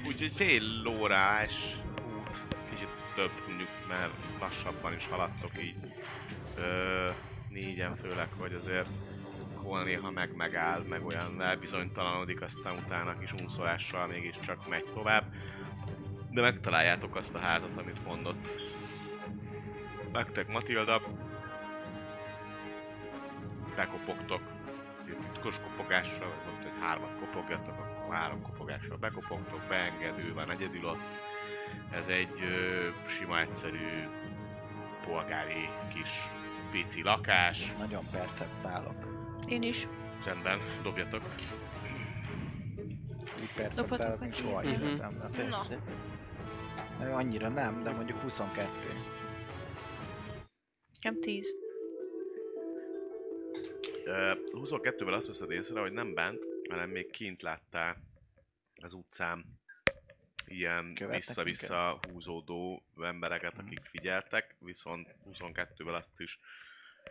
[0.08, 0.64] Úgyhogy fél
[1.00, 1.52] órás
[2.20, 5.76] út, kicsit több mondjuk, mert lassabban is haladtok így.
[6.58, 7.10] Ö,
[7.50, 8.88] négyen főleg, hogy azért
[9.56, 15.24] hol néha meg megáll, meg olyan elbizonytalanodik, aztán utána kis unszolással mégiscsak megy tovább.
[16.32, 18.50] De megtaláljátok azt a házat, amit mondott.
[20.12, 21.02] Nektek Matilda,
[23.76, 24.42] bekopogtok,
[25.08, 30.86] egy titkos kopogással, vagy mondta, hogy hármat kopogjatok, akkor három kopogással bekopogtok, beengedő van egyedül
[30.86, 31.02] ott.
[31.92, 34.08] Ez egy ö, sima, egyszerű,
[35.06, 36.10] polgári kis
[36.72, 37.74] pici lakás.
[37.78, 38.96] Nagyon perceptálok.
[39.48, 39.88] én is.
[40.26, 41.22] Rendben, dobjatok.
[43.42, 44.82] Úgy perceptálok, mint soha ilyet?
[44.82, 45.32] életemben.
[45.32, 45.80] Persze.
[47.00, 48.68] Na, Annyira nem, de mondjuk 22.
[50.94, 51.65] Nekem 10.
[54.06, 57.98] Ö, 22-vel azt veszed észre, hogy nem bent, hanem még kint láttál
[58.82, 59.46] az utcán
[60.48, 66.40] ilyen Követnek vissza-vissza húzódó embereket, akik figyeltek, viszont 22-vel azt is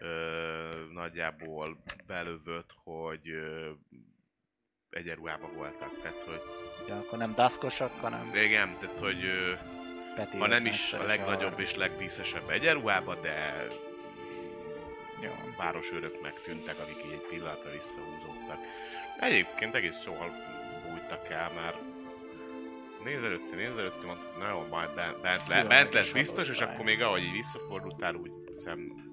[0.01, 3.71] ö, nagyjából belövött, hogy ö,
[4.91, 6.01] egyenruhában voltak.
[6.03, 6.41] Tehát, hogy
[6.89, 9.53] Ja, akkor nem daszkosak, hanem igen, tehát, hogy ö,
[10.17, 10.37] Peti.
[10.39, 13.67] ha nem is a legnagyobb és legdíszesebb egyenruhában, de
[15.21, 15.31] Jó.
[15.57, 18.59] városőröknek tűntek, akik így egy pillanatra visszahúzódtak.
[19.21, 20.35] Egyébként egész jól
[20.89, 21.77] bújtak el, mert
[23.05, 26.59] nézelőtte, nézelőtte, mondta, hogy na jó, majd bent, bent, le, bent lesz is biztos, és
[26.59, 29.05] akkor még ahogy így visszafordultál, úgy szem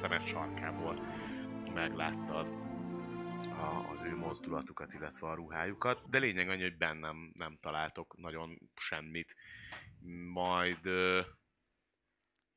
[0.00, 0.94] szemed sarkából
[1.74, 2.46] megláttad
[3.44, 8.58] a, az ő mozdulatukat, illetve a ruhájukat, de lényeg annyi, hogy bennem nem találtok nagyon
[8.74, 9.34] semmit.
[10.32, 10.78] Majd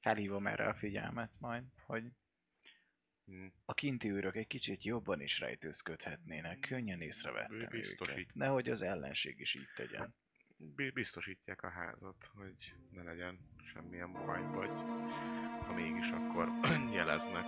[0.04, 2.04] Felhívom erre a figyelmet majd, hogy
[3.26, 6.60] hm, a kinti őrök egy kicsit jobban is rejtőzködhetnének.
[6.60, 8.18] Könnyen észrevettem Biztosít.
[8.18, 8.34] őket.
[8.36, 10.16] Nehogy az ellenség is így tegyen.
[10.58, 13.40] Bi- biztosítják a házat, hogy ne legyen
[13.74, 14.70] semmilyen baj, vagy
[15.66, 16.50] ha mégis, akkor
[17.00, 17.46] jeleznek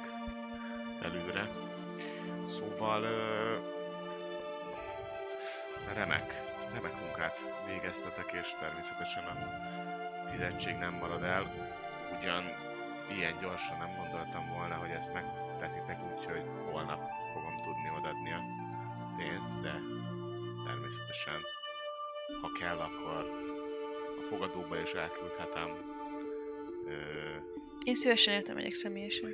[1.01, 1.45] előre.
[2.49, 3.01] Szóval
[5.93, 6.31] remek,
[6.73, 9.35] remek munkát végeztetek, és természetesen a
[10.29, 11.43] fizetség nem marad el.
[12.19, 12.43] Ugyan
[13.17, 17.01] ilyen gyorsan nem gondoltam volna, hogy ezt megteszitek, úgyhogy holnap
[17.33, 18.41] fogom tudni odaadni a
[19.17, 19.73] pénzt, de
[20.65, 21.41] természetesen
[22.41, 23.13] ha kell, akkor
[24.19, 25.69] a fogadóba is elküldhetem.
[26.87, 26.93] Ö,
[27.83, 29.33] Én szívesen értem megyek személyesen.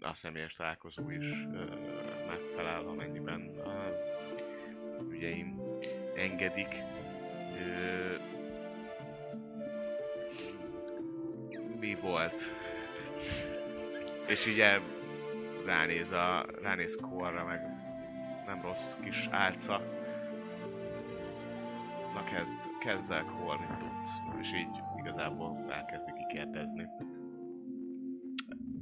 [0.00, 1.64] a személyes találkozó is ö,
[2.28, 3.88] megfelel, amennyiben a
[5.10, 5.60] ügyeim
[6.14, 6.74] engedik.
[7.58, 8.14] Ö,
[11.84, 12.42] mi volt?
[14.28, 14.80] És így el,
[15.64, 17.60] ránéz, a, ránéz korra, meg
[18.46, 19.78] nem rossz kis álca.
[22.14, 24.10] Na kezd, kezd el Kor, mit tudsz?
[24.40, 26.86] És így igazából elkezdi kikérdezni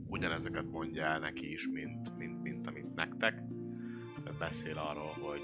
[0.06, 3.42] ugyanezeket mondja el neki is, mint, mint, mint amit nektek.
[4.38, 5.40] Beszél arról, hogy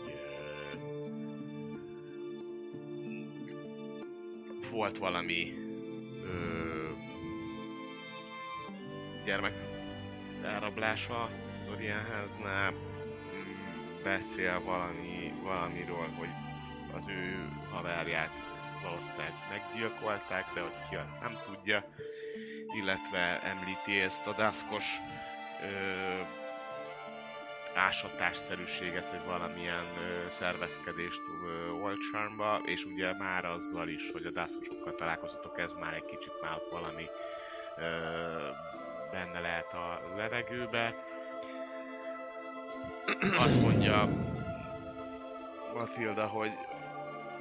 [4.71, 5.53] volt valami
[6.25, 6.68] ö,
[9.29, 9.55] gyermek
[10.43, 11.31] elrablása
[11.67, 16.29] Dorian háznál, Mm, beszél valami, valamiről, hogy
[16.93, 18.31] az ő haverját
[18.83, 21.85] valószínűleg meggyilkolták, de hogy ki azt nem tudja.
[22.81, 24.85] Illetve említi ezt a daszkos
[25.63, 26.21] ö,
[27.75, 34.31] ásatásszerűséget, vagy valamilyen ö, szervezkedést ö, Old Charmba, és ugye már azzal is, hogy a
[34.31, 37.07] daszkosokkal találkozatok, ez már egy kicsit már valami
[37.79, 37.87] ö,
[39.11, 40.95] benne lehet a levegőbe.
[43.39, 44.09] Azt mondja
[45.75, 46.53] Matilda, hogy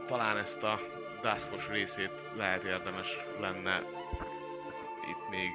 [0.05, 0.79] talán ezt a
[1.21, 3.81] daszkos részét lehet érdemes lenne
[5.09, 5.49] itt még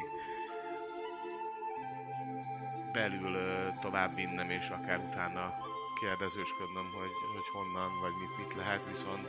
[2.93, 3.37] belül
[3.81, 5.55] tovább vinnem, és akár utána
[6.01, 9.27] kérdezősködnöm, hogy, hogy honnan, vagy mit, mit lehet, viszont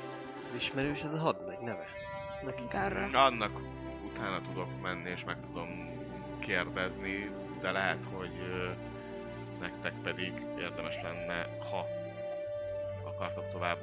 [0.47, 1.85] Az ismerős ez a hadnagy neve.
[2.45, 3.25] Neki Kárra.
[3.25, 3.51] annak
[4.05, 5.91] utána tudok menni, és meg tudom
[6.45, 8.31] kérdezni, de lehet, hogy
[9.59, 11.85] nektek pedig érdemes lenne, ha
[13.03, 13.79] akartok tovább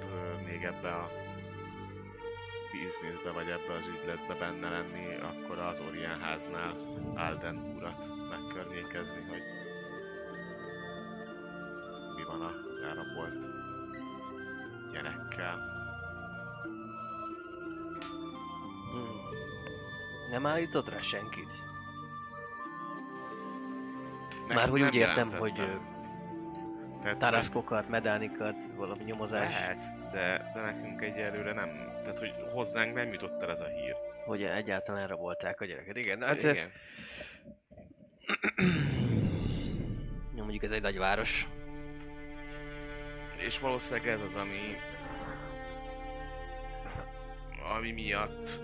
[0.47, 1.11] még ebbe a
[2.73, 6.75] bizniszbe, vagy ebbe az ügyletbe benne lenni, akkor az Orient háznál
[7.15, 9.43] Alden urat megkörnyékezni, hogy
[12.31, 13.47] van az elrabolt
[14.93, 15.59] gyerekkel.
[18.91, 19.21] Hmm.
[20.31, 21.70] Nem állítod rá senkit?
[24.55, 25.53] Már hogy úgy értem, hogy
[27.03, 31.69] Tehát, tárászkokat, medánikat, valami nyomozás, Lehet, de, de nekünk egyelőre nem.
[32.03, 33.97] Tehát, hogy hozzánk nem jutott el ez a hír.
[34.25, 35.97] hogy egyáltalán elrabolták a gyereket.
[35.97, 36.71] Igen, hát igen.
[40.37, 41.49] Ja, mondjuk ez egy nagy város.
[43.37, 44.77] És valószínűleg ez az, ami...
[47.77, 48.61] Ami miatt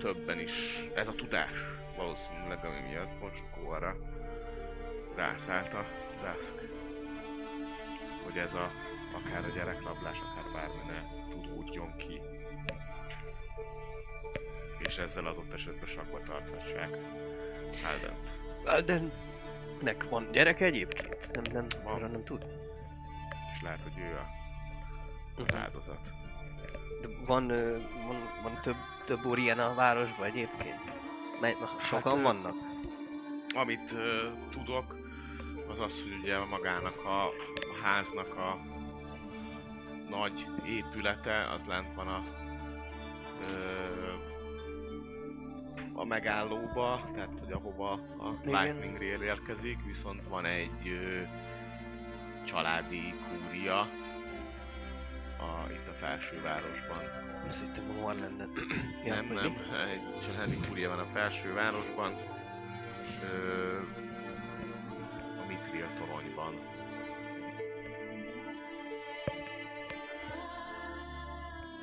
[0.00, 0.52] többen is...
[0.94, 3.96] Ez a tudás valószínűleg, ami miatt most Kóra
[5.18, 5.84] rászállt a
[6.22, 6.54] Dusk.
[8.24, 8.70] Hogy ez a...
[9.12, 12.20] Akár a gyereklablás, akár bármi ne tudódjon ki.
[14.78, 16.96] És ezzel adott esetben sakba tarthassák
[17.84, 18.38] Aldent.
[18.64, 21.30] Aldennek van gyereke egyébként?
[21.32, 21.94] Nem, nem, Van.
[21.94, 22.44] arra nem tud.
[23.54, 24.26] És lehet, hogy ő a,
[25.36, 25.56] az Mhm.
[25.56, 26.00] áldozat.
[27.00, 27.46] De van,
[28.06, 28.76] van, van több,
[29.06, 30.80] több úr ilyen a városban egyébként?
[31.40, 31.48] Na,
[31.82, 32.54] sokan Hát, vannak?
[33.54, 34.96] Amit ö, tudok,
[35.78, 38.58] az az, hogy ugye magának a, a háznak a
[40.10, 42.22] nagy épülete, az lent van a
[43.50, 43.82] ö,
[45.92, 48.34] a megállóba, tehát hogy ahova a.
[48.44, 51.22] Lightning Rail érkezik, viszont van egy ö,
[52.44, 53.78] családi kúria
[55.38, 56.98] a, itt a felsővárosban.
[57.48, 58.48] Azt hittem, van lenne.
[59.14, 59.52] Nem, nem,
[59.90, 62.14] egy családi kúria van a felsővárosban.
[63.22, 63.78] Ö,
[65.68, 66.54] a Mitria toronyban.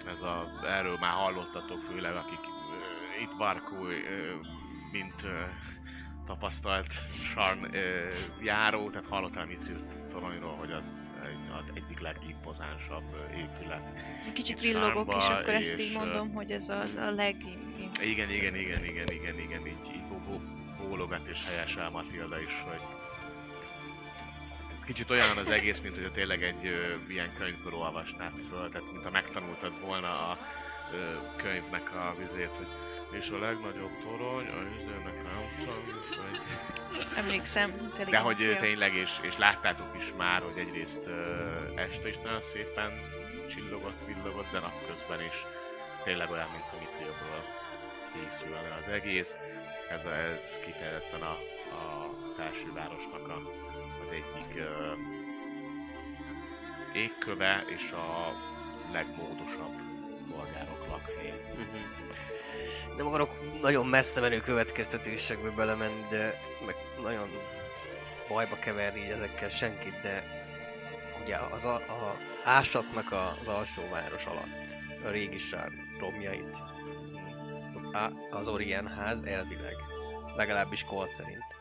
[0.07, 4.35] Ez a, erről már hallottatok főleg, akik ö, itt Barkó, ö,
[4.91, 5.41] mint ö,
[6.25, 6.93] tapasztalt
[7.33, 8.09] Sarn ö,
[8.41, 9.77] járó, tehát hallottál a Mitria
[10.11, 10.91] toronyról, hogy az,
[11.61, 13.93] az egyik legimpozánsabb épület
[14.33, 17.35] kicsit Itt villogok, és akkor ezt így mondom, hogy ez az a leg...
[18.01, 22.63] Igen, igen, igen, igen, igen, igen, így, így bó- bó- bólogat és helyesel Matilda is,
[22.69, 22.81] hogy
[24.85, 29.11] kicsit olyan az egész, mint hogy tényleg egy ö, ilyen könyvből olvasnád föl, tehát mintha
[29.11, 30.37] megtanultad volna a
[30.93, 30.97] ö,
[31.35, 32.67] könyvnek a vizét, hogy
[33.11, 36.39] és a legnagyobb torony, a izének nem tudom, hogy...
[37.15, 41.45] Emlékszem, De hogy tényleg, és, és láttátok is már, hogy egyrészt ö,
[41.75, 42.91] este is nagyon szépen
[43.49, 45.45] csillogott, villogott, de napközben is
[46.03, 47.41] tényleg olyan, mint a Mitrióból
[48.13, 49.37] készülne az egész.
[49.89, 51.35] Ez, a, ez kifejezetten a,
[51.75, 53.41] a felsővárosnak a,
[54.05, 54.93] az egyik ö,
[56.93, 58.33] égköve és a
[58.91, 59.75] legmódosabb
[60.31, 61.33] polgárok lakhelye.
[61.53, 62.97] Mhm.
[62.97, 67.29] Nem akarok nagyon messze menő következtetésekbe belemenni, de meg nagyon
[68.29, 70.23] bajba keverni így ezekkel senkit, de
[71.23, 74.75] ugye az a, a ásatnak az alsó város alatt,
[75.05, 75.69] a régi sár
[75.99, 76.57] romjait,
[78.31, 79.75] az Orient ház elvileg,
[80.35, 81.54] legalábbis Cole szerint.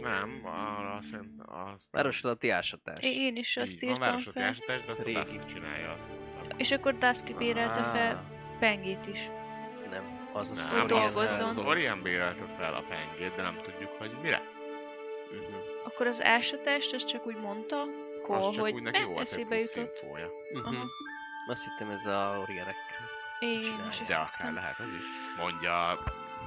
[0.00, 1.88] Nem, arra azt hiszem, az...
[1.90, 3.02] Város alatti ásatás.
[3.02, 4.12] É- Én is azt így írtam fel.
[4.42, 5.18] jásatás, de azt Régi.
[5.18, 5.96] a Dusk csinálja.
[6.56, 9.28] És akkor Dusky bérelte fel Ah, Pengét is.
[9.90, 11.48] Nem, az a Nem, Orient dolgozzon.
[11.48, 11.64] Az ház.
[11.66, 14.42] Orient bérelte fel a pengét, de nem tudjuk, hogy mire.
[15.32, 15.54] Mhm.
[15.84, 17.82] Akkor az ásatást, ezt csak úgy mondta,
[18.28, 20.04] az csak hogy úgy neki volt eszébe jutott.
[20.52, 20.64] Mhm.
[20.66, 20.84] Aha.
[21.48, 22.74] Azt hittem ez a Orienek.
[23.40, 25.04] Én is De akár lehet az is.
[25.36, 25.98] Mondja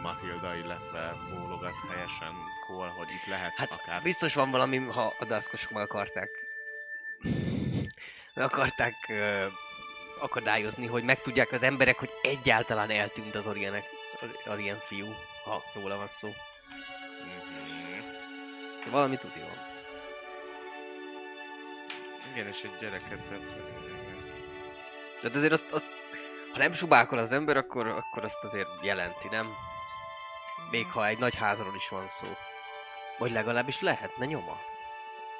[0.04, 2.34] Matilda, illetve bólogat helyesen
[2.68, 4.02] Cole, hogy itt lehet Hát akár...
[4.02, 6.30] biztos van valami, ha a daszkosok meg akarták
[8.36, 9.46] meg akarták ö,
[10.20, 13.84] akadályozni, hogy megtudják az emberek, hogy egyáltalán eltűnt az Orienek,
[14.50, 15.08] Orient fiú,
[15.44, 16.28] ha róla van szó.
[16.28, 16.38] Mhm.
[18.92, 19.58] Valami tudja van.
[22.34, 23.42] Igen, és egy gyereket tett.
[25.20, 25.86] Tehát azért azt, azt,
[26.52, 29.56] ha nem subákol az ember, akkor, akkor azt azért jelenti, nem?
[30.72, 32.28] Még ha egy nagy házról is van szó.
[33.18, 34.58] Vagy legalábbis lehetne nyoma.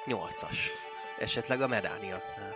[0.04, 0.70] Nyolcas.
[1.18, 2.54] Esetleg a Medániaknál.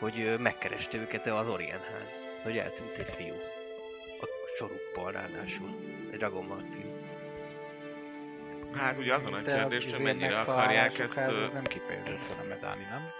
[0.00, 2.24] Hogy megkereste őket az Orient ház.
[2.42, 3.34] Hogy eltűnt egy fiú.
[4.20, 5.68] A sorukkal ráadásul.
[6.10, 7.02] Egy Dragonmart fiú.
[8.74, 11.18] Hát ugye az a kérdés, hogy mennyire akarják ezt...
[11.18, 13.10] az nem kifejezetten a medáni, nem?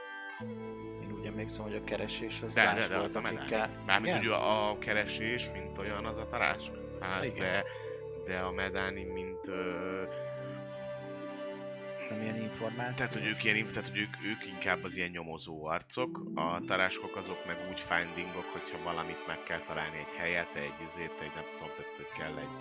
[1.03, 3.44] Én úgy emlékszem, hogy a keresés az De, de, de, volt, az a akikkel...
[3.49, 3.73] medáni.
[3.86, 4.27] Mármint Igen?
[4.27, 6.70] ugye a keresés, mint olyan, az a tarás.
[7.01, 7.65] Hát, de,
[8.33, 9.47] de a medáni, mint...
[9.47, 10.03] Ö,
[12.11, 12.95] Nem ilyen információ.
[12.97, 17.17] tehát, hogy ők, ilyen, tehát, hogy ők, ők inkább az ilyen nyomozó arcok, a taráskok
[17.17, 21.47] azok meg úgy findingok, hogyha valamit meg kell találni egy helyet, egy izét, egy nem
[21.53, 22.57] tudom, tehát, hogy kell egy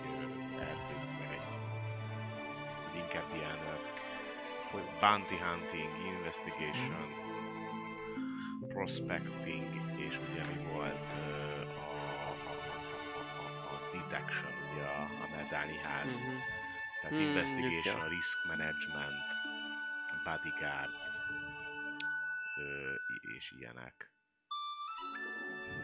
[0.70, 1.50] erdő, meg egy
[3.02, 3.60] inkább ilyen
[4.72, 7.06] hogy bounty hunting, investigation,
[8.68, 9.68] prospecting,
[10.06, 11.08] és ugye mi volt
[11.76, 11.92] a,
[12.28, 12.54] a, a,
[13.42, 16.20] a, a detection, ugye a, a medáni ház.
[16.20, 16.36] Mhm.
[17.00, 18.08] Tehát Hmm, investigation, ja.
[18.08, 19.26] risk management,
[20.24, 21.10] bodyguards,
[22.58, 22.94] ö,
[23.36, 24.10] és ilyenek.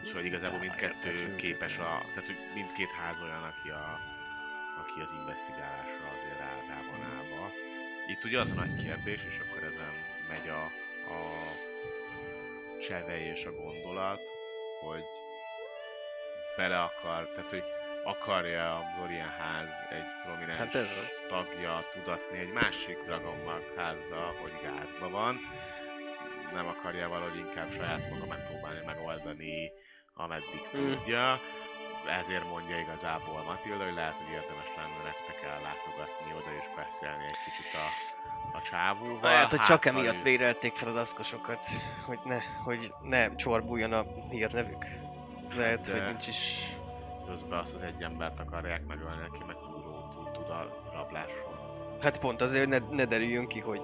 [0.03, 3.99] Úgyhogy igazából mindkettő képes a, tehát hogy mindkét ház olyan, aki, a,
[4.81, 7.51] aki az investigálásra azért rá, rá van állva.
[8.07, 9.93] Itt ugye az a nagy kérdés, és akkor ezen
[10.29, 10.63] megy a,
[11.13, 11.19] a
[12.87, 14.21] csevej és a gondolat,
[14.81, 15.03] hogy
[16.57, 17.63] bele akar, tehát hogy
[18.05, 21.23] akarja a Dorian ház egy prominens Hát ez az.
[21.29, 25.39] tagja tudatni egy másik Dragonmark házzal, hogy gázba van.
[26.53, 29.71] Nem akarja valahogy inkább saját maga megpróbálni megoldani,
[30.13, 30.91] ameddig Hmm.
[30.95, 31.39] tudja.
[32.21, 37.37] Ezért mondja igazából Matilda, hogy lehet, hogy érdemes lenne nektek ellátogatni oda és beszélni egy
[37.45, 37.87] kicsit a,
[38.57, 39.19] a csávóval.
[39.31, 41.65] Lehet, hogy csak ha emiatt ő- bérelték fel a daszkosokat,
[42.05, 44.85] hogy ne, hogy ne csorbuljon a hírnevük.
[45.49, 46.37] Lehet, De- hogy nincs is...
[47.29, 51.97] Közben azt az egy embert akarják megölni, aki meg túl, túl tud a rablásról.
[52.01, 53.81] Hát pont azért, hogy ne, ne derüljön ki, hogy,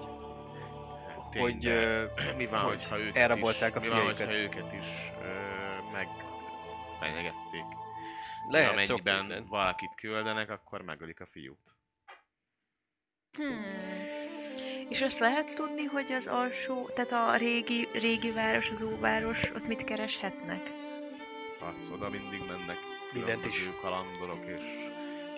[1.32, 4.34] Tény, hogy de ö, mi van, hogy hogyha őket elrabolták is, a mi van, hogyha
[4.34, 4.88] őket is
[5.22, 5.28] ö,
[5.92, 6.08] meg
[7.00, 7.64] fenyegették.
[8.50, 11.76] lehet Amennyiben valakit küldenek, akkor megölik a fiút.
[13.32, 13.64] Hmm.
[14.90, 19.68] És azt lehet tudni, hogy az alsó, tehát a régi, régi város, az óváros, ott
[19.68, 20.72] mit kereshetnek?
[21.60, 23.70] Azt oda mindig mennek Mindent is.
[23.82, 24.62] kalandorok és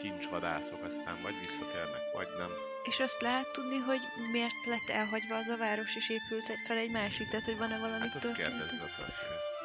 [0.01, 2.49] kincsvadászok, aztán vagy visszatérnek, vagy nem.
[2.83, 3.99] És azt lehet tudni, hogy
[4.31, 7.99] miért lett elhagyva az a város, és épült fel egy másik, tehát hogy van-e valami
[7.99, 8.67] Hát azt történet?
[8.67, 9.55] történész.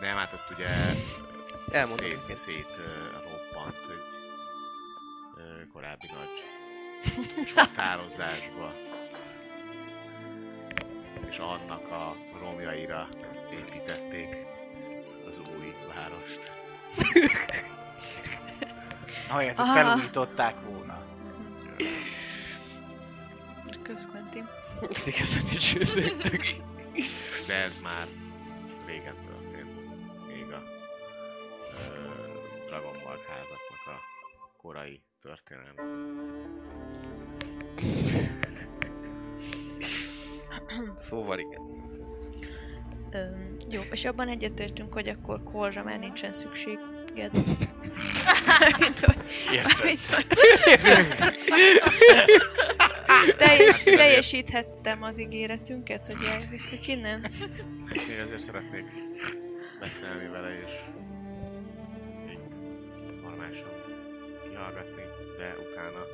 [0.00, 0.68] Nem, hát ott ugye
[1.70, 4.18] Elmondom szét, szét ö, roppant egy
[5.36, 6.42] ö, korábbi nagy
[7.54, 8.72] csatározásba.
[11.30, 13.08] És annak a romjaira
[13.50, 14.28] építették
[15.26, 16.51] az új várost.
[19.28, 21.00] Ahelyett, hogy felújították volna.
[23.82, 24.48] Közquentin.
[24.90, 25.72] Ez igazán is.
[27.46, 28.06] De ez már
[28.86, 29.70] régen történt.
[30.26, 30.62] Még a
[31.72, 31.94] ö,
[32.66, 34.00] Dragon Ball házaknak a
[34.56, 35.74] korai történelem.
[40.98, 41.90] Szóval igen.
[43.12, 46.32] Öm, jó, és abban egyetértünk, hogy akkor korra már nincsen
[49.80, 49.98] hogy-
[53.36, 57.30] Teljes, teljesíthettem az ígéretünket, hogy elviszük innen.
[58.08, 58.84] Még azért szeretnék
[59.80, 60.70] beszélni vele és
[62.26, 62.38] még
[63.22, 63.68] normálisan
[64.48, 65.02] kihallgatni,
[65.36, 66.04] de utána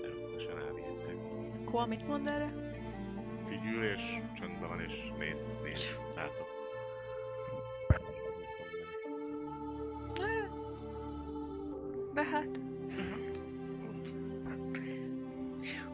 [0.00, 1.14] természetesen elvihettek.
[1.64, 2.61] Kol, mit mond erre?
[3.62, 4.02] Figyül és
[4.38, 6.48] csöndben van és néz, néz rátok.
[12.14, 12.48] De hát,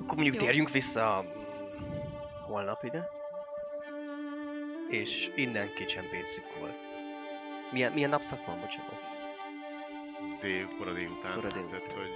[0.00, 0.40] Akkor mondjuk Jó.
[0.46, 1.24] térjünk vissza
[2.46, 3.08] holnap ide.
[4.88, 6.76] És innen kicsempészük volt.
[7.72, 9.00] Milyen, milyen napszak van, bocsánat?
[10.40, 11.80] Dél, kora délután, Kora délután.
[11.80, 12.10] tehát hogy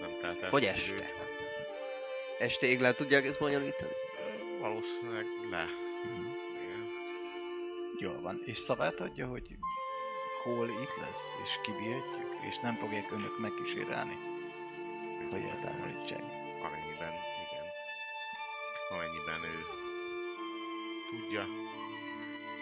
[0.00, 0.50] nem telt el.
[0.50, 0.70] Vagy idő.
[0.72, 1.08] este.
[2.38, 3.92] Estéig le tudják ezt bonyolítani?
[4.60, 5.64] Valószínűleg le.
[6.62, 6.84] Igen.
[8.00, 8.36] Jól van.
[8.44, 9.56] És szavát adja, hogy
[10.42, 14.16] hol itt lesz, és kivihetjük, és nem fogják önök megkísérelni,
[15.30, 16.22] hogy eltávolítsák.
[16.66, 17.12] Amennyiben,
[17.44, 17.66] igen.
[18.90, 19.56] Amennyiben ő
[21.10, 21.42] tudja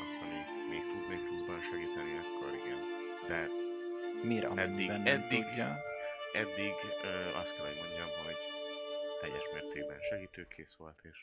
[0.05, 0.39] azt, ami
[0.71, 2.81] még tud még pluszban segíteni, akkor igen.
[3.29, 3.49] De
[4.23, 5.79] Miért amennyiben nem eddig- tudja?
[6.33, 8.37] eddig ö, azt kell, hogy mondjam, hogy
[9.21, 11.19] teljes mértékben segítőkész volt, és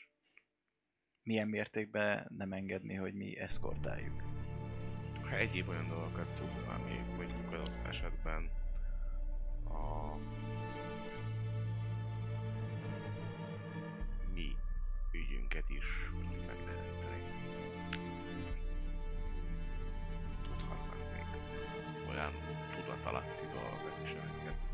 [1.24, 4.34] Milyen mértékben nem engedni, hogy mi eszkortáljuk?
[5.34, 8.50] ha egyéb olyan dolgokat tud, ami mondjuk adott esetben
[9.64, 10.14] a
[14.34, 14.56] mi
[15.12, 17.22] ügyünket is mondjuk megnehezíteni.
[20.42, 21.26] Tudhatnak még
[22.08, 22.32] olyan
[22.74, 24.70] tudatalatti dolgokat is, amiket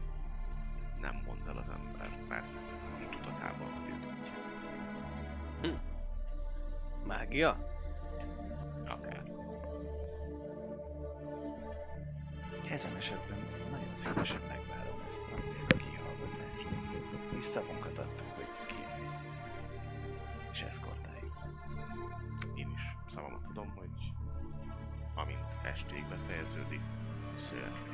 [1.01, 2.65] nem mond el az ember, mert
[2.99, 3.30] nincs tudatában,
[7.07, 7.69] Mágia?
[8.87, 9.23] Akár.
[12.71, 13.39] Ezen esetben
[13.71, 15.23] nagyon szívesen megvárom ezt
[15.69, 16.69] a kihallgatást.
[17.35, 18.75] Visszavonkat adtuk, hogy ki
[20.53, 21.45] és eszkortáljuk.
[22.55, 24.13] Én is szavamat tudom, hogy
[25.15, 26.81] amint estéig befejeződik,
[27.35, 27.91] visszajöhetek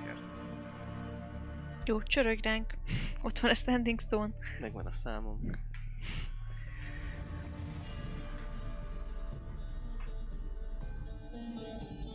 [1.87, 2.75] jó, csörög ránk.
[3.23, 4.33] Ott van a Standing Stone.
[4.61, 5.41] Megvan a számom.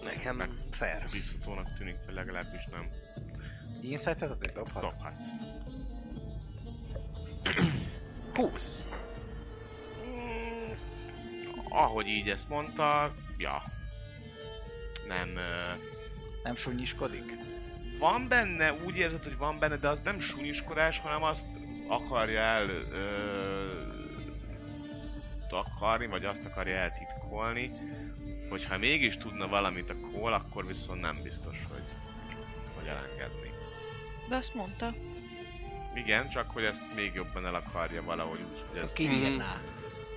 [0.04, 1.08] Nekem meg fair.
[1.12, 2.90] biztatónak tűnik, vagy legalábbis nem
[3.82, 4.82] Insight-et azért dobhat?
[4.82, 5.26] dobhatsz.
[8.36, 8.86] 20.
[10.08, 10.72] Mm,
[11.70, 13.64] ahogy így ezt mondta, ja.
[15.08, 15.74] Nem, ö,
[16.44, 17.38] Nem sunyiskodik?
[18.00, 21.46] van benne, úgy érzed, hogy van benne, de az nem sunyiskodás, hanem azt
[21.88, 23.10] akarja el ö,
[25.50, 27.72] takarni, vagy azt akarja eltitkolni,
[28.52, 31.84] hogyha mégis tudna valamit a Cole, akkor viszont nem biztos, hogy,
[32.76, 33.52] hogy elengedni.
[34.30, 34.94] De azt mondta.
[35.96, 39.62] Igen, csak hogy ezt még jobban el akarja valahogy úgy, hogy, ez, Kinyírná.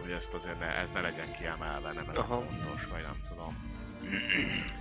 [0.00, 2.34] hogy ezt azért ne, ez ne legyen kiemelve, nem ez Aha.
[2.34, 3.54] a fontos, vagy nem tudom.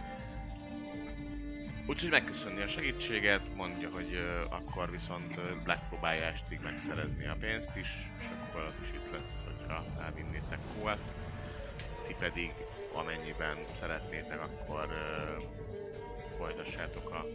[1.87, 7.75] Úgyhogy megköszönni a segítséget, mondja, hogy ö, akkor viszont ö, megpróbálja estig megszerezni a pénzt
[7.75, 7.87] is,
[8.19, 10.99] és akkor az is itt lesz, hogyha elvinnétek Kólt.
[12.07, 12.53] Ti pedig,
[12.93, 15.35] amennyiben szeretnétek, akkor ö,
[16.37, 17.25] folytassátok a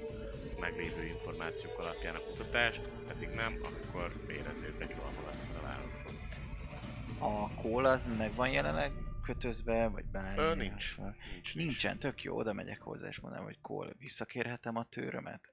[0.61, 6.15] meglévő információk alapján a kutatást, pedig nem, akkor érezzétek jól magatok a városban.
[7.19, 10.39] A kól az meg van jelenleg kötözve, vagy bármi?
[10.39, 10.97] Ö, nincs.
[10.97, 11.55] Nincs, nincs.
[11.55, 15.53] Nincsen, tök jó, oda megyek hozzá és mondom, hogy kól, visszakérhetem a tőrömet?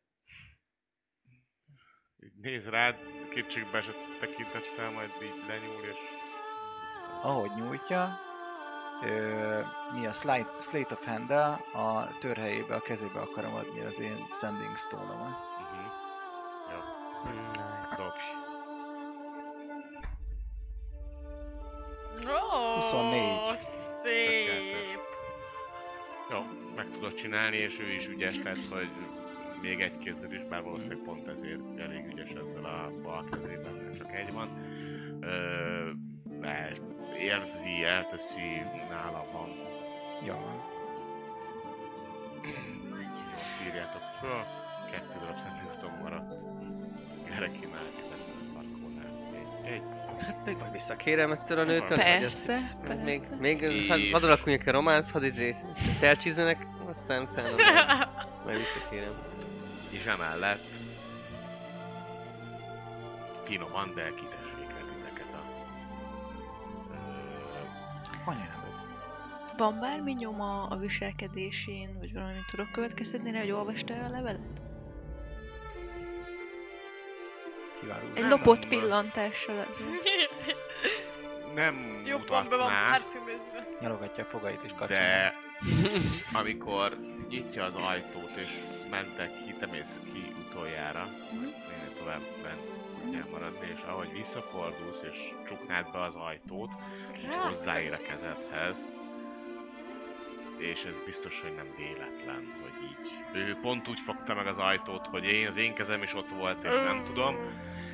[2.25, 2.95] Így néz rád,
[3.29, 5.95] kétségbe esett tekintettel, majd így lenyúl és...
[7.21, 8.19] Ahogy nyújtja,
[9.03, 9.59] ö,
[9.99, 14.25] mi a slide, Slate of hand a tör helyébe, a kezébe akarom adni az én
[14.39, 15.37] Sending Stone-omat.
[15.61, 15.91] Uh-huh.
[16.71, 16.79] Jó,
[17.31, 17.95] Nice.
[17.97, 18.19] dobj.
[22.31, 23.57] Ó, 24.
[24.03, 24.99] Szép.
[26.31, 26.39] Jó,
[26.75, 28.89] meg tudod csinálni, és ő is ügyes lett, hogy
[29.61, 34.13] még egy kézzel is, bár valószínűleg pont ezért elég ügyes ezzel a bal kezében, csak
[34.19, 34.49] egy van.
[35.21, 35.89] Ö,
[36.45, 36.71] el,
[37.19, 39.49] érzi, elteszi, nála van.
[40.25, 40.63] Ja,
[43.45, 44.43] Azt írjátok föl,
[44.91, 46.33] kettő darab Sandstone maradt.
[47.35, 47.81] Erre kínál,
[48.53, 49.33] Markónál.
[49.63, 49.81] Egy.
[50.19, 51.97] Hát még majd visszakérem ettől a nőtől.
[51.97, 52.59] hogy ezt- Persze,
[53.03, 53.35] Még, persze.
[53.35, 54.23] még És- hát hadd
[54.67, 55.55] a románc, hadd izé
[56.01, 58.07] elcsízenek, aztán utána majd,
[58.45, 59.13] majd visszakérem.
[59.89, 60.73] És emellett
[63.43, 64.34] finoman, de kitessék
[68.25, 68.63] anyád.
[69.57, 74.61] Van bármi nyoma a viselkedésén, vagy valami tudok következtetni rá, hogy olvasta a levelet?
[77.79, 78.07] Kiváló.
[78.13, 80.03] Egy lopott pillantással azért.
[81.55, 83.67] nem Jó pontban van mutatná, parfümözve.
[83.79, 84.97] Nyalogatja a fogait és kacsintja.
[84.97, 85.33] de
[86.39, 86.97] amikor
[87.29, 88.49] nyitja az ajtót és
[88.89, 92.74] mentek ki, te mész ki utoljára, minél tovább bent
[93.15, 96.71] tudjál maradni, és ahogy visszafordulsz és csuknád be az ajtót,
[97.17, 98.87] így hozzáér a kezedhez,
[100.57, 103.11] és ez biztos, hogy nem véletlen, hogy így.
[103.47, 106.63] Ő pont úgy fogta meg az ajtót, hogy én, az én kezem is ott volt,
[106.63, 107.35] és nem tudom,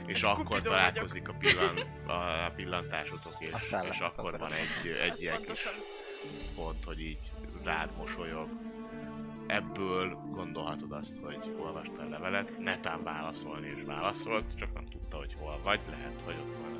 [0.05, 1.77] és Egy akkor találkozik a, pillan,
[2.07, 5.67] a pillantásotok, és, és akkor van egy, egy ilyen kis
[6.55, 7.31] pont, hogy így
[7.63, 8.49] rád mosolyog.
[9.47, 14.70] Ebből gondolhatod azt, hogy olvasta a levelet, netán válaszolni és válaszolt, csak
[15.51, 16.79] hogy hol vagy, lehet, hogy ott van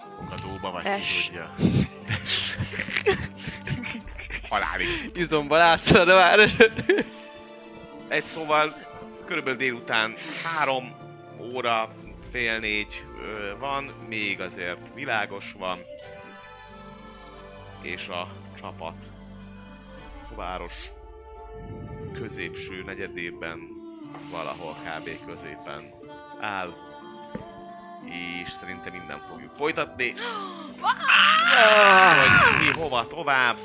[0.00, 1.26] a fogadóba, vagy ki Test.
[1.26, 1.54] tudja.
[4.48, 5.10] Halálig.
[5.14, 6.52] Izomba látszad a város.
[8.08, 8.74] Egy szóval,
[9.24, 10.14] körülbelül délután
[10.44, 10.94] három
[11.40, 11.94] óra,
[12.30, 13.04] fél négy
[13.58, 15.78] van, még azért világos van,
[17.82, 18.28] és a
[18.60, 18.94] csapat
[20.32, 20.74] a város
[22.12, 23.58] középső negyedében,
[24.30, 25.26] valahol kb.
[25.26, 25.90] középen
[26.40, 26.74] áll,
[28.08, 30.14] és szerintem innen fogjuk folytatni,
[32.50, 33.56] hogy mi hova tovább.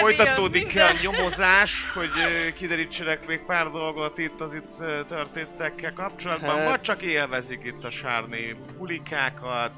[0.00, 2.10] Folytatódik a nyomozás, hogy
[2.56, 4.76] kiderítsenek még pár dolgot itt az itt
[5.08, 9.72] történtekkel kapcsolatban, Hát- vagy csak élvezik itt a sárni bulikákat,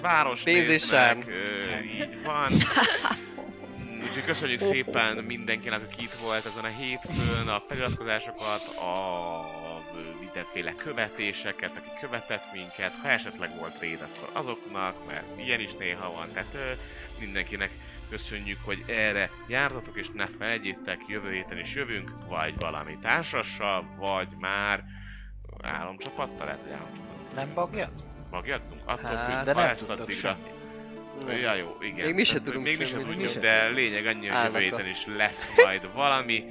[0.00, 1.16] város néznek,
[1.84, 2.52] így van.
[4.02, 9.61] Úgyhogy köszönjük szépen mindenkinek, aki itt volt ezen a hétfőn, a feliratkozásokat, a
[10.34, 16.12] mindenféle követéseket, aki követett minket, ha esetleg volt raid, akkor azoknak, mert ilyen is néha
[16.12, 16.70] van, tehát ö,
[17.18, 17.70] mindenkinek
[18.10, 24.28] köszönjük, hogy erre jártatok, és ne felejtjétek, jövő héten is jövünk, vagy valami társassal, vagy
[24.40, 24.84] már
[25.62, 28.02] álomcsapattal, lehet, hogy álomcsapattal Nem bagjat?
[28.30, 30.12] magjadzunk, attól Hát, függ, De ha nem lesz addigra.
[30.12, 30.50] semmit.
[31.28, 32.06] Ja, jó, igen.
[32.06, 34.26] Még mi se Tehát, tudunk Még mi se semmit, mi tudjuk, se de lényeg annyi,
[34.26, 36.44] hogy jövő héten is lesz majd valami.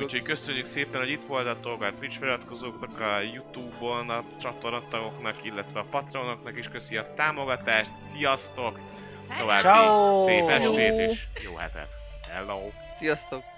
[0.00, 5.84] Úgyhogy köszönjük szépen, hogy itt voltatok, a Twitch feliratkozóknak, a Youtube-on, a csatornatagoknak, illetve a
[5.90, 7.90] Patreonoknak is köszi a támogatást.
[8.00, 8.78] Sziasztok!
[9.38, 10.26] További Ciao.
[10.26, 11.88] szép estét és jó hetet!
[12.28, 12.70] Hello.
[12.98, 13.57] Sziasztok!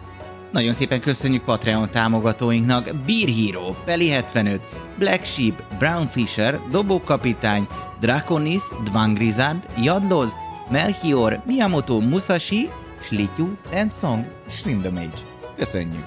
[0.51, 4.61] Nagyon szépen köszönjük Patreon támogatóinknak Beer Hero, Peli 75,
[4.97, 7.67] Black Sheep, Brown Fisher, Dobókapitány,
[7.99, 10.35] Draconis, Dvangrizard, Jadloz,
[10.69, 12.69] Melchior, Miyamoto Musashi,
[13.01, 15.17] Slityu, Tensong, Shrindomage.
[15.55, 16.05] Köszönjük!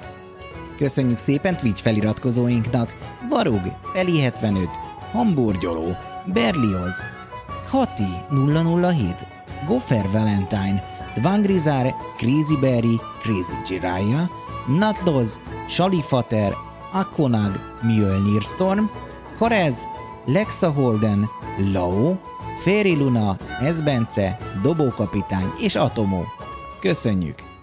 [0.78, 2.94] Köszönjük szépen Twitch feliratkozóinknak
[3.28, 4.68] Varug, Peli 75,
[5.12, 7.02] Hamburgyoló, Berlioz,
[7.68, 9.26] Hati 007,
[9.66, 14.28] Goffer Valentine, Dvangrizar, Crazy Berry, Crazy Jiraiya,
[14.66, 16.54] Natloz, Shalifater,
[16.92, 18.90] Akonag, Mjölnir Storm,
[19.38, 19.86] Korez,
[20.26, 21.28] Lexa Holden,
[21.58, 22.16] Lao,
[22.64, 26.22] Fairy Luna, Esbence, Dobókapitány és Atomo.
[26.80, 27.53] Köszönjük!